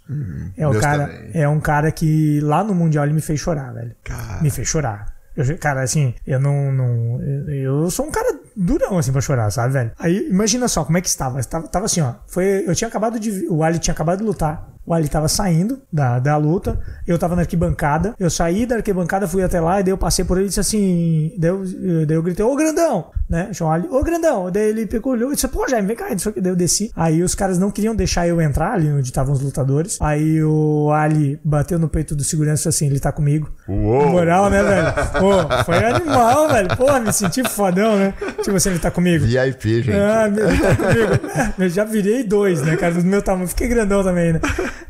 é 0.57 0.67
o 0.67 0.77
cara, 0.79 1.07
também. 1.07 1.31
é 1.33 1.47
um 1.47 1.59
cara 1.59 1.91
que 1.91 2.39
lá 2.41 2.63
no 2.63 2.75
mundial 2.75 3.05
ele 3.05 3.13
me 3.13 3.21
fez 3.21 3.39
chorar, 3.39 3.73
velho. 3.73 3.95
Cara. 4.03 4.41
Me 4.41 4.49
fez 4.49 4.67
chorar. 4.67 5.13
Eu, 5.35 5.57
cara, 5.57 5.81
assim, 5.81 6.13
eu 6.27 6.39
não, 6.39 6.71
não 6.73 7.21
eu, 7.47 7.83
eu 7.83 7.89
sou 7.91 8.05
um 8.05 8.11
cara 8.11 8.37
durão 8.55 8.97
assim 8.97 9.11
pra 9.13 9.21
chorar, 9.21 9.49
sabe, 9.51 9.73
velho? 9.73 9.91
Aí 9.97 10.27
imagina 10.29 10.67
só 10.67 10.83
como 10.83 10.97
é 10.97 11.01
que 11.01 11.07
estava. 11.07 11.41
Tava, 11.43 11.67
tava 11.69 11.85
assim, 11.85 12.01
ó. 12.01 12.15
Foi, 12.27 12.65
eu 12.67 12.75
tinha 12.75 12.89
acabado 12.89 13.17
de, 13.17 13.47
o 13.49 13.63
Ali 13.63 13.79
tinha 13.79 13.93
acabado 13.93 14.17
de 14.19 14.25
lutar. 14.25 14.69
O 14.85 14.93
Ali 14.93 15.07
tava 15.07 15.27
saindo 15.27 15.81
da, 15.93 16.17
da 16.17 16.35
luta, 16.37 16.79
eu 17.05 17.17
tava 17.19 17.35
na 17.35 17.43
arquibancada. 17.43 18.15
Eu 18.19 18.29
saí 18.29 18.65
da 18.65 18.77
arquibancada, 18.77 19.27
fui 19.27 19.43
até 19.43 19.59
lá, 19.59 19.79
e 19.79 19.83
daí 19.83 19.93
eu 19.93 19.97
passei 19.97 20.25
por 20.25 20.37
ele 20.37 20.47
e 20.47 20.49
disse 20.49 20.59
assim. 20.59 21.31
Daí 21.37 21.51
eu, 21.51 21.63
daí 22.07 22.17
eu 22.17 22.23
gritei, 22.23 22.43
ô 22.43 22.55
grandão! 22.55 23.11
Né? 23.29 23.53
Chamou 23.53 23.71
o 23.71 23.75
Ali, 23.75 23.87
ô 23.87 24.03
grandão! 24.03 24.49
Daí 24.49 24.69
ele 24.69 24.87
pegou, 24.87 25.13
olhou 25.13 25.31
e 25.31 25.35
disse, 25.35 25.47
pô, 25.47 25.67
Jaime, 25.67 25.87
vem 25.87 25.95
cá, 25.95 26.11
isso 26.11 26.29
aqui. 26.29 26.41
Daí 26.41 26.51
eu 26.51 26.55
desci. 26.55 26.91
Aí 26.95 27.21
os 27.21 27.35
caras 27.35 27.59
não 27.59 27.69
queriam 27.69 27.95
deixar 27.95 28.27
eu 28.27 28.41
entrar 28.41 28.73
ali 28.73 28.89
onde 28.91 29.09
estavam 29.09 29.33
os 29.33 29.41
lutadores. 29.41 29.97
Aí 30.01 30.43
o 30.43 30.89
Ali 30.91 31.39
bateu 31.43 31.77
no 31.77 31.87
peito 31.87 32.15
do 32.15 32.23
segurança 32.23 32.69
assim, 32.69 32.87
ele 32.87 32.99
tá 32.99 33.11
comigo. 33.11 33.51
Uou! 33.67 34.09
Moral, 34.09 34.49
né, 34.49 34.63
velho? 34.63 34.93
Pô, 35.19 35.63
foi 35.65 35.83
animal, 35.83 36.49
velho. 36.49 36.69
Pô, 36.75 36.99
me 36.99 37.13
senti 37.13 37.47
fodão, 37.47 37.95
né? 37.95 38.13
Tipo 38.41 38.55
assim, 38.55 38.69
ele 38.69 38.79
tá 38.79 38.89
comigo. 38.89 39.23
VIP, 39.23 39.83
gente. 39.83 39.95
Ah, 39.95 40.27
ele 40.27 40.57
tá 40.57 40.75
comigo. 40.75 41.53
Eu 41.59 41.69
já 41.69 41.83
virei 41.83 42.23
dois, 42.23 42.61
né, 42.61 42.75
cara? 42.75 42.95
Do 42.95 43.03
meu 43.03 43.21
tamanho. 43.21 43.47
Fiquei 43.47 43.67
grandão 43.67 44.03
também, 44.03 44.33
né? 44.33 44.39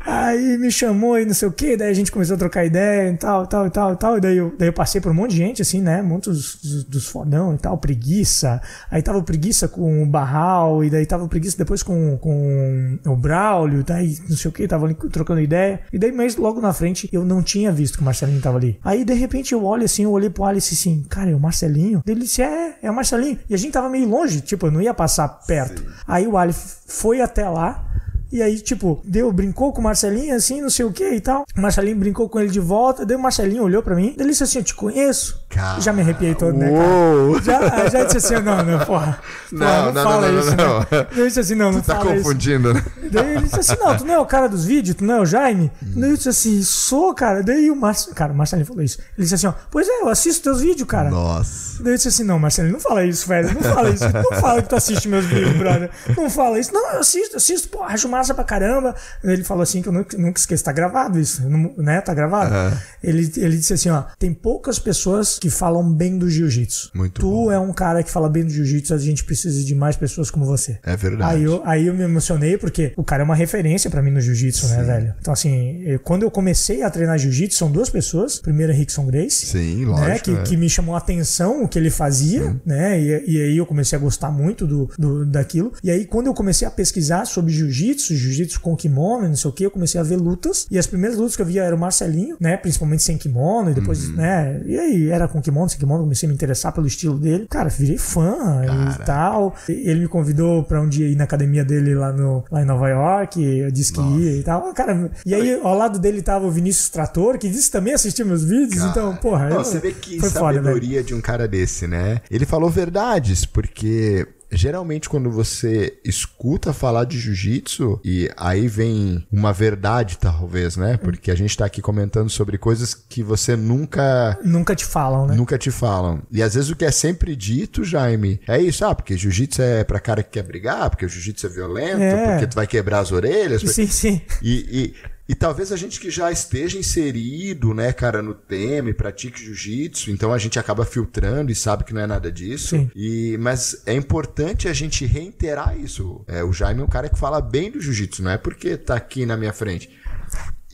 Aí 0.04 0.56
me 0.58 0.70
chamou 0.70 1.18
e 1.18 1.24
não 1.24 1.34
sei 1.34 1.48
o 1.48 1.52
quê. 1.52 1.76
Daí 1.76 1.90
a 1.90 1.94
gente 1.94 2.10
começou 2.10 2.36
a 2.36 2.38
trocar 2.38 2.64
ideia 2.64 3.10
e 3.10 3.16
tal, 3.16 3.46
tal, 3.46 3.66
e 3.66 3.70
tal, 3.70 3.92
e 3.92 3.96
tal. 3.96 4.18
E 4.18 4.20
daí 4.20 4.36
eu, 4.36 4.54
daí 4.58 4.68
eu 4.68 4.72
passei 4.72 5.00
por 5.00 5.10
um 5.12 5.14
monte 5.14 5.32
de 5.32 5.36
gente, 5.38 5.62
assim, 5.62 5.80
né? 5.80 6.02
Muitos 6.02 6.56
dos, 6.56 6.84
dos 6.84 7.08
fodão 7.08 7.54
e 7.54 7.58
tal. 7.58 7.78
Preguiça. 7.78 8.60
Aí 8.90 9.02
tava 9.02 9.22
Preguiça 9.22 9.68
com 9.68 10.02
o 10.02 10.06
Barral. 10.06 10.84
E 10.84 10.90
daí 10.90 11.06
tava 11.06 11.28
Preguiça 11.28 11.56
depois 11.56 11.82
com, 11.82 12.16
com 12.18 12.98
o 13.06 13.16
Braulio. 13.16 13.84
Daí 13.84 14.18
não 14.28 14.36
sei 14.36 14.48
o 14.48 14.52
quê. 14.52 14.66
Tava 14.66 14.86
ali 14.86 14.94
trocando 14.94 15.40
ideia. 15.40 15.80
E 15.92 15.98
daí, 15.98 16.12
mas 16.12 16.36
logo 16.36 16.60
na 16.60 16.72
frente, 16.72 17.08
eu 17.12 17.24
não 17.24 17.42
tinha 17.42 17.72
visto 17.72 17.96
que 17.96 18.02
o 18.02 18.04
Marcelinho 18.04 18.40
tava 18.40 18.58
ali. 18.58 18.78
Aí, 18.84 19.04
de 19.04 19.14
repente, 19.14 19.52
eu 19.52 19.64
olho 19.64 19.84
assim, 19.84 20.04
eu 20.04 20.12
olhei 20.12 20.30
pro 20.30 20.44
Alice 20.44 20.74
assim, 20.74 21.04
cara, 21.08 21.30
é 21.30 21.34
o 21.34 21.40
Marcelinho? 21.40 22.02
Ele 22.06 22.20
disse, 22.20 22.42
é, 22.42 22.76
é 22.82 22.90
o 22.90 22.94
Marcelinho. 22.94 23.38
E 23.48 23.54
a 23.54 23.56
gente 23.56 23.72
tava 23.72 23.88
meio 23.88 24.08
longe, 24.08 24.40
tipo, 24.40 24.66
eu 24.66 24.70
não 24.70 24.80
ia 24.80 24.94
passar 24.94 25.28
perto. 25.28 25.84
Aí 26.06 26.26
o 26.26 26.36
Ali 26.36 26.52
foi 26.86 27.20
até 27.20 27.48
lá. 27.48 27.86
E 28.32 28.42
aí, 28.42 28.58
tipo, 28.60 29.00
deu, 29.04 29.32
brincou 29.32 29.72
com 29.72 29.80
o 29.80 29.84
Marcelinho, 29.84 30.34
assim, 30.34 30.60
não 30.60 30.70
sei 30.70 30.84
o 30.84 30.92
que 30.92 31.08
e 31.08 31.20
tal. 31.20 31.44
O 31.56 31.60
Marcelinho 31.60 31.96
brincou 31.96 32.28
com 32.28 32.38
ele 32.38 32.48
de 32.50 32.60
volta. 32.60 33.04
Daí 33.04 33.16
o 33.16 33.20
Marcelinho 33.20 33.64
olhou 33.64 33.82
pra 33.82 33.94
mim. 33.96 34.14
Ele 34.18 34.30
disse 34.30 34.44
assim: 34.44 34.58
Eu 34.58 34.64
te 34.64 34.74
conheço. 34.74 35.40
Cara, 35.48 35.80
Já 35.80 35.92
me 35.92 36.00
arrepiei 36.02 36.34
todo, 36.34 36.56
né, 36.56 36.70
cara? 36.70 37.42
Já, 37.42 37.88
já 37.88 38.04
disse 38.04 38.18
assim: 38.18 38.42
Não, 38.44 38.62
não, 38.62 38.84
porra. 38.86 39.18
Não, 39.50 39.66
porra, 39.66 39.82
não, 39.86 39.92
não, 39.92 40.02
fala 40.04 40.26
não, 40.28 40.32
não, 40.32 40.40
isso, 40.40 40.56
não, 40.56 40.78
né? 40.78 40.86
Daí 40.90 41.06
eu 41.16 41.26
disse 41.26 41.40
assim: 41.40 41.54
Não, 41.56 41.72
não 41.72 41.80
Tá 41.80 41.96
fala 41.96 42.14
isso. 42.14 42.22
confundindo, 42.22 42.72
né? 42.72 42.84
Daí 43.10 43.30
ele 43.34 43.42
disse 43.42 43.58
assim: 43.60 43.76
Não, 43.80 43.96
tu 43.96 44.04
não 44.04 44.14
é 44.14 44.18
o 44.20 44.26
cara 44.26 44.48
dos 44.48 44.64
vídeos, 44.64 44.96
tu 44.96 45.04
não 45.04 45.16
é 45.16 45.20
o 45.20 45.26
Jaime? 45.26 45.72
Daí 45.82 46.10
eu 46.10 46.16
disse 46.16 46.28
assim: 46.28 46.62
Sou, 46.62 47.12
cara. 47.14 47.42
Daí 47.42 47.68
o 47.68 47.74
Marcelinho, 47.74 48.14
cara, 48.14 48.32
o 48.32 48.36
Marcelinho 48.36 48.66
falou 48.66 48.82
isso. 48.84 48.98
Ele 49.18 49.24
disse 49.24 49.34
assim: 49.34 49.48
ó, 49.48 49.52
Pois 49.70 49.88
é, 49.88 50.02
eu 50.02 50.08
assisto 50.08 50.44
teus 50.44 50.60
vídeos, 50.60 50.88
cara. 50.88 51.10
Nossa. 51.10 51.82
Daí 51.82 51.94
eu 51.94 51.96
disse 51.96 52.06
assim: 52.08 52.22
Não, 52.22 52.38
Marcelinho, 52.38 52.74
não 52.74 52.80
fala 52.80 53.04
isso, 53.04 53.26
velho. 53.26 53.52
Não 53.52 53.60
fala 53.60 53.90
isso. 53.90 54.04
Não 54.04 54.40
fala 54.40 54.62
que 54.62 54.68
tu 54.68 54.76
assiste 54.76 55.08
meus 55.08 55.24
vídeos, 55.24 55.56
brother. 55.56 55.90
Não 56.16 56.30
fala 56.30 56.60
isso. 56.60 56.72
Não, 56.72 56.92
eu 56.92 57.00
assisto, 57.00 57.36
assisto, 57.36 57.68
pô, 57.70 57.82
acho 57.82 58.08
massa 58.20 58.34
pra 58.34 58.44
caramba. 58.44 58.94
Ele 59.24 59.42
falou 59.42 59.62
assim: 59.62 59.80
Que 59.82 59.88
eu 59.88 59.92
nunca, 59.92 60.16
nunca 60.16 60.38
esqueço, 60.38 60.62
tá 60.64 60.72
gravado 60.72 61.18
isso, 61.18 61.42
né? 61.78 62.00
Tá 62.00 62.12
gravado. 62.14 62.54
Ele, 63.02 63.30
ele 63.36 63.56
disse 63.56 63.72
assim: 63.72 63.88
Ó, 63.88 64.02
tem 64.18 64.32
poucas 64.32 64.78
pessoas 64.78 65.38
que 65.38 65.48
falam 65.50 65.90
bem 65.92 66.18
do 66.18 66.28
jiu-jitsu. 66.28 66.90
Muito 66.94 67.20
Tu 67.20 67.30
bom. 67.30 67.50
é 67.52 67.58
um 67.58 67.72
cara 67.72 68.02
que 68.02 68.10
fala 68.10 68.28
bem 68.28 68.44
do 68.44 68.50
jiu-jitsu, 68.50 68.94
a 68.94 68.98
gente 68.98 69.24
precisa 69.24 69.64
de 69.64 69.74
mais 69.74 69.96
pessoas 69.96 70.30
como 70.30 70.44
você. 70.44 70.78
É 70.82 70.96
verdade. 70.96 71.34
Aí 71.36 71.42
eu, 71.42 71.62
aí 71.64 71.86
eu 71.86 71.94
me 71.94 72.02
emocionei 72.04 72.56
porque 72.58 72.92
o 72.96 73.02
cara 73.04 73.22
é 73.22 73.24
uma 73.24 73.34
referência 73.34 73.90
pra 73.90 74.02
mim 74.02 74.10
no 74.10 74.20
jiu-jitsu, 74.20 74.68
né, 74.68 74.82
velho? 74.82 75.14
Então, 75.20 75.32
assim, 75.32 75.82
eu- 75.84 75.98
quando 76.00 76.22
eu 76.22 76.30
comecei 76.30 76.82
a 76.82 76.90
treinar 76.90 77.18
jiu-jitsu, 77.18 77.56
são 77.58 77.70
duas 77.70 77.88
pessoas. 77.88 78.38
Primeiro 78.38 78.72
é 78.72 78.74
Rickson 78.74 79.06
Grace. 79.06 79.46
Sim, 79.46 79.80
Né, 79.80 79.86
lógico. 79.86 80.24
que, 80.24 80.30
é. 80.32 80.42
que 80.42 80.56
me 80.56 80.68
chamou 80.68 80.94
a 80.94 80.98
atenção 80.98 81.62
o 81.62 81.68
que 81.68 81.78
ele 81.78 81.90
fazia, 81.90 82.56
né? 82.64 83.00
E, 83.00 83.24
e 83.36 83.42
aí 83.42 83.56
eu 83.56 83.66
comecei 83.66 83.96
a 83.96 84.00
gostar 84.00 84.30
muito 84.30 84.66
do, 84.66 84.90
do- 84.98 85.24
daquilo. 85.26 85.72
E 85.82 85.90
aí, 85.90 86.04
quando 86.04 86.26
eu 86.26 86.34
comecei 86.34 86.66
a 86.66 86.70
pesquisar 86.70 87.24
sobre 87.24 87.52
jiu-jitsu, 87.52 88.09
jiu-jitsu 88.16 88.60
com 88.60 88.76
kimono, 88.76 89.28
não 89.28 89.36
sei 89.36 89.50
o 89.50 89.52
que, 89.52 89.64
eu 89.64 89.70
comecei 89.70 90.00
a 90.00 90.04
ver 90.04 90.16
lutas. 90.16 90.66
E 90.70 90.78
as 90.78 90.86
primeiras 90.86 91.18
lutas 91.18 91.36
que 91.36 91.42
eu 91.42 91.46
via 91.46 91.62
era 91.64 91.74
o 91.74 91.78
Marcelinho, 91.78 92.36
né? 92.40 92.56
Principalmente 92.56 93.02
sem 93.02 93.16
kimono, 93.18 93.70
e 93.70 93.74
depois, 93.74 94.08
Uhum. 94.08 94.16
né? 94.16 94.62
E 94.66 94.78
aí 94.78 95.08
era 95.10 95.26
com 95.28 95.40
kimono, 95.40 95.68
sem 95.68 95.78
kimono, 95.78 96.02
comecei 96.04 96.26
a 96.26 96.28
me 96.28 96.34
interessar 96.34 96.72
pelo 96.72 96.86
estilo 96.86 97.18
dele. 97.18 97.46
Cara, 97.48 97.68
virei 97.68 97.98
fã 97.98 98.62
e 99.00 99.04
tal. 99.04 99.54
Ele 99.68 100.00
me 100.00 100.08
convidou 100.08 100.62
pra 100.64 100.80
um 100.80 100.88
dia 100.88 101.08
ir 101.08 101.16
na 101.16 101.24
academia 101.24 101.64
dele 101.64 101.94
lá, 101.94 102.12
no, 102.12 102.44
lá 102.50 102.62
em 102.62 102.64
Nova 102.64 102.88
York. 102.88 103.42
Eu 103.42 103.70
disse 103.70 103.92
que 103.92 104.00
ia 104.00 104.36
e 104.38 104.42
tal. 104.42 104.72
Cara, 104.74 105.10
e 105.24 105.34
aí 105.34 105.60
ao 105.62 105.74
lado 105.76 105.98
dele 105.98 106.22
tava 106.22 106.46
o 106.46 106.50
Vinícius 106.50 106.88
Trator, 106.88 107.38
que 107.38 107.48
disse 107.48 107.66
que 107.66 107.72
também 107.72 107.94
assistia 107.94 108.24
meus 108.24 108.44
vídeos. 108.44 108.82
então, 108.84 109.14
porra. 109.16 109.48
Não, 109.48 109.56
eu- 109.58 109.64
você 109.64 109.78
vê 109.78 109.92
que 109.92 110.18
foi 110.18 110.30
foda, 110.30 110.52
velho. 110.54 110.64
sabedoria 110.64 111.02
de 111.02 111.14
um 111.14 111.20
cara 111.20 111.46
desse, 111.48 111.86
né? 111.86 112.20
Ele 112.30 112.44
falou 112.46 112.68
verdades, 112.70 113.44
porque 113.44 114.26
geralmente 114.52 115.08
quando 115.08 115.30
você 115.30 115.98
escuta 116.04 116.72
falar 116.72 117.04
de 117.04 117.18
jiu-jitsu 117.18 118.00
e 118.04 118.30
aí 118.36 118.68
vem 118.68 119.26
uma 119.32 119.52
verdade, 119.52 120.18
talvez, 120.18 120.76
né? 120.76 120.96
Porque 120.96 121.30
a 121.30 121.34
gente 121.34 121.56
tá 121.56 121.64
aqui 121.64 121.80
comentando 121.80 122.28
sobre 122.30 122.58
coisas 122.58 122.94
que 122.94 123.22
você 123.22 123.56
nunca 123.56 124.38
Nunca 124.44 124.74
te 124.74 124.84
falam, 124.84 125.26
né? 125.26 125.34
Nunca 125.34 125.56
te 125.58 125.70
falam. 125.70 126.22
E 126.30 126.42
às 126.42 126.54
vezes 126.54 126.70
o 126.70 126.76
que 126.76 126.84
é 126.84 126.90
sempre 126.90 127.34
dito, 127.36 127.84
Jaime, 127.84 128.40
é 128.46 128.58
isso, 128.60 128.84
ah, 128.84 128.94
porque 128.94 129.16
jiu-jitsu 129.16 129.62
é 129.62 129.84
pra 129.84 130.00
cara 130.00 130.22
que 130.22 130.30
quer 130.30 130.42
brigar, 130.42 130.90
porque 130.90 131.04
o 131.04 131.08
jiu-jitsu 131.08 131.46
é 131.46 131.50
violento, 131.50 132.00
É. 132.02 132.32
porque 132.32 132.46
tu 132.46 132.54
vai 132.54 132.66
quebrar 132.66 133.00
as 133.00 133.12
orelhas. 133.12 133.62
Sim, 133.62 133.86
sim. 133.86 134.20
E, 134.42 134.54
e, 134.70 134.94
e 135.30 135.34
talvez 135.36 135.70
a 135.70 135.76
gente 135.76 136.00
que 136.00 136.10
já 136.10 136.32
esteja 136.32 136.76
inserido, 136.76 137.72
né, 137.72 137.92
cara, 137.92 138.20
no 138.20 138.34
tema 138.34 138.90
e 138.90 138.92
pratique 138.92 139.40
jiu-jitsu, 139.40 140.10
então 140.10 140.32
a 140.32 140.38
gente 140.38 140.58
acaba 140.58 140.84
filtrando 140.84 141.52
e 141.52 141.54
sabe 141.54 141.84
que 141.84 141.94
não 141.94 142.00
é 142.00 142.06
nada 142.08 142.32
disso. 142.32 142.70
Sim. 142.70 142.90
E, 142.96 143.38
mas 143.38 143.80
é 143.86 143.94
importante 143.94 144.66
a 144.66 144.72
gente 144.72 145.06
reiterar 145.06 145.78
isso. 145.78 146.24
É, 146.26 146.42
o 146.42 146.52
Jaime 146.52 146.80
é 146.80 146.84
um 146.84 146.88
cara 146.88 147.08
que 147.08 147.16
fala 147.16 147.40
bem 147.40 147.70
do 147.70 147.80
jiu-jitsu, 147.80 148.24
não 148.24 148.32
é 148.32 148.38
porque 148.38 148.76
tá 148.76 148.96
aqui 148.96 149.24
na 149.24 149.36
minha 149.36 149.52
frente. 149.52 149.88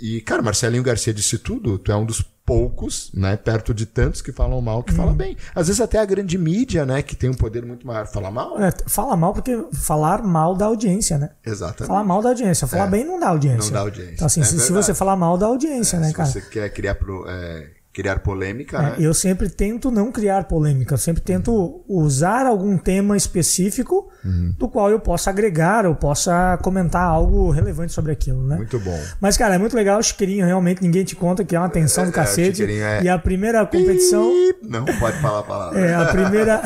E, 0.01 0.23
cara, 0.23 0.41
Marcelinho 0.41 0.83
Garcia 0.83 1.13
disse 1.13 1.37
tudo, 1.37 1.79
tu 1.79 1.93
é 1.93 1.97
um 1.97 2.07
dos 2.07 2.25
poucos, 2.47 3.11
né, 3.13 3.37
perto 3.37 3.75
de 3.75 3.85
tantos 3.85 4.23
que 4.23 4.31
falam 4.33 4.61
mal, 4.63 4.83
que 4.85 4.93
Hum. 4.93 4.97
fala 4.97 5.13
bem. 5.13 5.37
Às 5.55 5.67
vezes 5.67 5.81
até 5.81 5.99
a 5.99 6.05
grande 6.05 6.39
mídia, 6.39 6.87
né, 6.87 7.03
que 7.03 7.17
tem 7.17 7.29
um 7.29 7.35
poder 7.35 7.67
muito 7.67 7.85
maior, 7.87 8.07
fala 8.07 8.31
mal. 8.31 8.59
É, 8.63 8.73
fala 8.87 9.17
mal 9.17 9.35
porque 9.35 9.67
falar 9.73 10.23
mal 10.23 10.55
dá 10.55 10.67
audiência, 10.67 11.19
né? 11.19 11.31
Exatamente. 11.45 11.89
Falar 11.89 12.05
mal 12.05 12.23
dá 12.23 12.29
audiência. 12.29 12.67
Falar 12.69 12.87
É. 12.87 12.91
bem 12.91 13.05
não 13.05 13.19
dá 13.19 13.29
audiência. 13.31 13.67
Não 13.67 13.73
dá 13.73 13.81
audiência. 13.81 14.15
Então, 14.15 14.27
assim, 14.27 14.41
É 14.41 14.45
se, 14.45 14.61
se 14.61 14.73
você 14.73 14.95
falar 14.95 15.17
mal, 15.17 15.37
dá 15.37 15.47
audiência, 15.47 15.99
né, 15.99 16.09
Se 16.09 16.15
cara? 16.15 16.29
você 16.29 16.41
quer 16.41 16.69
criar, 16.73 16.95
pro- 16.95 17.25
é, 17.29 17.67
criar 17.97 18.19
polêmica, 18.19 18.77
É, 18.77 18.83
né? 18.83 18.95
Eu 18.99 19.15
sempre 19.15 19.49
tento 19.49 19.91
não 19.91 20.13
criar 20.13 20.45
polêmica, 20.45 20.93
eu 20.95 20.99
sempre 20.99 21.23
tento 21.23 21.83
usar 21.89 22.45
algum 22.45 22.77
tema 22.77 23.17
específico 23.17 24.11
Uhum. 24.23 24.55
do 24.59 24.69
qual 24.69 24.91
eu 24.91 25.01
possa 25.01 25.31
agregar 25.31 25.87
ou 25.87 25.95
possa 25.95 26.59
comentar 26.63 27.03
algo 27.03 27.49
relevante 27.51 27.93
sobre 27.95 28.13
aquilo, 28.13 28.47
né? 28.47 28.57
Muito 28.57 28.79
bom. 28.81 29.01
Mas, 29.21 29.37
cara, 29.39 29.55
é 29.55 29.59
muito 29.59 29.75
legal 29.75 29.99
o 29.99 30.03
Chiqueirinho, 30.03 30.45
realmente, 30.45 30.83
ninguém 30.83 31.05
te 31.05 31.17
conta 31.17 31.43
que 31.45 31.57
é 31.57 31.59
uma 31.59 31.69
tensão 31.71 32.05
do 32.05 32.11
É, 32.11 32.13
cacete. 32.13 32.65
É- 32.65 33.03
E 33.05 33.09
a 33.09 33.19
primeira 33.19 33.65
competição. 33.65 34.31
Não 34.63 34.85
pode 34.85 35.17
falar 35.21 35.39
a 35.39 35.43
palavra. 35.45 35.81
É, 35.81 35.95
a 35.95 36.05
primeira, 36.13 36.61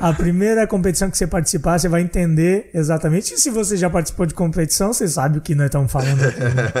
a 0.00 0.12
primeira 0.12 0.66
competição 0.66 1.08
que 1.08 1.16
você 1.16 1.26
participar, 1.26 1.78
você 1.78 1.88
vai 1.88 2.02
entender 2.02 2.68
exatamente. 2.74 3.32
E 3.32 3.38
se 3.38 3.48
você 3.48 3.76
já 3.76 3.88
participou 3.88 4.26
de 4.26 4.34
competição, 4.34 4.92
você 4.92 5.08
sabe 5.08 5.38
o 5.38 5.40
que 5.40 5.54
nós 5.54 5.66
estamos 5.66 5.90
falando 5.90 6.22
aqui. 6.24 6.40
né? 6.40 6.72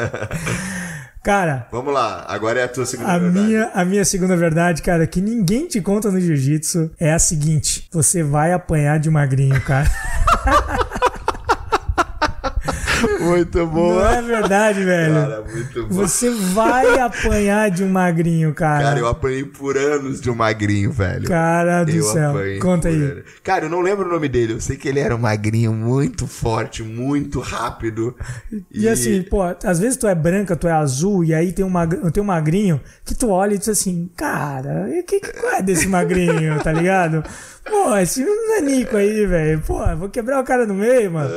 Cara, 1.24 1.66
Vamos 1.72 1.94
lá, 1.94 2.22
agora 2.28 2.60
é 2.60 2.64
a 2.64 2.68
tua 2.68 2.84
segunda 2.84 3.10
a 3.10 3.18
verdade. 3.18 3.46
minha, 3.46 3.70
a 3.74 3.82
minha 3.82 4.04
segunda 4.04 4.36
verdade, 4.36 4.82
cara, 4.82 5.06
que 5.06 5.22
ninguém 5.22 5.66
te 5.66 5.80
conta 5.80 6.10
no 6.10 6.20
jiu-jitsu 6.20 6.90
é 7.00 7.14
a 7.14 7.18
seguinte: 7.18 7.88
você 7.90 8.22
vai 8.22 8.52
apanhar 8.52 8.98
de 8.98 9.08
magrinho, 9.08 9.58
cara. 9.62 9.90
Muito 13.20 13.58
Não 13.58 13.66
boa. 13.66 14.14
é 14.16 14.22
verdade, 14.22 14.84
velho. 14.84 15.14
Cara, 15.14 15.42
muito 15.42 15.86
bom. 15.86 15.94
Você 15.94 16.30
vai 16.30 16.98
apanhar 16.98 17.70
de 17.70 17.82
um 17.84 17.88
magrinho, 17.88 18.52
cara. 18.54 18.84
Cara, 18.84 18.98
eu 18.98 19.06
apanhei 19.08 19.44
por 19.44 19.76
anos 19.76 20.20
de 20.20 20.30
um 20.30 20.34
magrinho, 20.34 20.92
velho. 20.92 21.26
Cara 21.26 21.84
do 21.84 21.90
eu 21.90 22.02
céu. 22.02 22.34
Conta 22.60 22.88
aí. 22.88 22.94
anos. 22.94 23.24
Cara, 23.42 23.66
eu 23.66 23.70
não 23.70 23.80
lembro 23.80 24.06
o 24.08 24.12
nome 24.12 24.28
dele. 24.28 24.54
Eu 24.54 24.60
sei 24.60 24.76
que 24.76 24.88
ele 24.88 25.00
era 25.00 25.14
um 25.14 25.18
magrinho 25.18 25.72
muito 25.72 26.26
forte, 26.26 26.82
muito 26.82 27.40
rápido. 27.40 28.14
E, 28.70 28.88
assim, 28.88 29.22
pô, 29.22 29.42
às 29.42 29.78
vezes 29.78 29.96
tu 29.96 30.06
é 30.06 30.14
branca, 30.14 30.56
tu 30.56 30.68
é 30.68 30.72
azul, 30.72 31.24
e 31.24 31.34
aí 31.34 31.52
tem 31.52 31.64
um, 31.64 31.70
mag... 31.70 31.96
tem 32.10 32.22
um 32.22 32.26
magrinho 32.26 32.80
que 33.04 33.14
tu 33.14 33.28
olha 33.28 33.54
e 33.54 33.58
diz 33.58 33.68
assim, 33.68 34.10
cara, 34.16 34.86
o 34.88 35.02
que, 35.04 35.20
que 35.20 35.46
é 35.46 35.62
desse 35.62 35.86
magrinho, 35.86 36.58
tá 36.62 36.72
ligado? 36.72 37.22
Pô, 37.64 37.96
esse 37.96 38.24
nanico 38.50 38.96
aí, 38.96 39.26
velho. 39.26 39.60
Pô, 39.66 39.78
vou 39.96 40.08
quebrar 40.10 40.40
o 40.40 40.44
cara 40.44 40.66
no 40.66 40.74
meio, 40.74 41.10
mano. 41.10 41.30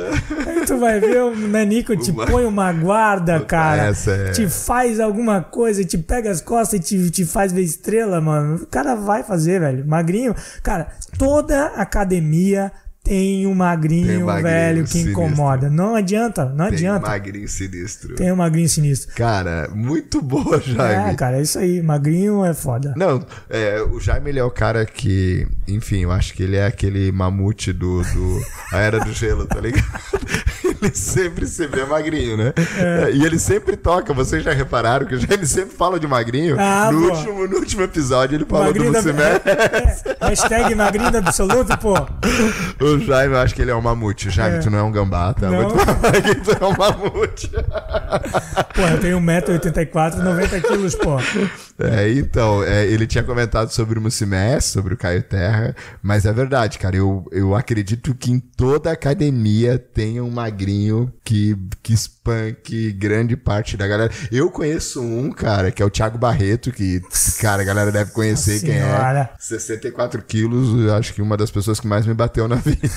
Aí 0.46 0.64
tu 0.66 0.76
vai 0.78 1.00
ver 1.00 1.22
o 1.22 1.34
nanico 1.34 1.96
te 1.96 2.10
Uma- 2.10 2.26
põe 2.26 2.44
uma 2.44 2.72
guarda, 2.72 3.40
cara. 3.40 3.86
essa 3.86 4.10
é- 4.12 4.30
Te 4.32 4.46
faz 4.48 5.00
alguma 5.00 5.40
coisa, 5.42 5.82
te 5.84 5.96
pega 5.96 6.30
as 6.30 6.40
costas 6.40 6.80
e 6.80 6.82
te, 6.82 7.10
te 7.10 7.24
faz 7.24 7.50
ver 7.52 7.62
estrela, 7.62 8.20
mano. 8.20 8.56
O 8.56 8.66
cara 8.66 8.94
vai 8.94 9.22
fazer, 9.22 9.60
velho. 9.60 9.86
Magrinho. 9.86 10.34
Cara, 10.62 10.88
toda 11.18 11.66
academia 11.68 12.70
tem 13.08 13.46
um 13.46 13.54
magrinho, 13.54 14.06
Tem 14.06 14.22
um 14.22 14.26
magrinho 14.26 14.48
velho, 14.48 14.84
que 14.84 14.90
sinistro. 14.90 15.12
incomoda. 15.12 15.70
Não 15.70 15.94
adianta, 15.94 16.44
não 16.44 16.66
Tem 16.66 16.74
adianta. 16.76 17.08
magrinho 17.08 17.48
sinistro. 17.48 18.14
Tem 18.14 18.30
um 18.30 18.36
magrinho 18.36 18.68
sinistro. 18.68 19.14
Cara, 19.14 19.68
muito 19.74 20.20
boa, 20.20 20.60
Jaime. 20.60 21.12
É, 21.12 21.14
cara, 21.14 21.38
é 21.38 21.42
isso 21.42 21.58
aí. 21.58 21.82
Magrinho 21.82 22.44
é 22.44 22.52
foda. 22.52 22.92
Não, 22.96 23.24
é, 23.48 23.80
o 23.82 23.98
Jaime 23.98 24.30
ele 24.30 24.38
é 24.38 24.44
o 24.44 24.50
cara 24.50 24.84
que, 24.84 25.46
enfim, 25.66 26.02
eu 26.02 26.12
acho 26.12 26.34
que 26.34 26.42
ele 26.42 26.56
é 26.56 26.66
aquele 26.66 27.10
mamute 27.10 27.72
do, 27.72 28.02
do 28.02 28.40
a 28.72 28.78
era 28.78 29.00
do 29.00 29.12
gelo, 29.12 29.46
tá 29.46 29.60
ligado? 29.60 29.84
Ele 30.80 30.94
sempre 30.94 31.44
se 31.46 31.66
vê 31.66 31.84
magrinho, 31.84 32.36
né? 32.36 32.52
É. 32.78 33.10
E 33.10 33.24
ele 33.24 33.36
sempre 33.36 33.76
toca, 33.76 34.14
vocês 34.14 34.44
já 34.44 34.52
repararam 34.52 35.06
que 35.06 35.14
o 35.16 35.18
Jaime 35.18 35.44
sempre 35.44 35.74
fala 35.74 35.98
de 35.98 36.06
magrinho? 36.06 36.56
Ah, 36.56 36.90
no, 36.92 37.00
pô. 37.08 37.14
último, 37.16 37.48
no 37.48 37.56
último 37.56 37.82
episódio 37.82 38.36
ele 38.36 38.44
falou 38.44 38.66
Magrinho 38.66 38.86
do 38.86 38.92
da... 38.92 38.98
Lucimé. 39.00 39.40
é, 39.44 40.16
hashtag 40.28 40.74
magrinho 40.76 41.16
absoluto, 41.16 41.76
pô. 41.78 41.94
O 42.80 42.97
Jaime, 43.00 43.34
eu 43.34 43.38
acho 43.40 43.54
que 43.54 43.62
ele 43.62 43.70
é 43.70 43.74
um 43.74 43.80
mamute. 43.80 44.30
Jaime, 44.30 44.56
É. 44.56 44.60
tu 44.60 44.70
não 44.70 44.78
é 44.78 44.82
um 44.82 44.92
gambá, 44.92 45.32
tá? 45.34 45.50
Não. 45.50 45.68
Tu 45.70 46.50
é 46.52 46.64
um 46.66 46.76
mamute. 46.76 47.48
Pô, 47.48 48.82
eu 48.82 49.00
tenho 49.00 49.20
1,84m, 49.20 50.22
90kg, 50.22 50.98
pô. 51.02 51.84
É, 51.84 52.10
então, 52.12 52.62
é, 52.64 52.86
ele 52.86 53.06
tinha 53.06 53.22
comentado 53.22 53.70
sobre 53.70 53.98
o 53.98 54.02
Mussimé, 54.02 54.60
sobre 54.60 54.94
o 54.94 54.96
Caio 54.96 55.22
Terra, 55.22 55.74
mas 56.02 56.26
é 56.26 56.32
verdade, 56.32 56.78
cara. 56.78 56.96
Eu, 56.96 57.24
eu 57.30 57.54
acredito 57.54 58.14
que 58.14 58.30
em 58.32 58.40
toda 58.40 58.90
academia 58.90 59.78
tem 59.78 60.20
um 60.20 60.30
magrinho 60.30 61.12
que, 61.24 61.56
que 61.82 61.92
espanque 62.28 62.92
grande 62.92 63.36
parte 63.36 63.76
da 63.76 63.86
galera. 63.86 64.10
Eu 64.30 64.50
conheço 64.50 65.00
um, 65.02 65.30
cara, 65.30 65.70
que 65.70 65.82
é 65.82 65.86
o 65.86 65.90
Thiago 65.90 66.18
Barreto, 66.18 66.70
que, 66.70 67.00
cara, 67.40 67.62
a 67.62 67.64
galera 67.64 67.90
deve 67.90 68.12
conhecer 68.12 68.54
Nossa 68.54 68.66
quem 68.66 68.74
Senhora. 68.74 69.30
é. 69.34 69.36
64 69.38 70.22
quilos, 70.22 70.84
eu 70.86 70.94
acho 70.94 71.14
que 71.14 71.22
uma 71.22 71.36
das 71.36 71.50
pessoas 71.50 71.80
que 71.80 71.86
mais 71.86 72.06
me 72.06 72.14
bateu 72.14 72.46
na 72.46 72.56
vida. 72.60 72.88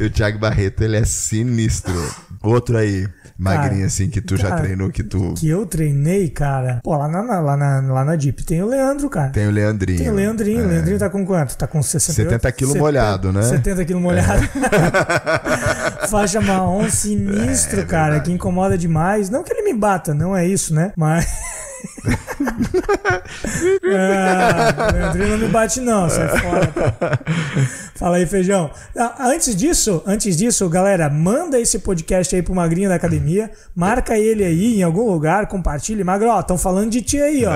o 0.00 0.10
Thiago 0.10 0.38
Barreto, 0.38 0.82
ele 0.82 0.96
é 0.96 1.04
sinistro. 1.04 1.94
Outro 2.42 2.76
aí, 2.78 3.06
magrinho 3.38 3.76
Cara, 3.76 3.86
assim, 3.86 4.08
que 4.08 4.20
tu 4.20 4.36
já 4.36 4.48
cara, 4.48 4.62
treinou, 4.62 4.90
que 4.90 5.02
tu... 5.02 5.34
Que 5.34 5.48
eu 5.48 5.66
treinei, 5.66 6.28
cara. 6.30 6.80
Pô, 6.82 6.96
lá 6.96 7.08
na, 7.08 7.20
lá 7.40 7.56
na, 7.56 7.80
lá 7.80 8.04
na 8.04 8.16
Jeep 8.16 8.42
tem 8.44 8.62
o 8.62 8.66
Leandro, 8.66 9.08
cara. 9.10 9.30
Tem 9.30 9.46
o 9.46 9.50
Leandrinho. 9.50 9.98
Tem 9.98 10.10
o 10.10 10.14
Leandrinho. 10.14 10.64
O 10.64 10.68
Leandrinho 10.68 10.98
tá 10.98 11.10
com 11.10 11.24
quanto? 11.24 11.56
Tá 11.56 11.66
com 11.66 11.82
68? 11.82 12.30
70 12.30 12.52
quilos 12.52 12.76
molhado, 12.76 13.32
né? 13.32 13.42
70 13.42 13.84
quilos 13.84 14.02
molhado. 14.02 14.42
Faixa 16.08 16.40
marrom 16.40 16.88
sinistro, 16.88 17.84
cara, 17.86 18.20
que 18.20 18.32
incomoda 18.32 18.78
demais. 18.78 19.28
Não 19.28 19.42
que 19.42 19.52
ele 19.52 19.62
me 19.62 19.74
bata, 19.74 20.14
não 20.14 20.36
é 20.36 20.46
isso, 20.46 20.74
né? 20.74 20.92
Mas. 20.96 21.26
ah, 23.94 24.90
o 24.90 24.92
Leandrinho 24.92 25.28
não 25.28 25.38
me 25.38 25.48
bate, 25.48 25.80
não, 25.80 26.08
sai 26.08 26.28
fora. 26.38 26.66
pô. 26.68 26.80
Fala 27.96 28.16
aí, 28.16 28.26
feijão. 28.26 28.70
Ah, 28.96 29.26
Antes 29.28 29.54
disso, 29.56 30.02
antes 30.06 30.36
disso, 30.36 30.68
galera, 30.68 31.08
manda 31.10 31.58
esse 31.58 31.78
podcast 31.78 32.34
aí 32.34 32.42
pro 32.42 32.54
Magrinho 32.54 32.88
da 32.88 32.94
Academia, 32.94 33.50
marca 33.74 34.18
ele 34.18 34.44
aí 34.44 34.78
em 34.78 34.82
algum 34.82 35.10
lugar, 35.10 35.46
compartilha. 35.46 36.04
Magro, 36.04 36.28
ó, 36.28 36.40
estão 36.40 36.58
falando 36.58 36.90
de 36.90 37.02
ti 37.02 37.20
aí, 37.20 37.44
ó. 37.44 37.52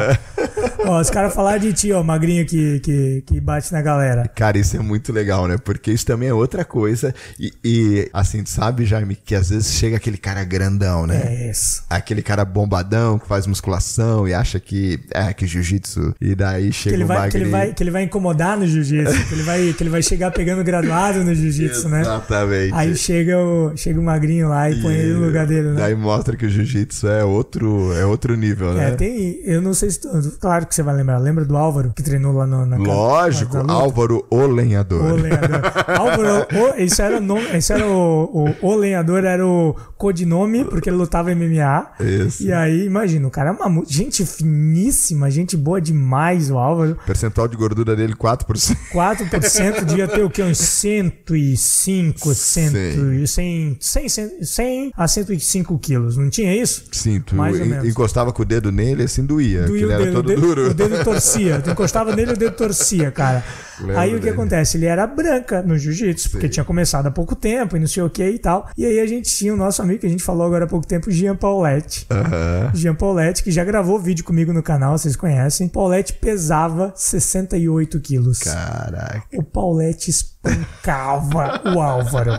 ó 0.87 1.01
os 1.01 1.11
caras 1.11 1.35
falaram 1.35 1.59
de 1.61 1.73
ti, 1.73 1.93
ó, 1.93 2.03
Magrinho 2.03 2.47
que, 2.47 2.81
que, 2.81 3.23
que 3.27 3.41
bate 3.41 3.73
na 3.73 3.83
galera. 3.83 4.29
Cara, 4.35 4.59
isso 4.59 4.77
é 4.77 4.81
muito 4.81 5.13
legal, 5.13 5.47
né? 5.47 5.57
Porque 5.63 5.91
isso 5.93 6.07
também 6.07 6.29
é 6.29 6.35
outra 6.35 6.65
coisa. 6.65 7.15
E, 7.39 7.53
e, 7.65 8.11
assim, 8.13 8.43
tu 8.43 8.51
sabe, 8.51 8.85
Jaime, 8.87 9.15
que 9.17 9.35
às 9.35 9.51
vezes 9.51 9.73
chega 9.75 9.97
aquele 9.97 10.17
cara 10.17 10.43
grandão, 10.45 11.07
né? 11.07 11.23
É 11.25 11.51
isso. 11.51 11.83
Aquele 11.89 12.23
cara 12.23 12.45
bombadão 12.45 13.19
que 13.19 13.27
faz 13.27 13.47
musculação 13.47 14.27
e 14.27 14.35
acha 14.35 14.59
que 14.59 14.99
é 15.13 15.33
que 15.33 15.47
jiu-jitsu. 15.47 16.15
E 16.21 16.35
daí 16.35 16.67
Que 16.69 16.73
chega 16.73 16.97
ele, 16.97 17.05
o 17.05 17.07
vai, 17.07 17.31
que, 17.31 17.37
ele 17.37 17.45
magrinho. 17.45 17.51
vai, 17.67 17.75
que 17.75 17.83
ele 17.83 17.91
vai 17.91 18.03
incomodar 18.05 18.57
no 18.57 18.67
jiu-jitsu. 18.67 19.27
que, 19.29 19.35
ele 19.35 19.43
vai, 19.43 19.73
que 19.73 19.83
ele 19.83 19.91
vai 19.91 20.03
chegar 20.03 20.30
pegando 20.31 20.63
graduado 20.65 21.23
no 21.25 21.35
jiu-jitsu, 21.35 21.89
né? 21.89 22.01
Exatamente. 22.03 22.75
Aí 22.75 22.97
chega 22.97 23.39
o, 23.39 23.77
chega 23.77 24.01
o 24.01 24.03
magrinho 24.03 24.49
lá 24.49 24.71
e 24.71 24.81
põe 24.81 24.95
ele 24.95 25.15
no 25.15 25.27
lugar 25.27 25.47
dele, 25.47 25.69
né? 25.71 25.81
Daí 25.81 25.95
mostra 25.95 26.37
que 26.37 26.47
o 26.47 26.49
jiu-jitsu 26.49 27.09
é 27.09 27.25
outro, 27.25 27.93
é 27.95 28.05
outro 28.05 28.37
nível, 28.37 28.73
né? 28.75 28.89
É, 28.89 28.91
tem. 28.93 29.41
Eu 29.45 29.61
não 29.61 29.75
sei 29.75 29.91
se. 29.91 30.01
Claro 30.41 30.67
que 30.67 30.75
você 30.75 30.83
vai 30.83 30.95
lembrar. 30.95 31.19
Lembra 31.19 31.45
do 31.45 31.57
Álvaro 31.57 31.93
que 31.95 32.03
treinou 32.03 32.33
lá 32.33 32.47
no, 32.47 32.67
na 32.67 32.77
Lógico? 32.77 33.57
Álvaro 33.71 34.25
o 34.31 34.47
lenhador. 34.47 35.13
O 35.13 35.17
lenhador. 35.17 35.61
Álvaro, 35.99 36.47
o, 36.53 36.83
isso 36.83 37.03
era 37.03 37.19
o 37.19 37.21
nome. 37.21 37.57
Isso 37.57 37.73
era 37.73 37.87
o, 37.87 38.47
o, 38.63 38.67
o 38.67 38.75
lenhador, 38.77 39.25
era 39.25 39.47
o 39.47 39.75
codinome, 39.97 40.65
porque 40.65 40.89
ele 40.89 40.97
lutava 40.97 41.35
MMA. 41.35 41.87
Isso. 42.01 42.43
E 42.43 42.53
aí, 42.53 42.87
imagina, 42.87 43.27
o 43.29 43.31
cara 43.31 43.51
é 43.51 43.53
uma 43.53 43.85
gente 43.87 44.25
finíssima, 44.25 45.31
gente 45.31 45.57
boa 45.57 45.81
demais, 45.81 46.51
o 46.51 46.59
Álvaro. 46.59 46.97
Percentual 47.07 47.49
de 47.49 47.57
gordura 47.57 47.95
dele 47.95 48.15
4%. 48.15 48.77
4% 48.93 49.85
devia 49.85 50.09
ter 50.09 50.20
o 50.25 50.31
que? 50.31 50.43
Uns 50.43 50.59
105, 50.59 52.35
100, 52.35 52.69
Sim. 52.71 53.27
100, 53.27 53.77
100, 53.81 54.09
100, 54.09 54.45
100 54.45 54.93
a 54.97 55.09
105 55.09 55.79
quilos. 55.79 56.17
Não 56.17 56.29
tinha 56.31 56.55
isso? 56.55 56.85
Sim, 56.93 57.21
tu 57.21 57.35
Mais 57.35 57.59
ou 57.59 57.65
en- 57.65 57.69
menos. 57.69 57.89
encostava 57.89 58.33
com 58.33 58.43
o 58.43 58.45
dedo 58.45 58.71
nele, 58.73 59.05
assim 59.05 59.25
doía. 59.25 59.63
Doía 59.65 59.83
ele 59.83 59.87
o 59.87 59.93
era 59.93 60.05
dedo, 60.05 60.15
todo 60.15 60.27
dedo, 60.29 60.41
duro. 60.41 60.71
o 60.71 60.75
dedo 60.75 61.05
torcia. 61.05 61.61
Tu 61.61 61.71
encostava 61.71 62.15
nele 62.15 62.33
e 62.33 62.35
o 62.35 62.37
dedo 62.37 62.55
torcia, 62.57 63.11
cara. 63.11 63.45
Lembro 63.81 63.99
aí 63.99 64.11
o 64.11 64.15
que 64.17 64.21
dele. 64.21 64.31
acontece? 64.35 64.77
Ele 64.77 64.85
era 64.87 65.07
branca 65.07 65.63
no 65.63 65.79
jiu-jitsu, 65.79 66.31
porque 66.31 66.49
tinha 66.51 66.65
começado 66.65 67.07
há 67.07 67.11
pouco 67.11 67.35
tempo 67.35 67.77
e 67.77 67.81
não 67.81 67.87
sei 67.87 68.03
o 68.03 68.11
que 68.11 68.23
e 68.29 68.39
tal. 68.39 68.69
E 68.77 68.85
aí 68.85 69.01
a 69.01 69.07
gente 69.07 69.31
tinha 69.35 69.55
o 69.55 69.57
nosso 69.57 69.81
amigo 69.81 70.01
que 70.01 70.07
a 70.07 70.11
gente 70.11 70.23
falou 70.23 70.47
agora 70.47 70.65
há 70.67 70.69
pouco 70.69 70.87
tempo, 70.87 71.09
o 71.09 71.13
Jean 71.13 71.35
Pauletti. 71.35 72.07
Aham. 72.11 72.71
Jean 72.75 72.95
Pauletti, 72.95 73.43
que 73.43 73.51
já 73.51 73.65
gravou 73.65 73.99
vídeo 73.99 74.23
comigo 74.25 74.53
no 74.53 74.63
canal, 74.63 74.99
vocês 74.99 75.17
conhecem. 75.17 75.67
Pauletti 75.67 76.13
pesava 76.13 76.93
68 76.95 77.99
quilos. 78.01 78.41
Caraca. 78.41 79.23
O 79.33 79.43
Paulette 79.43 80.10
espancava 80.11 81.61
o 81.75 81.81
Álvaro. 81.81 82.33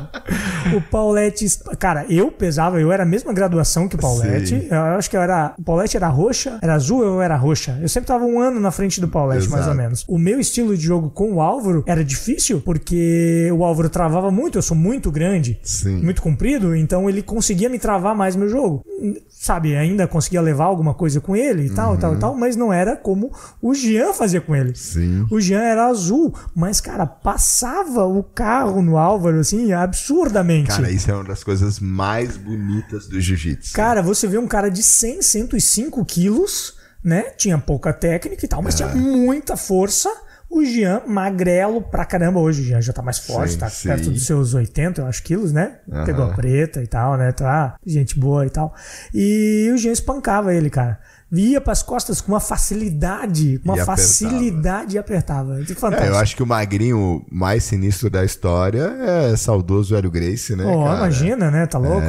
O 0.76 0.82
Paulette. 0.82 1.46
Cara, 1.80 2.06
eu 2.10 2.32
pesava, 2.32 2.80
eu 2.80 2.92
era 2.92 3.04
a 3.04 3.06
mesma 3.06 3.34
graduação 3.34 3.88
que 3.88 3.96
o 3.96 4.00
Paulette. 4.00 4.48
Sim. 4.48 4.68
Eu 4.70 4.82
acho 4.98 5.10
que 5.10 5.18
eu 5.18 5.22
era. 5.22 5.54
O 5.58 5.64
Paulette 5.64 5.98
era 5.98 6.08
roxa, 6.08 6.60
era 6.62 6.74
azul, 6.76 7.04
eu 7.04 7.22
era 7.22 7.36
roxa. 7.36 7.78
Eu 7.82 7.90
sempre 7.90 8.08
tava 8.08 8.26
um 8.26 8.40
ano 8.40 8.60
na 8.60 8.72
frente 8.72 9.00
do 9.02 9.08
Paulette, 9.08 9.50
mais 9.50 9.68
ou 9.68 9.74
menos. 9.76 10.06
O 10.08 10.18
meu 10.18 10.40
estilo 10.40 10.76
de 10.76 10.84
jogo 10.84 11.10
com 11.10 11.34
o 11.34 11.42
Álvaro 11.42 11.84
era 11.88 12.04
difícil, 12.04 12.62
porque 12.62 13.50
o 13.54 13.64
Álvaro 13.64 13.90
travava 13.90 14.32
muito, 14.32 14.58
eu 14.58 14.62
sou 14.62 14.76
muito 14.78 15.12
grande. 15.12 15.60
Sim. 15.64 16.02
Muito 16.04 16.22
comprido, 16.22 16.76
então 16.76 17.10
ele 17.10 17.22
conseguia 17.22 17.70
me 17.70 17.80
travar 17.80 18.16
mais 18.16 18.36
meu 18.36 18.50
jogo. 18.50 18.84
Sabe, 19.30 19.76
ainda 19.76 20.08
conseguia 20.08 20.40
levar 20.42 20.66
alguma 20.66 20.94
coisa 20.94 21.20
com 21.20 21.36
ele 21.36 21.66
e 21.66 21.70
tal, 21.72 21.94
Uhum. 21.94 21.98
tal, 21.98 22.16
tal, 22.20 22.36
mas 22.38 22.56
não 22.56 22.72
era 22.72 22.96
como 22.96 23.32
o 23.60 23.74
Jean 23.74 24.14
fazia 24.14 24.40
com 24.40 24.56
ele. 24.56 24.76
Sim. 24.76 25.26
O 25.32 25.42
Jean 25.42 25.62
era 25.62 25.88
azul, 25.88 26.32
mas, 26.56 26.80
cara, 26.80 27.08
passava 27.08 27.61
o 27.64 28.24
carro 28.24 28.82
no 28.82 28.98
Álvaro, 28.98 29.40
assim, 29.40 29.72
absurdamente. 29.74 30.70
Cara, 30.70 30.92
isso 30.92 31.10
é 31.10 31.14
uma 31.14 31.24
das 31.24 31.44
coisas 31.44 31.80
mais 31.80 32.38
bonitas 32.38 33.08
do 33.08 33.20
jiu-jitsu. 33.20 33.74
Cara, 33.74 34.02
você 34.02 34.28
vê 34.28 34.38
um 34.38 34.48
cara 34.48 34.70
de 34.70 34.84
100, 34.84 35.22
105 35.22 36.04
quilos, 36.06 36.76
né? 37.04 37.24
Tinha 37.38 37.58
pouca 37.58 37.92
técnica 37.94 38.46
e 38.46 38.48
tal, 38.48 38.62
mas 38.62 38.76
tinha 38.76 38.90
muita 38.90 39.56
força. 39.58 40.10
O 40.54 40.66
Jean, 40.66 41.02
magrelo 41.08 41.82
pra 41.82 42.04
caramba. 42.04 42.38
Hoje 42.42 42.62
o 42.62 42.66
Jean 42.66 42.82
já 42.82 42.92
tá 42.92 43.02
mais 43.02 43.20
forte, 43.20 43.54
Sim, 43.54 43.60
tá 43.60 43.70
sim. 43.70 43.88
perto 43.88 44.10
dos 44.12 44.26
seus 44.26 44.54
80, 44.54 45.00
eu 45.00 45.06
acho, 45.08 45.24
quilos, 45.24 45.54
né? 45.54 45.78
Pegou 46.06 46.26
a 46.26 46.34
preta 46.34 46.84
e 46.84 46.88
tal, 46.88 47.16
né? 47.16 47.32
Tá 47.32 47.78
gente 47.86 48.20
boa 48.20 48.46
e 48.46 48.50
tal. 48.50 48.76
E 49.14 49.72
o 49.74 49.78
Jean 49.78 49.94
espancava 49.94 50.54
ele, 50.54 50.70
cara. 50.70 51.00
Via 51.32 51.62
pras 51.62 51.82
costas 51.82 52.20
com 52.20 52.34
uma 52.34 52.40
facilidade, 52.42 53.60
com 53.60 53.70
uma 53.70 53.78
E 53.78 53.80
apertava. 53.82 53.98
facilidade 53.98 54.96
e 54.96 55.00
apertava. 55.00 55.56
Fantástico. 55.76 56.04
É, 56.04 56.10
eu 56.10 56.18
acho 56.18 56.36
que 56.36 56.44
o 56.44 56.46
magrinho 56.46 57.26
mais 57.32 57.64
sinistro 57.64 58.10
da 58.10 58.24
história 58.26 58.94
é 59.00 59.36
saudoso 59.38 59.96
Hélio 59.96 60.12
Grace, 60.12 60.56
né? 60.56 60.64
Pô, 60.64 60.84
cara? 60.84 60.98
imagina, 60.98 61.50
né? 61.50 61.66
Tá 61.66 61.78
louco? 61.78 62.06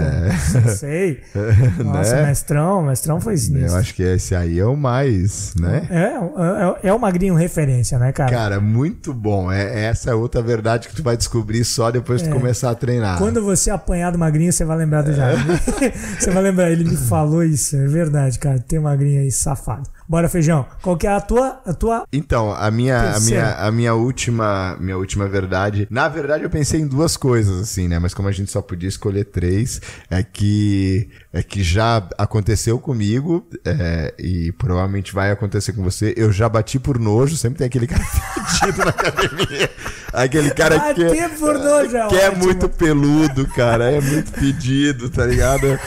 Sei. 0.77 1.21
Nossa, 1.85 2.17
Né? 2.17 2.27
mestrão, 2.27 2.83
mestrão 2.83 3.21
foi 3.21 3.35
Eu 3.35 3.39
sinistro. 3.39 3.79
acho 3.79 3.95
que 3.95 4.03
esse 4.03 4.35
aí 4.35 4.59
é 4.59 4.67
o 4.67 4.77
mais, 4.77 5.55
né? 5.59 5.87
É, 5.91 6.87
é, 6.87 6.89
é 6.89 6.93
o 6.93 6.99
magrinho 6.99 7.35
referência, 7.35 7.99
né, 7.99 8.11
cara? 8.13 8.31
Cara, 8.31 8.61
muito 8.61 9.13
bom. 9.15 9.51
É, 9.53 9.85
essa 9.85 10.11
é 10.11 10.15
outra 10.15 10.43
verdade 10.43 10.89
que 10.89 10.95
tu 10.97 11.03
vai 11.03 11.17
descobrir 11.17 11.65
só 11.65 11.91
depois 11.91 12.23
que 12.23 12.29
tu 12.29 12.35
começar 12.35 12.71
a 12.71 12.75
treinar. 12.75 13.17
É. 13.17 13.19
Quando 13.19 13.43
você 13.43 13.71
apanhar 13.71 14.11
do 14.11 14.19
magrinho, 14.19 14.53
você 14.53 14.65
vai 14.65 14.77
lembrar 14.77 15.03
do 15.03 15.13
Jaime. 15.13 15.43
você 16.19 16.31
vai 16.31 16.43
lembrar, 16.43 16.71
ele 16.71 16.85
me 16.85 16.97
falou 16.97 17.45
isso. 17.45 17.77
É 17.77 17.87
verdade, 17.87 18.39
cara. 18.39 18.59
Tem 18.59 18.81
magrinho 18.81 19.12
aí, 19.19 19.31
safado. 19.31 19.89
Bora, 20.09 20.29
feijão. 20.29 20.67
Qual 20.83 20.97
que 20.97 21.07
é 21.07 21.11
a 21.11 21.21
tua. 21.21 21.61
A 21.65 21.73
tua... 21.73 22.05
Então, 22.13 22.53
a 22.53 22.71
minha, 22.71 23.15
a 23.15 23.21
minha, 23.21 23.55
a 23.55 23.73
minha 23.73 23.95
última 23.95 24.77
minha 24.79 24.97
última 24.97 25.29
verdade. 25.29 25.87
Na 25.91 26.09
verdade, 26.09 26.45
eu 26.45 26.51
pensei 26.51 26.81
em 26.81 26.87
duas 26.87 27.17
coisas, 27.17 27.61
assim, 27.61 27.89
né? 27.89 27.99
Mas 27.99 28.15
como 28.15 28.29
a 28.29 28.33
gente 28.33 28.51
só 28.51 28.61
podia 28.61 28.89
escolher 28.89 29.25
três, 29.25 29.81
é 30.11 30.23
que 30.23 31.09
é 31.33 31.43
que 31.43 31.63
já 31.63 32.07
aconteceu 32.19 32.79
comigo 32.79 33.47
é, 33.65 34.15
e 34.19 34.53
provavelmente 34.53 35.15
vai 35.15 35.31
acontecer 35.31 35.73
com 35.73 35.83
você. 35.83 36.13
Eu 36.17 36.31
já 36.31 36.49
bati 36.49 36.79
por 36.79 36.99
nojo, 36.99 37.37
sempre 37.37 37.59
tem 37.59 37.67
aquele 37.67 37.87
cara 37.87 38.05
fedido 38.05 38.79
na 38.79 38.91
academia. 38.91 39.71
Aquele 40.13 40.51
cara 40.51 40.93
que, 40.93 41.03
é, 41.03 41.29
por 41.31 41.55
nojo, 41.55 41.97
é 41.97 42.09
que 42.09 42.17
é 42.17 42.31
muito 42.31 42.69
peludo, 42.69 43.47
cara. 43.49 43.91
É 43.91 44.01
muito 44.01 44.31
pedido, 44.33 45.09
tá 45.09 45.25
ligado? 45.25 45.67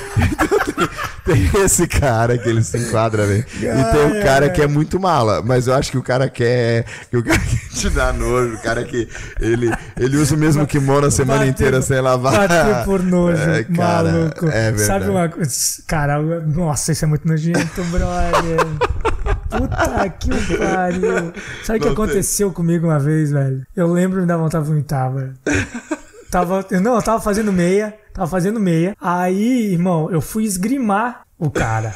Então 0.45 0.59
tem, 1.25 1.49
tem 1.49 1.63
esse 1.63 1.87
cara 1.87 2.37
que 2.37 2.49
ele 2.49 2.63
se 2.63 2.77
enquadra, 2.77 3.25
velho. 3.25 3.45
E 3.57 3.59
tem 3.61 4.04
o 4.07 4.23
cara 4.23 4.49
que 4.49 4.61
é 4.61 4.67
muito 4.67 4.99
mala. 4.99 5.41
Mas 5.41 5.67
eu 5.67 5.73
acho 5.73 5.91
que 5.91 5.97
o 5.97 6.03
cara 6.03 6.29
quer. 6.29 6.85
Que 7.09 7.17
o 7.17 7.23
cara 7.23 7.39
quer 7.39 7.69
te 7.73 7.89
dar 7.89 8.13
nojo. 8.13 8.55
O 8.55 8.61
cara 8.61 8.83
que. 8.83 9.07
Ele, 9.39 9.71
ele 9.97 10.17
usa 10.17 10.35
o 10.35 10.37
mesmo 10.37 10.65
kimono 10.65 11.07
a 11.07 11.11
semana 11.11 11.39
bater, 11.39 11.51
inteira 11.51 11.81
sem 11.81 11.99
lavar. 12.01 12.47
Bater 12.47 12.85
por 12.85 13.03
nojo, 13.03 13.41
é, 13.41 13.63
cara, 13.63 14.11
maluco. 14.11 14.45
É 14.47 14.71
verdade. 14.71 14.81
Sabe 14.81 15.09
uma 15.09 15.29
coisa? 15.29 15.51
Cara, 15.87 16.21
nossa, 16.21 16.91
isso 16.91 17.05
é 17.05 17.07
muito 17.07 17.27
nojento, 17.27 17.83
brother. 17.85 18.59
Puta 19.49 20.09
que 20.09 20.57
pariu. 20.57 21.33
Sabe 21.63 21.79
o 21.79 21.81
que 21.81 21.89
aconteceu 21.89 22.51
comigo 22.51 22.87
uma 22.87 22.99
vez, 22.99 23.31
velho? 23.31 23.65
Eu 23.75 23.91
lembro 23.91 24.21
me 24.21 24.27
dá 24.27 24.37
vontade 24.37 24.63
de 24.63 24.69
vomitar, 24.69 25.11
velho. 25.11 25.33
Tava, 26.29 26.65
não, 26.81 26.95
eu 26.95 27.01
tava 27.01 27.21
fazendo 27.21 27.53
meia, 27.53 27.93
tava 28.13 28.27
fazendo 28.27 28.59
meia. 28.59 28.95
Aí, 28.99 29.71
irmão, 29.71 30.11
eu 30.11 30.19
fui 30.19 30.43
esgrimar 30.43 31.24
o 31.37 31.49
cara. 31.49 31.95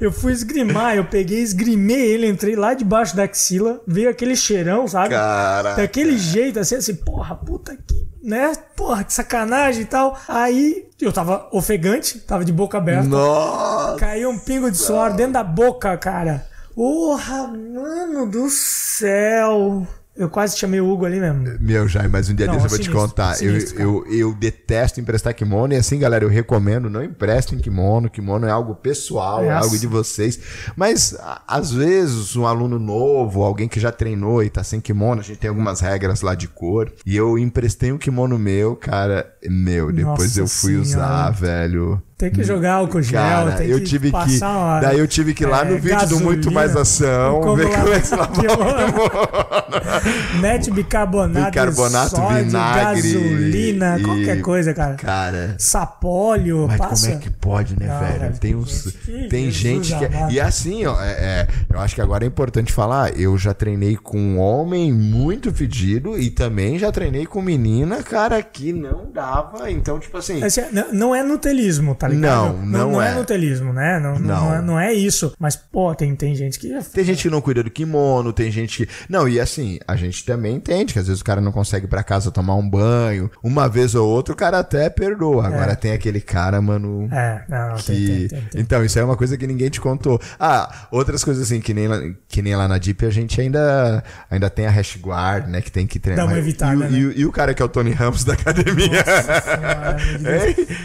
Eu 0.00 0.12
fui 0.12 0.32
esgrimar, 0.32 0.96
eu 0.96 1.04
peguei, 1.04 1.40
esgrimei 1.40 2.12
ele, 2.12 2.28
entrei 2.28 2.54
lá 2.54 2.74
debaixo 2.74 3.16
da 3.16 3.24
axila, 3.24 3.80
veio 3.86 4.10
aquele 4.10 4.36
cheirão, 4.36 4.86
sabe? 4.86 5.10
Caraca. 5.10 5.80
Daquele 5.80 6.18
jeito, 6.18 6.58
assim, 6.58 6.76
assim, 6.76 6.94
porra, 6.94 7.34
puta 7.34 7.76
que, 7.76 8.06
né? 8.22 8.52
Porra, 8.74 9.04
que 9.04 9.12
sacanagem 9.12 9.82
e 9.82 9.86
tal. 9.86 10.18
Aí 10.28 10.88
eu 11.00 11.12
tava 11.12 11.48
ofegante, 11.52 12.18
tava 12.18 12.44
de 12.44 12.52
boca 12.52 12.76
aberta. 12.78 13.08
Nossa! 13.08 13.98
Caiu 13.98 14.30
um 14.30 14.38
pingo 14.38 14.70
de 14.70 14.76
suor 14.76 15.14
dentro 15.14 15.34
da 15.34 15.44
boca, 15.44 15.96
cara. 15.96 16.46
Porra, 16.74 17.46
mano 17.46 18.30
do 18.30 18.50
céu. 18.50 19.86
Eu 20.16 20.30
quase 20.30 20.56
chamei 20.56 20.80
o 20.80 20.90
Hugo 20.90 21.04
ali 21.04 21.20
mesmo. 21.20 21.58
Meu, 21.60 21.86
Jaime, 21.86 22.08
mas 22.08 22.28
um 22.30 22.34
dia 22.34 22.46
desse 22.46 22.56
eu 22.56 22.60
vou 22.60 22.70
sinistro, 22.70 22.94
te 22.94 23.00
contar. 23.00 23.34
Sinistro, 23.34 23.80
eu, 23.80 24.06
eu, 24.06 24.18
eu, 24.18 24.34
detesto 24.34 24.98
emprestar 24.98 25.34
kimono 25.34 25.74
e 25.74 25.76
assim, 25.76 25.98
galera, 25.98 26.24
eu 26.24 26.28
recomendo, 26.28 26.88
não 26.88 27.02
emprestem 27.02 27.58
kimono. 27.58 28.08
Kimono 28.08 28.46
é 28.46 28.50
algo 28.50 28.74
pessoal, 28.74 29.44
é, 29.44 29.48
é 29.48 29.52
algo 29.52 29.78
de 29.78 29.86
vocês. 29.86 30.40
Mas, 30.74 31.16
às 31.46 31.70
vezes, 31.70 32.34
um 32.34 32.46
aluno 32.46 32.78
novo, 32.78 33.42
alguém 33.42 33.68
que 33.68 33.78
já 33.78 33.92
treinou 33.92 34.42
e 34.42 34.48
tá 34.48 34.64
sem 34.64 34.80
kimono, 34.80 35.20
a 35.20 35.24
gente 35.24 35.38
tem 35.38 35.50
algumas 35.50 35.80
regras 35.80 36.22
lá 36.22 36.34
de 36.34 36.48
cor. 36.48 36.90
E 37.04 37.14
eu 37.14 37.38
emprestei 37.38 37.92
um 37.92 37.98
kimono 37.98 38.38
meu, 38.38 38.74
cara, 38.74 39.30
meu, 39.44 39.92
depois 39.92 40.36
Nossa 40.36 40.40
eu 40.40 40.48
fui 40.48 40.84
senhora. 40.84 41.06
usar, 41.06 41.30
velho. 41.30 42.02
Tem 42.18 42.30
que 42.30 42.42
jogar 42.42 42.76
álcool 42.76 43.02
gel, 43.02 43.20
Cara, 43.20 43.52
tem 43.52 43.68
eu 43.68 43.84
tive 43.84 44.10
que, 44.10 44.16
uma, 44.16 44.80
Daí 44.80 44.98
eu 44.98 45.06
tive 45.06 45.34
que 45.34 45.44
ir 45.44 45.46
lá 45.46 45.60
é, 45.60 45.64
no 45.66 45.74
vídeo 45.74 45.98
gasolina, 45.98 46.18
do 46.18 46.24
Muito 46.24 46.50
Mais 46.50 46.74
Ação, 46.74 47.54
ver 47.54 47.68
como 47.68 47.92
é 47.92 48.00
que 48.00 48.14
ela 48.14 48.26
Mete 50.40 50.70
bicarbonato, 50.70 51.44
bicarbonato 51.44 52.16
sódio, 52.16 52.46
vinagre, 52.46 53.02
gasolina, 53.02 53.98
e, 53.98 54.02
qualquer 54.02 54.40
coisa, 54.40 54.72
cara. 54.72 54.94
Cara. 54.94 55.56
Sapóleo, 55.58 56.64
mas 56.66 56.78
passa. 56.78 57.06
como 57.06 57.18
é 57.18 57.22
que 57.22 57.28
pode, 57.28 57.78
né, 57.78 57.86
Não, 57.86 57.98
velho? 57.98 58.38
Tem 58.38 58.54
uns, 58.54 58.96
tem 59.28 59.50
gente 59.50 59.94
que 59.94 60.04
é, 60.06 60.28
e 60.30 60.40
assim, 60.40 60.86
ó, 60.86 60.98
é, 60.98 61.10
é, 61.10 61.46
eu 61.70 61.78
acho 61.78 61.94
que 61.94 62.00
agora 62.00 62.24
é 62.24 62.26
importante 62.26 62.72
falar, 62.72 63.14
eu 63.20 63.36
já 63.36 63.52
treinei 63.52 63.94
com 63.94 64.18
um 64.18 64.38
homem 64.38 64.90
muito 64.90 65.52
fedido 65.52 66.18
e 66.18 66.30
também 66.30 66.78
já 66.78 66.90
treinei 66.90 67.26
com 67.26 67.42
menina, 67.42 68.02
cara, 68.02 68.42
que 68.42 68.72
não 68.72 69.10
dava, 69.12 69.70
então 69.70 69.98
tipo 69.98 70.16
assim, 70.16 70.42
assim 70.42 70.62
não 70.94 71.14
é 71.14 71.22
nutelismo, 71.22 71.94
tá? 71.94 72.05
Tá 72.08 72.14
ligado? 72.14 72.56
Não, 72.58 72.66
não, 72.66 72.92
não 72.92 73.02
é. 73.02 73.10
é 73.10 73.14
nutelismo, 73.14 73.72
né? 73.72 73.98
Não, 73.98 74.18
não. 74.18 74.26
Não, 74.26 74.54
é, 74.54 74.62
não 74.62 74.80
é 74.80 74.92
isso. 74.92 75.32
Mas, 75.38 75.56
pô, 75.56 75.94
tem, 75.94 76.14
tem 76.14 76.34
gente 76.34 76.58
que. 76.58 76.68
Tem 76.92 77.04
gente 77.04 77.22
que 77.22 77.30
não 77.30 77.40
cuida 77.40 77.62
do 77.62 77.70
kimono, 77.70 78.32
tem 78.32 78.50
gente 78.50 78.84
que. 78.86 78.92
Não, 79.08 79.28
e 79.28 79.40
assim, 79.40 79.78
a 79.86 79.96
gente 79.96 80.24
também 80.24 80.56
entende 80.56 80.92
que 80.92 80.98
às 80.98 81.06
vezes 81.06 81.20
o 81.20 81.24
cara 81.24 81.40
não 81.40 81.52
consegue 81.52 81.86
ir 81.86 81.88
pra 81.88 82.02
casa 82.02 82.30
tomar 82.30 82.54
um 82.54 82.68
banho. 82.68 83.30
Uma 83.42 83.68
vez 83.68 83.94
ou 83.94 84.08
outra 84.08 84.32
o 84.34 84.36
cara 84.36 84.58
até 84.58 84.88
perdoa. 84.88 85.46
Agora 85.46 85.72
é. 85.72 85.76
tem 85.76 85.92
aquele 85.92 86.20
cara, 86.20 86.60
mano. 86.60 87.08
É, 87.12 87.42
não, 87.48 87.76
que... 87.76 87.86
Tem, 87.86 88.28
tem, 88.28 88.40
tem, 88.50 88.60
Então, 88.60 88.84
isso 88.84 88.98
é 88.98 89.04
uma 89.04 89.16
coisa 89.16 89.36
que 89.36 89.46
ninguém 89.46 89.68
te 89.68 89.80
contou. 89.80 90.20
Ah, 90.38 90.88
outras 90.90 91.24
coisas 91.24 91.44
assim, 91.44 91.60
que 91.60 91.72
nem, 91.72 92.16
que 92.28 92.42
nem 92.42 92.54
lá 92.56 92.68
na 92.68 92.78
Deep 92.78 93.04
a 93.04 93.10
gente 93.10 93.40
ainda, 93.40 94.02
ainda 94.30 94.50
tem 94.50 94.66
a 94.66 94.70
hash 94.70 94.96
guard, 94.96 95.48
né? 95.48 95.60
Que 95.60 95.70
tem 95.70 95.86
que 95.86 95.98
treinar. 95.98 96.26
Dá 96.26 96.32
uma 96.32 96.38
evitada, 96.38 96.74
e, 96.74 96.78
né? 96.78 96.90
e, 96.92 97.20
e, 97.20 97.26
o 97.26 97.32
cara 97.32 97.54
que 97.54 97.62
é 97.62 97.64
o 97.64 97.68
Tony 97.68 97.92
Ramos 97.92 98.24
da 98.24 98.34
academia. 98.34 99.04
Nossa 99.04 99.40
senhora, 99.40 99.96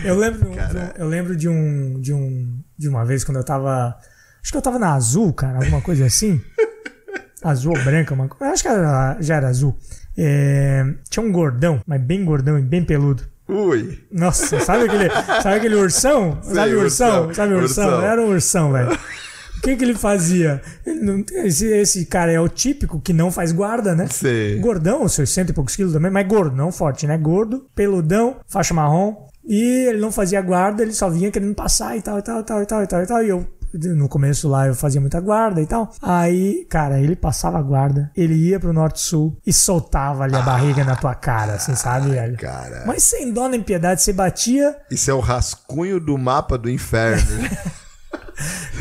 eu 0.03 0.17
lembro, 0.17 0.51
eu 0.97 1.07
lembro 1.11 1.35
de 1.35 1.47
um, 1.47 1.99
de 1.99 2.13
um 2.13 2.59
de 2.77 2.89
uma 2.89 3.05
vez 3.05 3.23
quando 3.23 3.37
eu 3.37 3.43
tava. 3.43 3.95
Acho 4.41 4.51
que 4.51 4.57
eu 4.57 4.61
tava 4.61 4.79
na 4.79 4.93
azul, 4.93 5.31
cara, 5.33 5.57
alguma 5.57 5.81
coisa 5.81 6.05
assim. 6.05 6.41
azul 7.43 7.77
ou 7.77 7.83
branca, 7.83 8.13
uma 8.13 8.27
coisa. 8.27 8.53
Acho 8.53 8.63
que 8.63 8.69
era, 8.69 9.17
já 9.19 9.35
era 9.35 9.47
azul. 9.49 9.77
É, 10.17 10.83
tinha 11.09 11.23
um 11.23 11.31
gordão, 11.31 11.81
mas 11.85 12.01
bem 12.01 12.25
gordão 12.25 12.57
e 12.57 12.61
bem 12.61 12.83
peludo. 12.83 13.23
Ui. 13.47 13.99
Nossa, 14.11 14.59
sabe 14.61 14.85
aquele, 14.85 15.09
sabe 15.43 15.55
aquele 15.57 15.75
ursão? 15.75 16.39
Sei, 16.43 16.55
sabe 16.55 16.73
o 16.73 16.81
ursão? 16.81 17.27
ursão? 17.27 17.33
Sabe 17.33 17.53
o 17.53 17.57
ursão? 17.57 17.85
ursão? 17.85 18.01
Era 18.03 18.21
um 18.21 18.29
ursão, 18.29 18.71
velho. 18.71 18.97
O 19.57 19.61
que, 19.61 19.75
que 19.75 19.83
ele 19.83 19.93
fazia? 19.93 20.59
Ele 20.83 21.01
não, 21.01 21.23
esse, 21.45 21.67
esse 21.67 22.07
cara 22.07 22.31
é 22.31 22.39
o 22.39 22.49
típico 22.49 22.99
que 22.99 23.13
não 23.13 23.31
faz 23.31 23.51
guarda, 23.51 23.93
né? 23.93 24.07
Sim. 24.09 24.59
Gordão, 24.59 25.07
seus 25.07 25.29
cento 25.29 25.51
e 25.51 25.53
poucos 25.53 25.75
quilos 25.75 25.93
também, 25.93 26.09
mas 26.09 26.27
gordo, 26.27 26.55
não 26.55 26.71
forte, 26.71 27.05
né? 27.05 27.15
Gordo, 27.15 27.67
peludão, 27.75 28.37
faixa 28.47 28.73
marrom, 28.73 29.27
e 29.45 29.87
ele 29.87 29.99
não 29.99 30.11
fazia 30.11 30.41
guarda, 30.41 30.83
ele 30.83 30.93
só 30.93 31.09
vinha 31.09 31.31
querendo 31.31 31.55
passar 31.55 31.97
e 31.97 32.01
tal, 32.01 32.19
e 32.19 32.21
tal, 32.21 32.39
e 32.39 32.43
tal, 32.43 32.61
e 32.61 32.65
tal, 32.65 32.83
e 32.83 32.87
tal, 32.87 33.01
e 33.01 33.07
tal. 33.07 33.23
E 33.23 33.29
eu, 33.29 33.47
no 33.95 34.07
começo 34.07 34.47
lá, 34.47 34.67
eu 34.67 34.75
fazia 34.75 35.01
muita 35.01 35.19
guarda 35.19 35.61
e 35.61 35.65
tal. 35.65 35.91
Aí, 36.01 36.65
cara, 36.69 36.99
ele 36.99 37.15
passava 37.15 37.57
a 37.57 37.61
guarda, 37.61 38.11
ele 38.15 38.35
ia 38.35 38.59
pro 38.59 38.73
norte-sul 38.73 39.37
e 39.45 39.51
soltava 39.51 40.23
ali 40.23 40.35
a 40.35 40.41
barriga 40.41 40.83
na 40.83 40.95
tua 40.95 41.15
cara, 41.15 41.53
assim, 41.53 41.75
sabe, 41.75 42.11
velho? 42.11 42.37
Cara. 42.37 42.83
Mas 42.85 43.03
sem 43.03 43.31
dó 43.31 43.47
nem 43.47 43.61
piedade, 43.61 44.01
você 44.01 44.13
batia. 44.13 44.77
Isso 44.89 45.09
é 45.09 45.13
o 45.13 45.19
rascunho 45.19 45.99
do 45.99 46.17
mapa 46.17 46.57
do 46.57 46.69
inferno. 46.69 47.21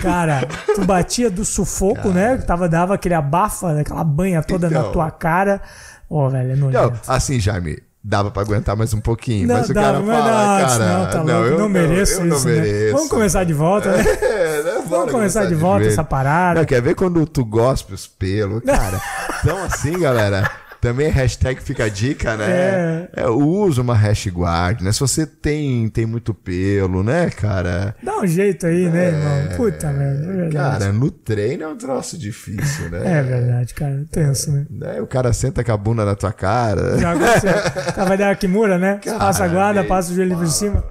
Cara, 0.01 0.47
tu 0.75 0.85
batia 0.87 1.31
do 1.31 1.45
sufoco, 1.45 1.97
cara. 1.97 2.15
né? 2.15 2.37
Tava, 2.39 2.69
dava 2.69 2.95
aquele 2.95 3.15
abafa, 3.15 3.81
aquela 3.81 4.03
banha 4.03 4.43
toda 4.43 4.69
então, 4.69 4.83
na 4.83 4.89
tua 4.91 5.11
cara. 5.11 5.61
Ó, 6.09 6.27
oh, 6.27 6.31
velho, 6.31 6.53
é 6.53 6.57
nojento. 6.57 6.93
Não, 7.07 7.15
assim, 7.15 7.39
Jaime, 7.39 7.79
dava 8.03 8.31
pra 8.31 8.43
aguentar 8.43 8.77
mais 8.77 8.95
um 8.95 9.01
pouquinho. 9.01 9.47
Não, 9.47 9.57
mas 9.57 9.69
o 9.69 9.75
cara 9.75 10.01
fala, 10.01 10.05
não, 10.05 10.67
cara, 10.67 10.79
não, 10.79 11.11
tá 11.11 11.25
não, 11.25 11.45
eu 11.45 11.59
não 11.59 11.69
mereço 11.69 12.21
eu, 12.21 12.27
isso. 12.29 12.47
Não 12.49 12.55
mereço. 12.55 12.85
Né? 12.87 12.93
Vamos 12.93 13.09
começar 13.09 13.45
de 13.45 13.53
volta, 13.53 13.93
né? 13.93 14.05
É, 14.31 14.63
né? 14.63 14.83
Vamos 14.87 15.11
começar 15.11 15.45
de 15.47 15.55
volta 15.55 15.87
essa 15.87 16.03
parada. 16.03 16.61
Não, 16.61 16.67
quer 16.67 16.81
ver 16.81 16.95
quando 16.95 17.27
tu 17.27 17.45
gospe 17.45 17.93
os 17.93 18.07
pelos, 18.07 18.63
cara? 18.65 19.01
então 19.41 19.63
assim, 19.65 19.99
galera. 19.99 20.51
Também 20.81 21.11
hashtag 21.11 21.61
fica 21.63 21.85
a 21.85 21.89
dica, 21.89 22.37
né? 22.37 23.09
É. 23.15 23.23
é 23.23 23.29
usa 23.29 23.83
uma 23.83 23.95
hashtag, 23.95 24.83
né? 24.83 24.93
Se 24.93 25.01
você 25.01 25.27
tem, 25.27 25.89
tem 25.89 26.07
muito 26.07 26.33
pelo, 26.33 27.03
né, 27.03 27.29
cara? 27.31 27.95
Dá 28.03 28.19
um 28.19 28.27
jeito 28.27 28.67
aí, 28.67 28.89
né, 28.89 29.05
é, 29.05 29.09
irmão? 29.09 29.57
Puta 29.57 29.93
merda. 29.93 30.47
É 30.47 30.51
cara, 30.51 30.93
no 30.93 31.11
treino 31.11 31.65
é 31.65 31.69
um 31.69 31.77
troço 31.77 32.17
difícil, 32.17 32.89
né? 32.91 33.19
É 33.19 33.23
verdade, 33.23 33.75
cara. 33.75 34.05
Tenso, 34.11 34.53
né? 34.53 34.67
É, 34.97 35.03
o 35.03 35.07
cara 35.07 35.33
senta 35.33 35.63
com 35.63 35.73
a 35.73 35.77
bunda 35.77 36.05
na 36.05 36.15
tua 36.15 36.33
cara. 36.33 36.99
Já 36.99 37.13
aconteceu. 37.13 37.53
cara 37.95 38.09
vai 38.09 38.17
dar 38.17 38.31
a 38.31 38.35
Kimura, 38.35 38.79
né? 38.79 39.01
Cara, 39.05 39.19
passa 39.19 39.45
a 39.45 39.49
guarda, 39.49 39.85
passa 39.85 40.13
o 40.13 40.15
joelho 40.15 40.37
por 40.37 40.49
cima. 40.49 40.83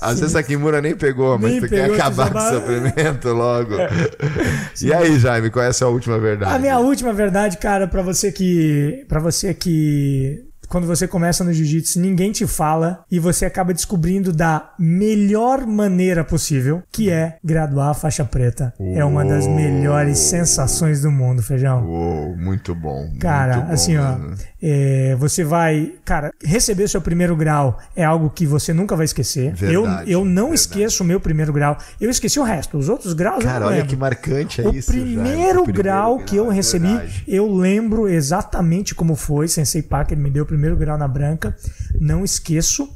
Às 0.00 0.20
vezes 0.20 0.34
a 0.36 0.42
Kimura 0.42 0.80
nem 0.80 0.94
pegou, 0.94 1.38
mas 1.38 1.52
nem 1.52 1.60
tu 1.60 1.68
pegou, 1.68 1.96
quer 1.96 2.02
acabar 2.02 2.30
com 2.30 2.38
o 2.38 2.42
sofrimento 2.50 3.28
logo. 3.28 3.74
É. 3.74 3.88
E 4.82 4.92
aí, 4.92 5.18
Jaime, 5.18 5.50
qual 5.50 5.64
é 5.64 5.68
a 5.68 5.72
sua 5.72 5.88
última 5.88 6.18
verdade? 6.18 6.54
A 6.54 6.58
minha 6.58 6.78
última 6.78 7.12
verdade, 7.12 7.56
cara, 7.58 7.86
para 7.86 8.02
você 8.02 8.32
que 8.32 9.04
para 9.08 9.20
você 9.20 9.54
que 9.54 10.44
quando 10.68 10.86
você 10.86 11.06
começa 11.06 11.44
no 11.44 11.52
jiu-jitsu, 11.52 12.00
ninguém 12.00 12.32
te 12.32 12.46
fala 12.46 13.04
e 13.10 13.18
você 13.18 13.44
acaba 13.44 13.72
descobrindo 13.72 14.32
da 14.32 14.72
melhor 14.78 15.66
maneira 15.66 16.24
possível, 16.24 16.82
que 16.90 17.10
é 17.10 17.36
graduar 17.44 17.90
a 17.90 17.94
faixa 17.94 18.24
preta. 18.24 18.74
Uou. 18.78 18.96
É 18.96 19.04
uma 19.04 19.24
das 19.24 19.46
melhores 19.46 20.18
sensações 20.18 21.02
do 21.02 21.10
mundo, 21.10 21.42
feijão. 21.42 21.86
Uou, 21.86 22.36
muito 22.36 22.74
bom. 22.74 23.08
Cara, 23.20 23.56
muito 23.56 23.66
bom, 23.66 23.72
assim, 23.72 23.96
ó, 23.96 24.16
é, 24.66 25.14
você 25.16 25.44
vai. 25.44 25.92
Cara, 26.06 26.32
receber 26.42 26.88
seu 26.88 27.02
primeiro 27.02 27.36
grau 27.36 27.78
é 27.94 28.02
algo 28.02 28.30
que 28.30 28.46
você 28.46 28.72
nunca 28.72 28.96
vai 28.96 29.04
esquecer. 29.04 29.52
Verdade, 29.52 30.10
eu, 30.10 30.20
eu 30.20 30.24
não 30.24 30.44
verdade. 30.44 30.54
esqueço 30.54 31.02
o 31.02 31.06
meu 31.06 31.20
primeiro 31.20 31.52
grau. 31.52 31.76
Eu 32.00 32.08
esqueci 32.08 32.40
o 32.40 32.42
resto. 32.42 32.78
Os 32.78 32.88
outros 32.88 33.12
graus. 33.12 33.44
Cara, 33.44 33.66
olha 33.66 33.84
que 33.84 33.94
marcante 33.94 34.62
é 34.62 34.66
o 34.66 34.74
isso. 34.74 34.90
Primeiro 34.90 35.60
o 35.60 35.64
primeiro 35.64 35.72
grau 35.74 36.18
que 36.20 36.36
eu 36.36 36.48
recebi, 36.48 36.86
verdade. 36.86 37.24
eu 37.28 37.54
lembro 37.54 38.08
exatamente 38.08 38.94
como 38.94 39.14
foi. 39.14 39.48
Sensei 39.48 39.82
Parker 39.82 40.16
me 40.16 40.30
deu 40.30 40.44
o 40.44 40.46
primeiro 40.46 40.78
grau 40.78 40.96
na 40.96 41.06
branca. 41.06 41.54
Não 42.00 42.24
esqueço. 42.24 42.88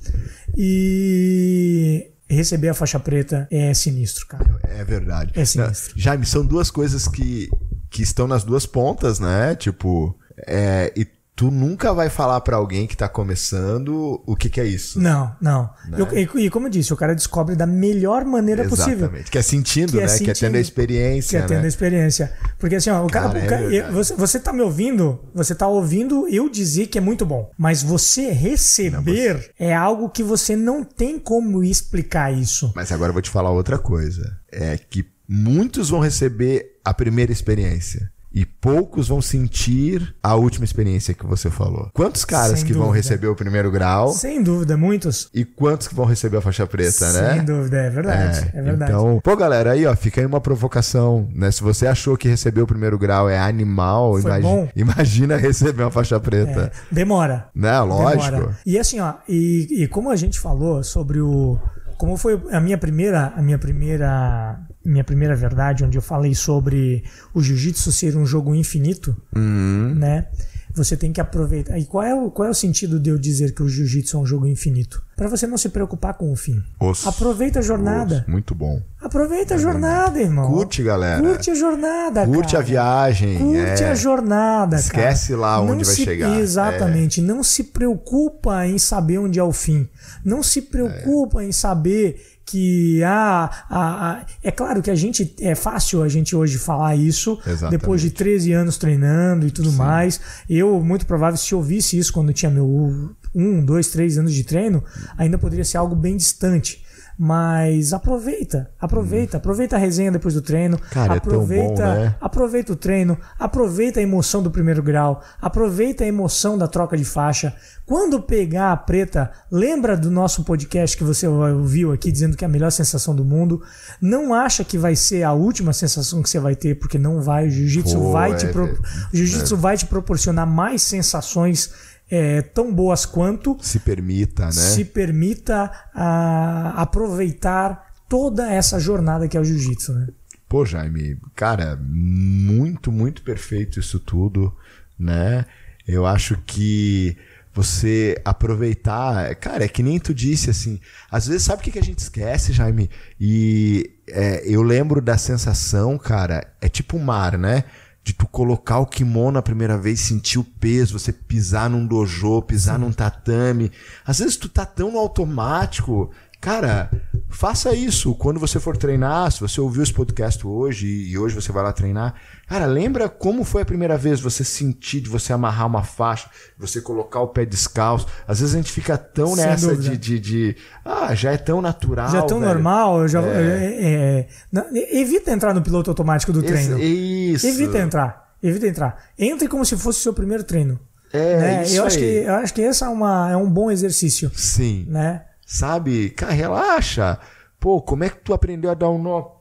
E 0.57 2.11
receber 2.31 2.71
a 2.71 2.75
faixa 2.75 2.99
preta 2.99 3.47
é 3.51 3.75
sinistro, 3.75 4.27
cara. 4.27 4.59
É 4.63 4.83
verdade. 4.85 5.33
É 5.35 5.45
sinistro. 5.45 5.93
Não, 5.95 6.03
Jaime, 6.03 6.25
são 6.25 6.47
duas 6.47 6.71
coisas 6.71 7.07
que, 7.07 7.51
que 7.91 8.03
estão 8.03 8.27
nas 8.27 8.43
duas 8.43 8.65
pontas, 8.65 9.21
né? 9.21 9.55
Tipo, 9.55 10.19
é, 10.47 10.91
e 10.97 11.07
tu 11.39 11.53
nunca 11.53 11.95
vai 11.95 12.11
falar 12.11 12.41
para 12.41 12.57
alguém 12.57 12.85
que 12.85 12.97
tá 12.97 13.09
começando 13.09 14.21
o 14.27 14.35
que, 14.35 14.51
que 14.51 14.61
é 14.61 14.65
isso. 14.65 14.99
Não, 14.99 15.33
não. 15.41 15.71
Né? 15.89 15.99
Eu, 16.01 16.41
e, 16.41 16.47
e, 16.47 16.51
como 16.51 16.67
eu 16.67 16.71
disse, 16.71 16.93
o 16.93 16.97
cara 16.97 17.15
descobre 17.15 17.55
da 17.55 17.65
melhor 17.65 18.25
maneira 18.25 18.65
Exatamente. 18.65 19.03
possível. 19.03 19.25
Que 19.31 19.39
é 19.39 19.43
sentindo, 19.43 19.93
que 19.93 19.99
é 19.99 20.01
né? 20.01 20.09
Sentindo, 20.09 20.25
que 20.25 20.31
é 20.33 20.35
tendo 20.35 20.57
a 20.57 20.61
experiência. 20.61 21.39
Que 21.39 21.45
é 21.45 21.47
tendo 21.47 21.61
né? 21.61 21.67
a 21.67 21.69
experiência. 21.69 22.33
Porque 22.59 22.75
assim, 22.75 22.91
ó, 22.91 23.05
o 23.05 23.09
cara. 23.09 23.29
Cara, 23.29 23.45
o 23.45 23.49
cara 23.49 23.77
é 23.77 23.89
você, 23.89 24.15
você 24.15 24.41
tá 24.41 24.53
me 24.53 24.63
ouvindo, 24.63 25.21
você 25.33 25.55
tá 25.55 25.69
ouvindo 25.69 26.27
eu 26.27 26.49
dizer 26.49 26.89
que 26.89 26.99
é 26.99 27.01
muito 27.01 27.25
bom. 27.25 27.49
Mas 27.57 27.85
você 27.85 28.33
receber 28.33 29.35
não, 29.35 29.41
você... 29.41 29.51
é 29.61 29.73
algo 29.73 30.11
que 30.11 30.25
você 30.25 30.57
não 30.57 30.83
tem 30.83 31.21
como 31.21 31.63
explicar 31.63 32.33
isso. 32.33 32.73
Mas 32.75 32.91
agora 32.91 33.11
eu 33.11 33.15
vou 33.15 33.23
te 33.23 33.31
falar 33.31 33.53
outra 33.53 33.79
coisa. 33.79 34.37
É 34.51 34.77
que 34.77 35.07
muitos 35.29 35.89
vão 35.89 36.01
receber 36.01 36.81
a 36.85 36.93
primeira 36.93 37.31
experiência. 37.31 38.11
E 38.33 38.45
poucos 38.45 39.09
vão 39.09 39.23
sentir 39.23 40.15
a 40.23 40.35
última 40.35 40.65
experiência 40.65 41.15
que 41.15 41.27
você 41.27 41.51
falou. 41.51 41.91
Quantos 41.95 42.25
caras 42.25 42.59
Sem 42.59 42.67
que 42.67 42.73
dúvida. 42.73 42.85
vão 42.85 42.91
receber 42.95 43.27
o 43.27 43.35
primeiro 43.35 43.71
grau? 43.71 44.13
Sem 44.13 44.43
dúvida, 44.43 44.77
muitos. 44.77 45.31
E 45.33 45.45
quantos 45.45 45.89
que 45.89 45.95
vão 45.95 46.05
receber 46.05 46.37
a 46.37 46.41
faixa 46.41 46.67
preta, 46.67 46.91
Sem 46.91 47.23
né? 47.23 47.35
Sem 47.35 47.45
dúvida, 47.45 47.77
é 47.79 47.91
verdade. 47.91 48.51
É, 48.53 48.59
é, 48.59 48.63
verdade. 48.63 48.93
Então, 48.93 49.21
pô, 49.25 49.35
galera, 49.35 49.73
aí, 49.73 49.87
ó, 49.87 49.97
fica 49.97 50.21
aí 50.21 50.27
uma 50.27 50.41
provocação, 50.41 51.27
né? 51.35 51.51
Se 51.51 51.63
você 51.63 51.87
achou 51.87 52.17
que 52.17 52.29
receber 52.29 52.61
o 52.61 52.67
primeiro 52.67 52.99
grau 52.99 53.29
é 53.29 53.39
animal, 53.39 54.19
imagi 54.19 54.71
imagina 54.77 55.37
receber 55.39 55.85
uma 55.85 55.91
faixa 55.91 56.21
preta. 56.21 56.71
É, 56.73 56.95
demora. 56.95 57.49
Né? 57.55 57.81
Lógico. 57.81 58.37
Demora. 58.37 58.59
E 58.67 58.79
assim, 58.79 59.01
ó, 59.01 59.15
e, 59.29 59.85
e 59.85 59.89
como 59.89 60.11
a 60.11 60.17
gente 60.17 60.39
falou 60.39 60.83
sobre 60.83 61.21
o. 61.21 61.59
Como 61.97 62.17
foi 62.17 62.41
a 62.53 62.61
minha 62.61 62.79
primeira, 62.79 63.33
a 63.37 63.43
minha 63.43 63.59
primeira, 63.59 64.61
minha 64.85 65.05
primeira 65.05 65.35
verdade, 65.37 65.85
onde 65.85 65.99
eu 65.99 66.03
falei 66.03 66.35
sobre 66.35 67.05
o 67.35 67.43
jiu-jitsu 67.43 67.93
ser 67.93 68.17
um 68.17 68.25
jogo 68.27 68.55
infinito, 68.55 69.17
Uhum. 69.35 69.95
né? 69.95 70.27
Você 70.75 70.97
tem 70.97 71.13
que 71.13 71.21
aproveitar. 71.21 71.77
E 71.79 71.87
qual 71.87 72.05
é 72.05 72.15
o, 72.15 72.31
qual 72.31 72.47
é 72.47 72.51
o 72.51 72.55
sentido 72.55 73.01
de 73.01 73.11
eu 73.11 73.19
dizer 73.19 73.53
que 73.53 73.63
o 73.63 73.69
jiu-jitsu 73.69 74.17
é 74.17 74.21
um 74.21 74.27
jogo 74.27 74.47
infinito? 74.47 75.03
Para 75.17 75.27
você 75.27 75.45
não 75.45 75.59
se 75.59 75.71
preocupar 75.71 76.15
com 76.15 76.31
o 76.31 76.37
fim. 76.37 76.63
Osso. 76.79 77.09
Aproveita 77.09 77.59
a 77.59 77.63
jornada. 77.63 78.19
Osso. 78.21 78.31
Muito 78.31 78.55
bom. 78.55 78.81
Aproveita 79.01 79.55
a 79.55 79.59
jornada, 79.59 80.21
irmão. 80.21 80.53
Curte, 80.53 80.83
galera. 80.85 81.21
Curte 81.21 81.51
a 81.51 81.55
jornada, 81.55 82.25
Curte 82.27 82.53
cara. 82.53 82.63
a 82.63 82.67
viagem. 82.67 83.39
Curte 83.39 83.83
é. 83.83 83.91
a 83.91 83.95
jornada, 83.95 84.77
Esquece 84.77 85.29
cara. 85.31 85.41
lá 85.41 85.61
onde 85.61 85.71
não 85.79 85.85
vai 85.85 85.95
se, 85.95 86.05
chegar. 86.05 86.39
Exatamente. 86.39 87.21
É. 87.21 87.25
Não 87.25 87.43
se 87.43 87.65
preocupa 87.65 88.65
em 88.67 88.79
saber 88.79 89.19
onde 89.19 89.39
é 89.41 89.43
o 89.43 89.53
fim. 89.53 89.89
Não 90.25 90.43
se 90.45 90.63
preocupa 90.63 91.43
em 91.43 91.51
saber 91.51 92.38
que 92.51 93.03
ah, 93.05 93.51
ah, 93.69 94.21
ah, 94.21 94.27
é 94.43 94.51
claro 94.51 94.83
que 94.83 94.91
a 94.91 94.95
gente 94.95 95.35
é 95.41 95.55
fácil 95.55 96.03
a 96.03 96.09
gente 96.09 96.35
hoje 96.35 96.57
falar 96.57 96.97
isso 96.97 97.39
Exatamente. 97.47 97.79
depois 97.79 98.01
de 98.01 98.11
13 98.11 98.53
anos 98.53 98.79
treinando 98.79 99.47
e 99.47 99.51
tudo 99.51 99.71
Sim. 99.71 99.77
mais. 99.77 100.21
Eu, 100.49 100.81
muito 100.83 101.07
provável, 101.07 101.37
se 101.37 101.53
eu 101.53 101.59
ouvisse 101.59 101.99
isso 101.99 102.13
quando 102.13 102.33
tinha 102.33 102.51
meu 102.51 103.15
um, 103.35 103.65
dois, 103.65 103.89
três 103.89 104.17
anos 104.17 104.33
de 104.33 104.45
treino, 104.45 104.83
ainda 105.17 105.37
poderia 105.37 105.65
ser 105.65 105.77
algo 105.77 105.95
bem 105.95 106.17
distante. 106.17 106.83
Mas 107.21 107.93
aproveita, 107.93 108.71
aproveita, 108.79 109.37
hum. 109.37 109.41
aproveita 109.41 109.75
a 109.75 109.79
resenha 109.79 110.13
depois 110.13 110.35
do 110.35 110.41
treino, 110.41 110.79
Cara, 110.91 111.15
aproveita, 111.15 111.65
é 111.65 111.75
tão 111.75 111.95
bom, 111.95 112.01
né? 112.01 112.15
aproveita 112.21 112.73
o 112.73 112.77
treino, 112.77 113.19
aproveita 113.37 113.99
a 113.99 114.03
emoção 114.05 114.41
do 114.41 114.53
primeiro 114.53 114.81
grau, 114.85 115.21
aproveita 115.43 116.05
a 116.05 116.07
emoção 116.07 116.57
da 116.57 116.69
troca 116.69 116.97
de 116.97 117.05
faixa. 117.05 117.57
Quando 117.85 118.23
pegar 118.23 118.71
a 118.71 118.77
preta, 118.77 119.33
lembra 119.51 119.97
do 119.97 120.13
nosso 120.13 120.45
podcast 120.45 120.97
que 120.97 121.03
você 121.03 121.27
ouviu 121.27 121.91
aqui 121.91 122.13
dizendo 122.13 122.37
que 122.37 122.45
é 122.45 122.47
a 122.47 122.51
melhor 122.51 122.71
sensação 122.71 123.17
do 123.17 123.25
mundo. 123.25 123.63
Não 124.01 124.33
acha 124.33 124.63
que 124.63 124.79
vai 124.79 124.95
ser 124.95 125.25
a 125.25 125.33
última 125.33 125.73
sensação 125.73 126.23
que 126.23 126.31
você 126.31 126.39
vai 126.39 126.55
ter, 126.55 126.79
porque 126.79 126.99
não 126.99 127.21
vai. 127.21 127.49
O 127.49 127.51
jiu-jitsu 127.51 128.13
vai, 128.13 128.37
te 128.37 128.47
é, 128.47 128.53
pro... 128.53 128.79
jiu-jitsu 129.13 129.55
é. 129.55 129.59
vai 129.59 129.77
te 129.77 129.87
proporcionar 129.87 130.47
mais 130.47 130.83
sensações 130.83 131.88
é, 132.11 132.43
tão 132.43 132.73
boas 132.73 133.05
quanto. 133.05 133.57
Se 133.61 133.79
permita, 133.81 134.47
né? 134.47 134.53
Se 134.53 134.85
permita 134.85 135.71
a, 135.95 136.81
aproveitar 136.81 137.93
toda 138.09 138.51
essa 138.51 138.81
jornada 138.81 139.29
que 139.29 139.37
é 139.37 139.41
o 139.41 139.45
jiu-jitsu, 139.45 139.93
né? 139.93 140.09
Pô, 140.49 140.65
Jaime, 140.65 141.19
cara, 141.37 141.79
muito, 141.81 142.91
muito 142.91 143.23
perfeito 143.23 143.79
isso 143.79 144.01
tudo, 144.01 144.55
né? 144.99 145.45
Eu 145.87 146.07
acho 146.07 146.39
que 146.47 147.17
você 147.53 148.17
aproveitar, 148.25 149.35
cara, 149.37 149.65
é 149.65 149.69
que 149.69 149.83
nem 149.83 149.99
tu 149.99 150.15
disse 150.15 150.49
assim. 150.49 150.81
Às 151.11 151.27
vezes, 151.27 151.43
sabe 151.43 151.61
o 151.61 151.65
que, 151.65 151.73
que 151.73 151.79
a 151.79 151.83
gente 151.83 151.99
esquece, 151.99 152.53
Jaime? 152.53 152.89
E 153.21 153.91
é, 154.07 154.43
eu 154.47 154.63
lembro 154.63 155.03
da 155.03 155.19
sensação, 155.19 155.99
cara, 155.99 156.47
é 156.61 156.69
tipo 156.69 156.97
o 156.97 157.05
mar, 157.05 157.37
né? 157.37 157.65
De 158.09 158.15
tu 158.15 158.27
colocar 158.27 158.79
o 158.79 158.87
kimono 158.87 159.39
a 159.39 159.43
primeira 159.43 159.77
vez, 159.77 160.01
sentir 160.01 160.39
o 160.39 160.45
peso, 160.45 160.99
você 160.99 161.13
pisar 161.13 161.69
num 161.69 161.87
dojo, 161.87 162.41
pisar 162.41 162.77
Sim. 162.77 162.81
num 162.81 162.93
tatame. 162.93 163.71
Às 164.05 164.21
vezes 164.21 164.37
tu 164.37 164.49
tá 164.49 164.65
tão 164.65 164.93
no 164.93 164.99
automático. 164.99 166.11
Cara, 166.41 166.89
faça 167.29 167.75
isso 167.75 168.15
quando 168.15 168.39
você 168.39 168.61
for 168.61 168.77
treinar. 168.77 169.31
Se 169.33 169.41
você 169.41 169.61
ouviu 169.61 169.83
esse 169.83 169.93
podcast 169.93 170.47
hoje 170.47 170.87
e 170.87 171.19
hoje 171.19 171.35
você 171.35 171.51
vai 171.51 171.65
lá 171.65 171.73
treinar, 171.73 172.15
cara, 172.47 172.65
lembra 172.67 173.09
como 173.09 173.43
foi 173.43 173.63
a 173.63 173.67
primeira 173.67 173.99
vez 173.99 174.21
você 174.21 174.45
sentir 174.45 175.01
de 175.01 175.09
você 175.11 175.33
amarrar 175.33 175.67
uma 175.67 175.83
faixa, 175.83 176.31
você 176.57 176.81
colocar 176.81 177.21
o 177.21 177.29
pé 177.29 177.45
descalço. 177.45 178.07
Às 178.27 178.41
vezes 178.41 178.55
a 178.55 178.59
gente 178.59 178.71
fica 178.71 178.97
tão 178.97 179.35
Sem 179.35 179.47
nessa 179.47 179.77
de, 179.77 179.97
de, 179.97 180.19
de, 180.21 180.57
Ah, 180.85 181.15
já 181.15 181.33
é 181.33 181.37
tão 181.37 181.61
natural. 181.61 182.11
Já 182.11 182.19
é 182.19 182.27
tão 182.27 182.39
velho. 182.41 182.53
normal. 182.55 183.03
eu 183.03 183.09
Já, 183.09 183.21
É. 183.21 183.25
é, 183.25 183.85
é, 184.21 184.29
não, 184.53 184.65
evita 184.73 185.33
entrar 185.33 185.53
no 185.53 185.63
piloto 185.63 185.91
automático 185.91 186.33
do 186.33 186.43
treino. 186.43 186.79
Isso. 186.79 187.47
Evita 187.47 187.79
entrar. 187.79 188.29
Evita 188.41 188.69
entrar. 188.69 189.05
Entre 189.19 189.49
como 189.49 189.65
se 189.65 189.77
fosse 189.77 189.99
o 189.99 190.03
seu 190.03 190.15
primeiro 190.15 190.45
treino. 190.45 190.79
É, 191.13 191.37
né? 191.39 191.63
isso 191.65 191.77
eu, 191.77 191.85
acho 191.85 191.97
aí. 191.99 192.03
que, 192.03 192.29
eu 192.29 192.35
acho 192.35 192.55
que 192.55 192.61
esse 192.61 192.85
é, 192.85 192.89
uma, 192.89 193.31
é 193.31 193.37
um 193.37 193.51
bom 193.51 193.71
exercício. 193.71 194.31
Sim. 194.35 194.87
Né? 194.89 195.23
Sabe? 195.49 196.11
Cara, 196.11 196.33
relaxa. 196.33 197.19
Pô, 197.59 197.81
como 197.81 198.05
é 198.05 198.11
que 198.11 198.19
tu 198.19 198.35
aprendeu 198.35 198.71
a 198.71 198.75
dar 198.75 198.91
um 198.91 199.03
nó 199.03 199.39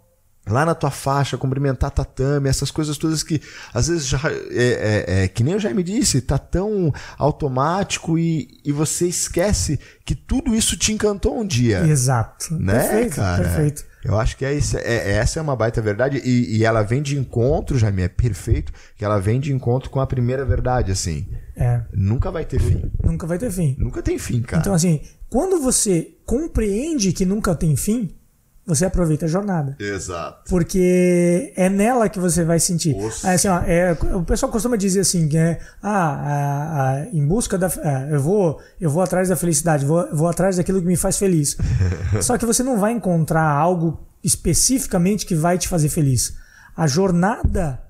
lá 0.47 0.66
na 0.66 0.74
tua 0.74 0.89
faixa, 0.89 1.38
cumprimentar 1.38 1.91
tatame, 1.91 2.47
essas 2.47 2.72
coisas 2.72 2.97
todas 2.97 3.22
que 3.22 3.41
às 3.74 3.89
vezes 3.89 4.08
já 4.08 4.18
é, 4.49 5.03
é, 5.10 5.24
é, 5.24 5.28
que 5.28 5.43
nem 5.43 5.55
eu 5.55 5.60
já 5.60 5.74
me 5.74 5.84
disse, 5.84 6.22
tá 6.22 6.38
tão 6.38 6.93
automático 7.18 8.18
e, 8.18 8.62
e 8.64 8.72
você 8.72 9.05
esquece 9.10 9.78
que 10.05 10.16
tudo 10.16 10.55
isso 10.55 10.78
te 10.78 10.93
encantou 10.93 11.38
um 11.38 11.45
dia. 11.45 11.80
Exato. 11.86 12.55
Né, 12.55 12.80
perfeito, 12.80 13.16
cara? 13.18 13.43
perfeito. 13.43 13.86
Eu 14.08 14.18
acho 14.18 14.38
que 14.38 14.45
é 14.45 14.53
isso, 14.53 14.78
é, 14.78 15.16
essa 15.16 15.38
é 15.38 15.41
uma 15.41 15.53
baita 15.53 15.82
verdade 15.82 16.22
e, 16.24 16.58
e 16.58 16.64
ela 16.64 16.82
vem 16.82 17.01
de 17.01 17.18
encontro, 17.20 17.78
Jaime, 17.78 18.03
é 18.03 18.08
perfeito, 18.08 18.72
que 18.95 19.03
ela 19.03 19.20
vem 19.20 19.38
de 19.38 19.51
encontro 19.51 19.89
com 19.89 19.99
a 19.99 20.08
primeira 20.08 20.45
verdade, 20.45 20.93
assim. 20.93 21.28
É, 21.58 21.82
Nunca 21.91 22.32
vai 22.32 22.45
ter 22.45 22.58
fim. 22.58 22.89
nunca 23.03 23.28
vai 23.28 23.38
ter 23.38 23.51
fim. 23.51 23.76
Nunca 23.78 24.01
tem 24.01 24.18
fim, 24.18 24.41
cara. 24.41 24.62
Então, 24.62 24.74
assim, 24.74 25.01
quando 25.30 25.60
você 25.60 26.16
compreende 26.26 27.12
que 27.12 27.26
nunca 27.26 27.53
tem 27.53 27.76
fim, 27.76 28.10
você 28.68 28.86
aproveita 28.86 29.26
a 29.26 29.30
jornada. 29.30 29.78
Exato. 29.80 30.49
Porque 30.49 31.53
é 31.55 31.70
nela 31.70 32.09
que 32.09 32.20
você 32.20 32.43
vai 32.43 32.59
sentir. 32.59 32.93
Assim, 33.24 33.47
ó, 33.47 33.61
é, 33.61 33.93
o 34.13 34.24
pessoal 34.24 34.51
costuma 34.51 34.76
dizer 34.76 34.99
assim, 34.99 35.30
é, 35.38 35.57
ah, 35.82 35.89
a- 35.91 36.91
a- 36.91 37.05
em 37.13 37.26
busca 37.26 37.57
da, 37.57 37.68
ah, 37.68 38.07
eu 38.11 38.20
vou, 38.20 38.59
eu 38.80 38.89
vou 38.89 39.01
atrás 39.01 39.30
da 39.30 39.38
felicidade, 39.38 39.86
vou, 39.86 40.05
vou 40.13 40.28
atrás 40.28 40.57
daquilo 40.57 40.82
que 40.82 40.88
me 40.88 40.97
faz 40.97 41.18
feliz. 41.18 41.55
Só 42.22 42.38
que 42.38 42.45
você 42.45 42.61
não 42.61 42.78
vai 42.78 42.91
encontrar 42.91 43.43
algo 43.49 44.05
especificamente 44.24 45.26
que 45.26 45.34
vai 45.34 45.57
te 45.57 45.68
fazer 45.70 45.88
feliz. 45.89 46.34
A 46.76 46.86
jornada 46.88 47.82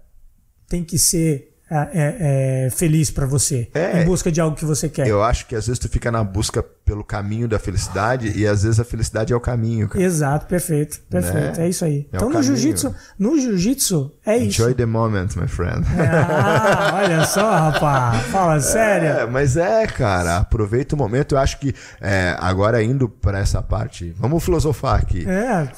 tem 0.69 0.84
que 0.84 0.99
ser 0.99 1.47
é, 1.70 2.65
é, 2.65 2.70
feliz 2.70 3.09
pra 3.11 3.26
você, 3.26 3.70
É. 3.74 4.01
em 4.01 4.05
busca 4.05 4.32
de 4.32 4.39
algo 4.39 4.55
que 4.55 4.63
você 4.65 4.88
quer. 4.89 5.07
Eu 5.07 5.22
acho 5.24 5.45
que 5.47 5.55
às 5.55 5.68
vezes 5.68 5.80
tu 5.80 5.89
fica 5.89 6.09
na 6.11 6.24
busca 6.24 6.63
pelo 6.63 7.03
caminho 7.03 7.47
da 7.47 7.59
felicidade 7.59 8.32
e 8.38 8.47
às 8.47 8.63
vezes 8.63 8.80
a 8.80 8.84
felicidade 8.86 9.34
é 9.34 9.36
o 9.36 9.39
caminho, 9.41 9.89
cara. 9.89 10.03
Exato, 10.03 10.45
perfeito, 10.47 10.99
perfeito, 11.09 11.57
Né? 11.59 11.65
é 11.65 11.70
isso 11.70 11.84
aí. 11.84 12.07
É 12.13 12.15
então 12.15 12.30
no 12.30 12.41
jiu-jitsu, 12.41 12.95
no 13.20 13.38
jiu-jitsu 13.39 14.11
é 14.26 14.38
isso. 14.38 14.61
Enjoy 14.61 14.74
the 14.74 14.86
moment, 14.86 15.28
my 15.36 15.47
friend. 15.47 15.86
Ah, 15.97 16.91
olha 17.03 17.26
só, 17.26 17.51
rapaz. 17.51 18.22
Fala 18.28 18.59
sério. 18.61 19.07
É, 19.09 19.26
mas 19.26 19.57
é, 19.57 19.86
cara, 19.88 20.38
aproveita 20.38 20.95
o 20.95 20.97
momento. 20.97 21.36
Eu 21.36 21.39
acho 21.39 21.59
que 21.59 21.74
é, 21.99 22.36
agora 22.39 22.82
indo 22.82 23.09
para 23.09 23.39
essa 23.39 23.61
parte, 23.61 24.13
vamos 24.18 24.43
filosofar 24.43 24.99
aqui. 24.99 25.26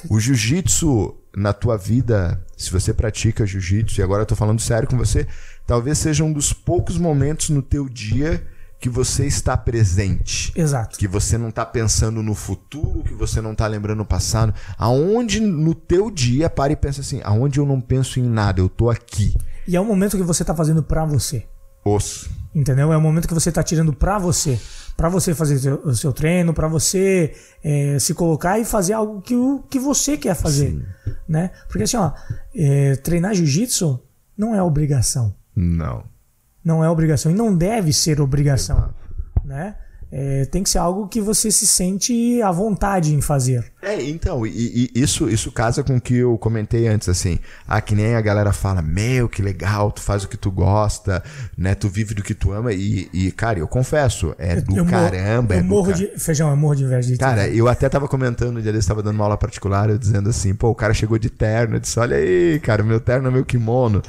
O 0.09 0.19
jiu-jitsu 0.19 1.15
na 1.35 1.53
tua 1.53 1.77
vida, 1.77 2.39
se 2.57 2.71
você 2.71 2.93
pratica 2.93 3.45
jiu-jitsu, 3.45 3.99
e 3.99 4.03
agora 4.03 4.23
eu 4.23 4.25
tô 4.25 4.35
falando 4.35 4.59
sério 4.59 4.87
com 4.87 4.97
você, 4.97 5.25
talvez 5.69 5.99
seja 5.99 6.23
um 6.23 6.33
dos 6.33 6.51
poucos 6.51 6.97
momentos 6.97 7.51
no 7.51 7.61
teu 7.61 7.87
dia 7.87 8.43
que 8.79 8.89
você 8.89 9.27
está 9.27 9.55
presente. 9.55 10.51
exato. 10.55 10.97
Que 10.97 11.07
você 11.07 11.37
não 11.37 11.51
tá 11.51 11.63
pensando 11.63 12.23
no 12.23 12.33
futuro, 12.33 13.03
que 13.03 13.13
você 13.13 13.39
não 13.39 13.53
tá 13.53 13.67
lembrando 13.67 14.01
o 14.01 14.05
passado. 14.05 14.51
Aonde 14.79 15.39
no 15.39 15.75
teu 15.75 16.09
dia, 16.09 16.49
para 16.49 16.73
e 16.73 16.75
pensa 16.75 17.01
assim, 17.01 17.21
aonde 17.23 17.59
eu 17.59 17.67
não 17.67 17.79
penso 17.79 18.19
em 18.19 18.23
nada, 18.23 18.59
eu 18.59 18.67
tô 18.67 18.89
aqui. 18.89 19.37
E 19.67 19.75
é 19.75 19.79
o 19.79 19.85
momento 19.85 20.17
que 20.17 20.23
você 20.23 20.43
tá 20.43 20.55
fazendo 20.55 20.81
pra 20.81 21.05
você. 21.05 21.45
Osso. 21.85 22.31
Entendeu? 22.55 22.91
É 22.91 22.97
o 22.97 23.01
momento 23.01 23.27
que 23.27 23.33
você 23.35 23.51
tá 23.51 23.61
tirando 23.61 23.93
pra 23.93 24.17
você. 24.17 24.59
para 24.97 25.07
você 25.07 25.35
fazer 25.35 25.53
o 25.53 25.59
seu, 25.59 25.75
o 25.83 25.95
seu 25.95 26.11
treino, 26.11 26.51
para 26.51 26.67
você 26.67 27.35
é, 27.63 27.99
se 27.99 28.15
colocar 28.15 28.57
e 28.57 28.65
fazer 28.65 28.93
algo 28.93 29.21
que, 29.21 29.35
o, 29.35 29.63
que 29.69 29.77
você 29.77 30.17
quer 30.17 30.33
fazer, 30.33 30.71
Sim. 30.71 30.83
né? 31.27 31.51
Porque 31.67 31.83
assim, 31.83 31.97
ó, 31.97 32.11
é, 32.55 32.95
treinar 32.95 33.35
jiu-jitsu 33.35 33.99
não 34.35 34.55
é 34.55 34.63
obrigação. 34.63 35.37
Não. 35.59 36.03
Não 36.63 36.83
é 36.83 36.89
obrigação 36.89 37.31
e 37.31 37.35
não 37.35 37.55
deve 37.55 37.91
ser 37.91 38.21
obrigação, 38.21 38.77
Exato. 38.77 38.95
né? 39.43 39.75
É, 40.11 40.45
tem 40.45 40.63
que 40.63 40.69
ser 40.71 40.79
algo 40.79 41.07
que 41.07 41.21
você 41.21 41.51
se 41.51 41.67
sente 41.67 42.41
à 42.41 42.51
vontade 42.51 43.13
em 43.13 43.21
fazer. 43.21 43.71
É, 43.79 44.01
então, 44.01 44.43
e, 44.43 44.89
e, 44.95 44.99
isso, 44.99 45.29
isso 45.29 45.51
casa 45.51 45.83
com 45.83 45.97
o 45.97 46.01
que 46.01 46.15
eu 46.15 46.35
comentei 46.39 46.87
antes, 46.87 47.07
assim. 47.07 47.37
Ah, 47.67 47.79
que 47.79 47.93
nem 47.93 48.15
a 48.15 48.21
galera 48.21 48.51
fala, 48.51 48.81
meu, 48.81 49.29
que 49.29 49.43
legal, 49.43 49.91
tu 49.91 50.01
faz 50.01 50.23
o 50.23 50.27
que 50.27 50.35
tu 50.35 50.49
gosta, 50.49 51.21
né? 51.55 51.75
Tu 51.75 51.87
vive 51.87 52.15
do 52.15 52.23
que 52.23 52.33
tu 52.33 52.51
ama. 52.51 52.73
E, 52.73 53.07
e 53.13 53.31
cara, 53.31 53.59
eu 53.59 53.67
confesso, 53.67 54.33
é 54.39 54.59
do 54.59 54.77
eu 54.77 54.85
caramba. 54.85 55.53
Morro, 55.53 55.53
eu 55.53 55.59
é 55.59 55.63
morro 55.63 55.93
de. 55.93 56.19
Feijão, 56.19 56.49
eu 56.49 56.57
morro 56.57 56.75
de 56.75 56.85
inveja 56.85 57.11
de 57.11 57.17
Cara, 57.17 57.47
eu 57.47 57.67
até 57.67 57.87
tava 57.87 58.07
comentando 58.07 58.53
no 58.53 58.61
dia 58.63 58.73
desse, 58.73 58.87
tava 58.87 59.03
dando 59.03 59.15
uma 59.15 59.25
aula 59.25 59.37
particular, 59.37 59.91
eu 59.91 59.97
dizendo 59.99 60.29
assim, 60.29 60.55
pô, 60.55 60.69
o 60.69 60.75
cara 60.75 60.93
chegou 60.93 61.19
de 61.19 61.29
terno, 61.29 61.75
eu 61.75 61.79
disse, 61.79 61.99
olha 61.99 62.17
aí, 62.17 62.59
cara, 62.61 62.81
meu 62.81 62.99
terno 62.99 63.27
é 63.27 63.31
meu 63.31 63.45
kimono. 63.45 64.01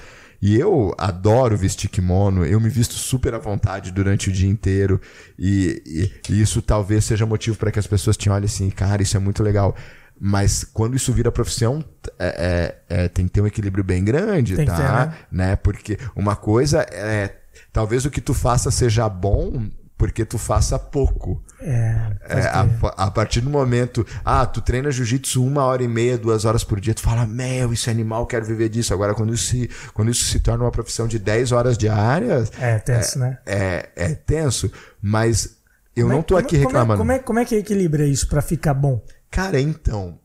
E 0.42 0.56
eu 0.58 0.94
adoro 0.96 1.56
vestir 1.56 1.90
kimono, 1.90 2.46
eu 2.46 2.58
me 2.58 2.70
visto 2.70 2.94
super 2.94 3.34
à 3.34 3.38
vontade 3.38 3.92
durante 3.92 4.30
o 4.30 4.32
dia 4.32 4.48
inteiro. 4.48 5.00
E, 5.38 5.82
e, 5.86 6.32
e 6.32 6.40
isso 6.40 6.62
talvez 6.62 7.04
seja 7.04 7.26
motivo 7.26 7.58
para 7.58 7.70
que 7.70 7.78
as 7.78 7.86
pessoas 7.86 8.16
te 8.16 8.30
olhem 8.30 8.46
assim, 8.46 8.70
cara, 8.70 9.02
isso 9.02 9.16
é 9.16 9.20
muito 9.20 9.42
legal. 9.42 9.76
Mas 10.18 10.64
quando 10.64 10.96
isso 10.96 11.12
vira 11.12 11.32
profissão, 11.32 11.84
é, 12.18 12.74
é, 12.88 13.04
é, 13.04 13.08
tem 13.08 13.26
que 13.26 13.32
ter 13.32 13.40
um 13.40 13.46
equilíbrio 13.46 13.84
bem 13.84 14.04
grande, 14.04 14.56
tem 14.56 14.66
tá? 14.66 15.06
Né? 15.06 15.14
né? 15.30 15.56
Porque 15.56 15.98
uma 16.14 16.36
coisa 16.36 16.86
é. 16.90 17.36
Talvez 17.72 18.04
o 18.04 18.10
que 18.10 18.20
tu 18.20 18.34
faça 18.34 18.70
seja 18.70 19.08
bom 19.08 19.70
porque 20.00 20.24
tu 20.24 20.38
faça 20.38 20.78
pouco. 20.78 21.44
É, 21.60 21.94
é 22.26 22.40
a, 22.46 22.66
a, 22.96 23.10
partir 23.10 23.42
do 23.42 23.50
momento, 23.50 24.06
ah, 24.24 24.46
tu 24.46 24.62
treina 24.62 24.90
jiu-jitsu 24.90 25.44
uma 25.44 25.62
hora 25.62 25.82
e 25.82 25.88
meia, 25.88 26.16
duas 26.16 26.46
horas 26.46 26.64
por 26.64 26.80
dia, 26.80 26.94
tu 26.94 27.02
fala, 27.02 27.26
meu, 27.26 27.70
isso 27.70 27.90
é 27.90 27.92
animal, 27.92 28.26
quero 28.26 28.46
viver 28.46 28.70
disso. 28.70 28.94
Agora, 28.94 29.14
quando 29.14 29.34
isso 29.34 29.50
se, 29.50 29.70
quando 29.92 30.10
isso 30.10 30.24
se 30.24 30.40
torna 30.40 30.64
uma 30.64 30.70
profissão 30.70 31.06
de 31.06 31.18
10 31.18 31.52
horas 31.52 31.76
diárias. 31.76 32.50
É 32.58 32.78
tenso, 32.78 33.18
é, 33.18 33.20
né? 33.20 33.38
É, 33.44 33.88
é 33.94 34.14
tenso, 34.14 34.72
mas 35.02 35.58
eu 35.94 36.06
como 36.06 36.16
não 36.16 36.22
tô 36.22 36.38
aqui 36.38 36.56
reclamando. 36.56 36.98
Como 36.98 37.12
é, 37.12 37.18
como 37.18 37.20
é, 37.20 37.24
como 37.24 37.38
é 37.40 37.44
que 37.44 37.56
equilibra 37.56 38.06
isso 38.06 38.26
para 38.26 38.40
ficar 38.40 38.72
bom? 38.72 39.04
Cara, 39.30 39.60
então, 39.60 40.18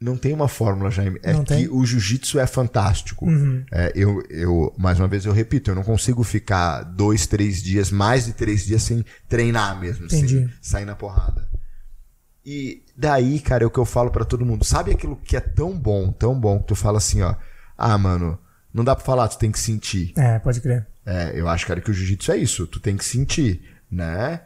não 0.00 0.16
tem 0.16 0.32
uma 0.32 0.48
fórmula, 0.48 0.90
Jaime. 0.90 1.20
É 1.22 1.32
não 1.32 1.44
que 1.44 1.54
tem? 1.54 1.68
o 1.68 1.84
jiu-jitsu 1.84 2.38
é 2.38 2.46
fantástico. 2.46 3.26
Uhum. 3.26 3.64
É, 3.70 3.92
eu, 3.94 4.22
eu, 4.30 4.74
mais 4.78 4.98
uma 4.98 5.06
vez, 5.06 5.26
eu 5.26 5.32
repito, 5.32 5.70
eu 5.70 5.74
não 5.74 5.82
consigo 5.82 6.24
ficar 6.24 6.82
dois, 6.82 7.26
três 7.26 7.62
dias, 7.62 7.90
mais 7.90 8.24
de 8.24 8.32
três 8.32 8.64
dias 8.64 8.82
sem 8.82 9.04
treinar 9.28 9.78
mesmo, 9.78 10.06
Entendi. 10.06 10.38
sem 10.38 10.50
sair 10.62 10.86
na 10.86 10.96
porrada. 10.96 11.46
E 12.44 12.82
daí, 12.96 13.38
cara, 13.40 13.64
é 13.64 13.66
o 13.66 13.70
que 13.70 13.78
eu 13.78 13.84
falo 13.84 14.10
para 14.10 14.24
todo 14.24 14.46
mundo. 14.46 14.64
Sabe 14.64 14.90
aquilo 14.90 15.16
que 15.16 15.36
é 15.36 15.40
tão 15.40 15.78
bom, 15.78 16.10
tão 16.10 16.38
bom, 16.38 16.58
que 16.60 16.68
tu 16.68 16.74
fala 16.74 16.96
assim, 16.96 17.20
ó. 17.20 17.34
Ah, 17.76 17.98
mano, 17.98 18.38
não 18.72 18.82
dá 18.82 18.96
pra 18.96 19.04
falar, 19.04 19.28
tu 19.28 19.38
tem 19.38 19.52
que 19.52 19.58
sentir. 19.58 20.14
É, 20.16 20.38
pode 20.38 20.62
crer. 20.62 20.86
É, 21.04 21.32
eu 21.34 21.46
acho, 21.46 21.66
cara, 21.66 21.80
que 21.80 21.90
o 21.90 21.94
jiu-jitsu 21.94 22.32
é 22.32 22.38
isso. 22.38 22.66
Tu 22.66 22.80
tem 22.80 22.96
que 22.96 23.04
sentir, 23.04 23.62
né? 23.90 24.40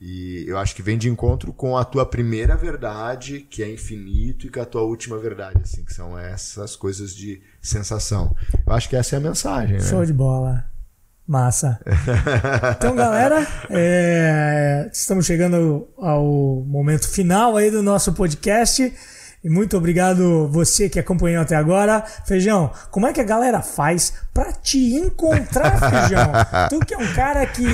E 0.00 0.44
eu 0.46 0.56
acho 0.56 0.76
que 0.76 0.82
vem 0.82 0.96
de 0.96 1.08
encontro 1.08 1.52
com 1.52 1.76
a 1.76 1.84
tua 1.84 2.06
primeira 2.06 2.56
verdade, 2.56 3.40
que 3.40 3.62
é 3.62 3.72
infinito, 3.72 4.46
e 4.46 4.50
com 4.50 4.60
a 4.60 4.64
tua 4.64 4.82
última 4.82 5.18
verdade, 5.18 5.60
assim, 5.62 5.84
que 5.84 5.92
são 5.92 6.16
essas 6.16 6.76
coisas 6.76 7.14
de 7.14 7.42
sensação. 7.60 8.34
Eu 8.64 8.72
acho 8.72 8.88
que 8.88 8.94
essa 8.94 9.16
é 9.16 9.18
a 9.18 9.20
mensagem, 9.20 9.78
né? 9.78 9.84
Show 9.84 10.04
de 10.04 10.12
bola. 10.12 10.64
Massa. 11.26 11.78
Então, 12.78 12.94
galera, 12.94 13.46
é, 13.68 14.88
estamos 14.92 15.26
chegando 15.26 15.88
ao 15.98 16.24
momento 16.66 17.08
final 17.08 17.56
aí 17.56 17.70
do 17.70 17.82
nosso 17.82 18.12
podcast. 18.12 18.94
E 19.42 19.48
muito 19.48 19.76
obrigado 19.76 20.48
você 20.48 20.88
que 20.88 20.98
acompanhou 20.98 21.42
até 21.42 21.54
agora. 21.54 22.04
Feijão, 22.26 22.72
como 22.90 23.06
é 23.06 23.12
que 23.12 23.20
a 23.20 23.24
galera 23.24 23.62
faz 23.62 24.12
para 24.34 24.52
te 24.52 24.94
encontrar, 24.96 25.78
Feijão? 26.08 26.32
tu 26.68 26.84
que 26.84 26.92
é 26.92 26.98
um 26.98 27.12
cara 27.14 27.46
que, 27.46 27.64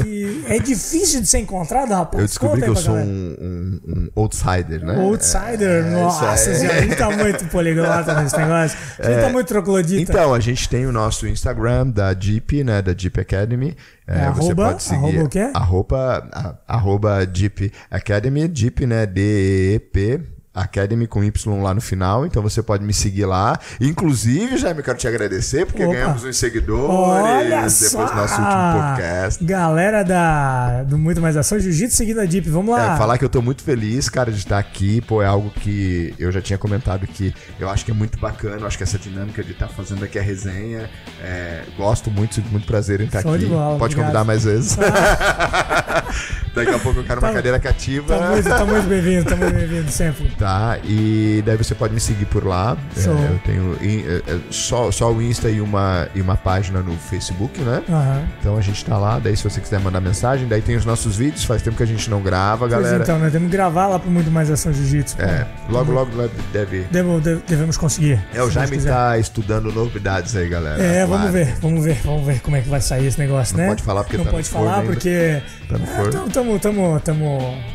que 0.00 0.44
é 0.46 0.58
difícil 0.60 1.20
de 1.20 1.26
ser 1.26 1.38
encontrado, 1.38 1.90
rapaz. 1.92 2.20
Eu 2.20 2.28
descobri 2.28 2.62
que 2.62 2.68
eu 2.68 2.76
sou 2.76 2.94
um, 2.94 3.00
um, 3.00 3.80
um, 3.86 4.08
outsider, 4.14 4.84
né? 4.84 4.96
Outsider? 4.96 5.84
É, 5.84 5.90
Nossa, 5.90 6.50
é. 6.50 6.70
a 6.70 6.80
gente 6.82 6.96
tá 6.96 7.10
muito 7.10 7.44
poliglota 7.46 8.14
nesse 8.22 8.36
negócio. 8.36 8.78
A 8.98 9.02
gente 9.02 9.14
tá 9.14 9.20
é, 9.20 9.22
tá 9.22 9.28
muito 9.30 9.48
troglodita. 9.48 10.12
Então, 10.12 10.32
a 10.32 10.40
gente 10.40 10.68
tem 10.68 10.86
o 10.86 10.92
nosso 10.92 11.26
Instagram 11.26 11.88
da 11.88 12.14
Jeep, 12.14 12.62
né? 12.62 12.80
Da 12.80 12.94
Jeep 12.96 13.18
Academy. 13.20 13.76
É, 14.06 14.26
é, 14.26 14.30
você 14.30 14.52
arroba, 14.52 14.66
pode 14.66 14.82
seguir. 14.82 15.04
Arroba 15.04 15.24
o 15.24 15.28
quê? 15.28 15.50
Arroba, 15.54 16.60
arroba 16.68 17.30
Jeep 17.32 17.72
Academy, 17.90 18.50
Jeep, 18.52 18.86
né? 18.86 19.06
D-E-E-P 19.06 20.33
Academy 20.54 21.06
com 21.06 21.24
Y 21.24 21.62
lá 21.62 21.74
no 21.74 21.80
final, 21.80 22.24
então 22.24 22.40
você 22.40 22.62
pode 22.62 22.84
me 22.84 22.92
seguir 22.92 23.24
lá. 23.26 23.58
Inclusive, 23.80 24.56
Jaime, 24.56 24.82
quero 24.82 24.96
te 24.96 25.08
agradecer, 25.08 25.66
porque 25.66 25.82
Opa. 25.82 25.92
ganhamos 25.92 26.22
uns 26.24 26.36
seguidores 26.36 26.88
Olha 26.88 27.60
depois 27.62 27.72
só. 27.72 28.04
do 28.04 28.14
nosso 28.14 28.40
último 28.40 28.72
podcast. 28.72 29.44
Galera 29.44 30.04
da, 30.04 30.82
do 30.84 30.96
Muito 30.96 31.20
Mais 31.20 31.36
Ação 31.36 31.58
Jiu-Jitsu 31.58 31.96
seguindo 31.96 32.20
a 32.20 32.24
Deep, 32.24 32.48
vamos 32.48 32.74
lá. 32.74 32.94
É, 32.94 32.96
falar 32.96 33.18
que 33.18 33.24
eu 33.24 33.28
tô 33.28 33.42
muito 33.42 33.62
feliz, 33.62 34.08
cara, 34.08 34.30
de 34.30 34.38
estar 34.38 34.58
aqui, 34.58 35.00
pô, 35.00 35.20
é 35.20 35.26
algo 35.26 35.50
que 35.50 36.14
eu 36.18 36.30
já 36.30 36.40
tinha 36.40 36.58
comentado 36.58 37.06
que 37.06 37.34
eu 37.58 37.68
acho 37.68 37.84
que 37.84 37.90
é 37.90 37.94
muito 37.94 38.18
bacana, 38.18 38.58
eu 38.60 38.66
acho 38.66 38.76
que 38.76 38.84
essa 38.84 38.98
dinâmica 38.98 39.42
de 39.42 39.52
estar 39.52 39.68
fazendo 39.68 40.04
aqui 40.04 40.18
a 40.18 40.22
resenha, 40.22 40.88
é, 41.20 41.62
gosto 41.76 42.10
muito, 42.10 42.36
sinto 42.36 42.48
muito 42.50 42.66
prazer 42.66 43.00
em 43.00 43.06
estar 43.06 43.22
Show 43.22 43.34
aqui. 43.34 43.46
Bola, 43.46 43.78
pode 43.78 43.94
obrigado. 43.94 44.04
convidar 44.04 44.24
mais 44.24 44.44
vezes. 44.44 44.76
Daqui 46.54 46.70
a 46.70 46.78
pouco 46.78 47.00
eu 47.00 47.04
quero 47.04 47.20
tá, 47.20 47.26
uma 47.26 47.34
cadeira 47.34 47.58
cativa. 47.58 48.16
Tá 48.16 48.30
muito, 48.30 48.48
tá 48.48 48.64
muito 48.64 48.86
bem-vindo, 48.86 49.24
tá 49.28 49.34
muito 49.36 49.54
bem-vindo 49.54 49.90
sempre. 49.90 50.32
Tá, 50.44 50.78
e 50.84 51.42
daí 51.46 51.56
você 51.56 51.74
pode 51.74 51.94
me 51.94 52.00
seguir 52.00 52.26
por 52.26 52.46
lá. 52.46 52.76
É, 52.98 53.06
eu 53.08 53.40
tenho 53.46 53.78
é, 53.80 54.30
é, 54.30 54.38
só, 54.50 54.92
só 54.92 55.10
o 55.10 55.22
Insta 55.22 55.48
e 55.48 55.58
uma, 55.58 56.06
e 56.14 56.20
uma 56.20 56.36
página 56.36 56.80
no 56.80 56.92
Facebook, 56.98 57.58
né? 57.62 57.82
Uhum. 57.88 58.26
Então 58.40 58.58
a 58.58 58.60
gente 58.60 58.84
tá 58.84 58.98
lá, 58.98 59.18
daí 59.18 59.34
se 59.34 59.42
você 59.42 59.58
quiser 59.58 59.80
mandar 59.80 60.02
mensagem, 60.02 60.46
daí 60.46 60.60
tem 60.60 60.76
os 60.76 60.84
nossos 60.84 61.16
vídeos, 61.16 61.44
faz 61.44 61.62
tempo 61.62 61.78
que 61.78 61.82
a 61.82 61.86
gente 61.86 62.10
não 62.10 62.20
grava, 62.20 62.68
galera. 62.68 62.96
Pois 62.96 63.08
então, 63.08 63.18
nós 63.18 63.32
temos 63.32 63.50
que 63.50 63.56
gravar 63.56 63.86
lá 63.86 63.98
para 63.98 64.10
muito 64.10 64.30
mais 64.30 64.50
ação 64.50 64.70
jiu-jitsu. 64.70 65.16
É, 65.18 65.46
logo, 65.70 65.90
logo 65.90 66.10
deve... 66.52 66.82
Devo, 66.90 67.22
devemos 67.22 67.78
conseguir. 67.78 68.22
É, 68.34 68.42
o 68.42 68.50
Jaime 68.50 68.76
tá 68.82 69.16
estudando 69.16 69.72
novidades 69.72 70.36
aí, 70.36 70.46
galera. 70.46 70.82
É, 70.82 71.06
vamos 71.06 71.30
ver, 71.30 71.56
vamos 71.58 71.82
ver, 71.82 71.96
vamos 72.04 72.26
ver 72.26 72.40
como 72.40 72.56
é 72.56 72.60
que 72.60 72.68
vai 72.68 72.82
sair 72.82 73.06
esse 73.06 73.18
negócio, 73.18 73.56
não 73.56 73.64
né? 73.64 73.70
Pode 73.70 73.82
falar 73.82 74.04
porque 74.04 74.18
não 74.18 74.26
tá 74.26 74.30
pode 74.30 74.48
falar 74.50 74.80
ainda. 74.80 74.92
porque 74.92 75.42
tá 75.70 75.78
no 75.78 75.86
forno. 75.86 76.08
É, 76.08 76.10
tamo, 76.10 76.30
tamo, 76.30 77.00
tamo, 77.00 77.00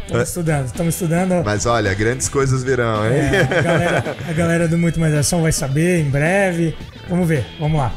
tamo 0.08 0.22
estudando, 0.22 0.66
estamos 0.68 0.94
estudando. 0.94 1.44
Mas 1.44 1.66
olha, 1.66 1.92
grandes 1.96 2.30
coisas 2.30 2.59
virão, 2.64 3.06
hein? 3.06 3.14
É, 3.14 3.60
a, 3.60 3.62
galera, 3.62 4.16
a 4.28 4.34
galera 4.34 4.68
do 4.68 4.78
Muito 4.78 5.00
Mais 5.00 5.14
Ação 5.14 5.42
vai 5.42 5.52
saber 5.52 6.02
em 6.02 6.10
breve. 6.10 6.76
Vamos 7.08 7.28
ver, 7.28 7.46
vamos 7.60 7.80
lá. 7.80 7.94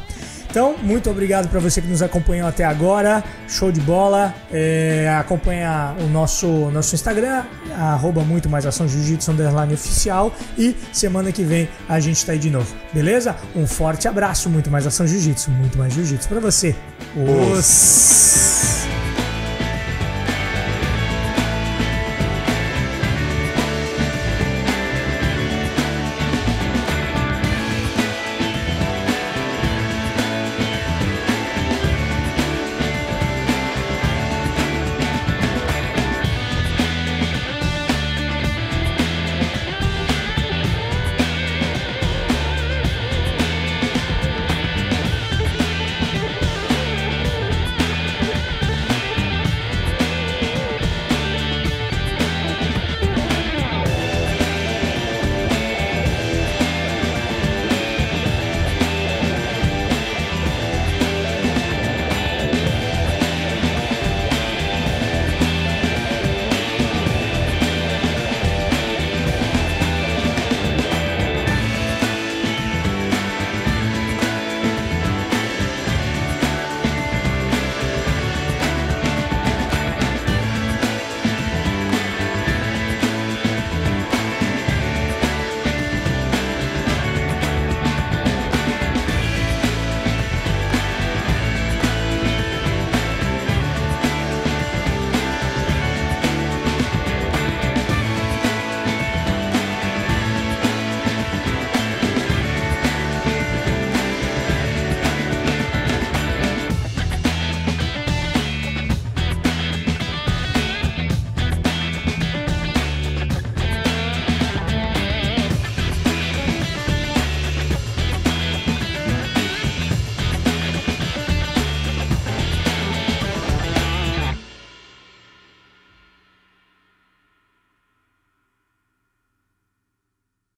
Então, 0.53 0.75
muito 0.83 1.09
obrigado 1.09 1.49
para 1.49 1.59
você 1.59 1.81
que 1.81 1.87
nos 1.87 2.03
acompanhou 2.03 2.47
até 2.47 2.63
agora. 2.63 3.23
Show 3.47 3.71
de 3.71 3.81
bola. 3.81 4.35
É, 4.51 5.11
acompanha 5.19 5.95
o 5.99 6.03
nosso, 6.03 6.69
nosso 6.69 6.93
Instagram, 6.93 7.43
arroba 7.75 8.21
muito 8.21 8.47
mais 8.47 8.63
ação 8.63 8.87
jiu-jitsu 8.87 9.31
underline 9.31 9.73
oficial. 9.73 10.31
E 10.55 10.75
semana 10.91 11.31
que 11.31 11.43
vem 11.43 11.67
a 11.89 11.99
gente 11.99 12.23
tá 12.23 12.33
aí 12.33 12.37
de 12.37 12.51
novo. 12.51 12.71
Beleza? 12.93 13.35
Um 13.55 13.65
forte 13.65 14.07
abraço, 14.07 14.47
muito 14.47 14.69
mais 14.69 14.85
ação 14.85 15.07
jiu-jitsu, 15.07 15.49
muito 15.49 15.75
mais 15.75 15.91
jiu-jitsu 15.91 16.29
para 16.29 16.39
você. 16.39 16.75
Os... 17.15 18.52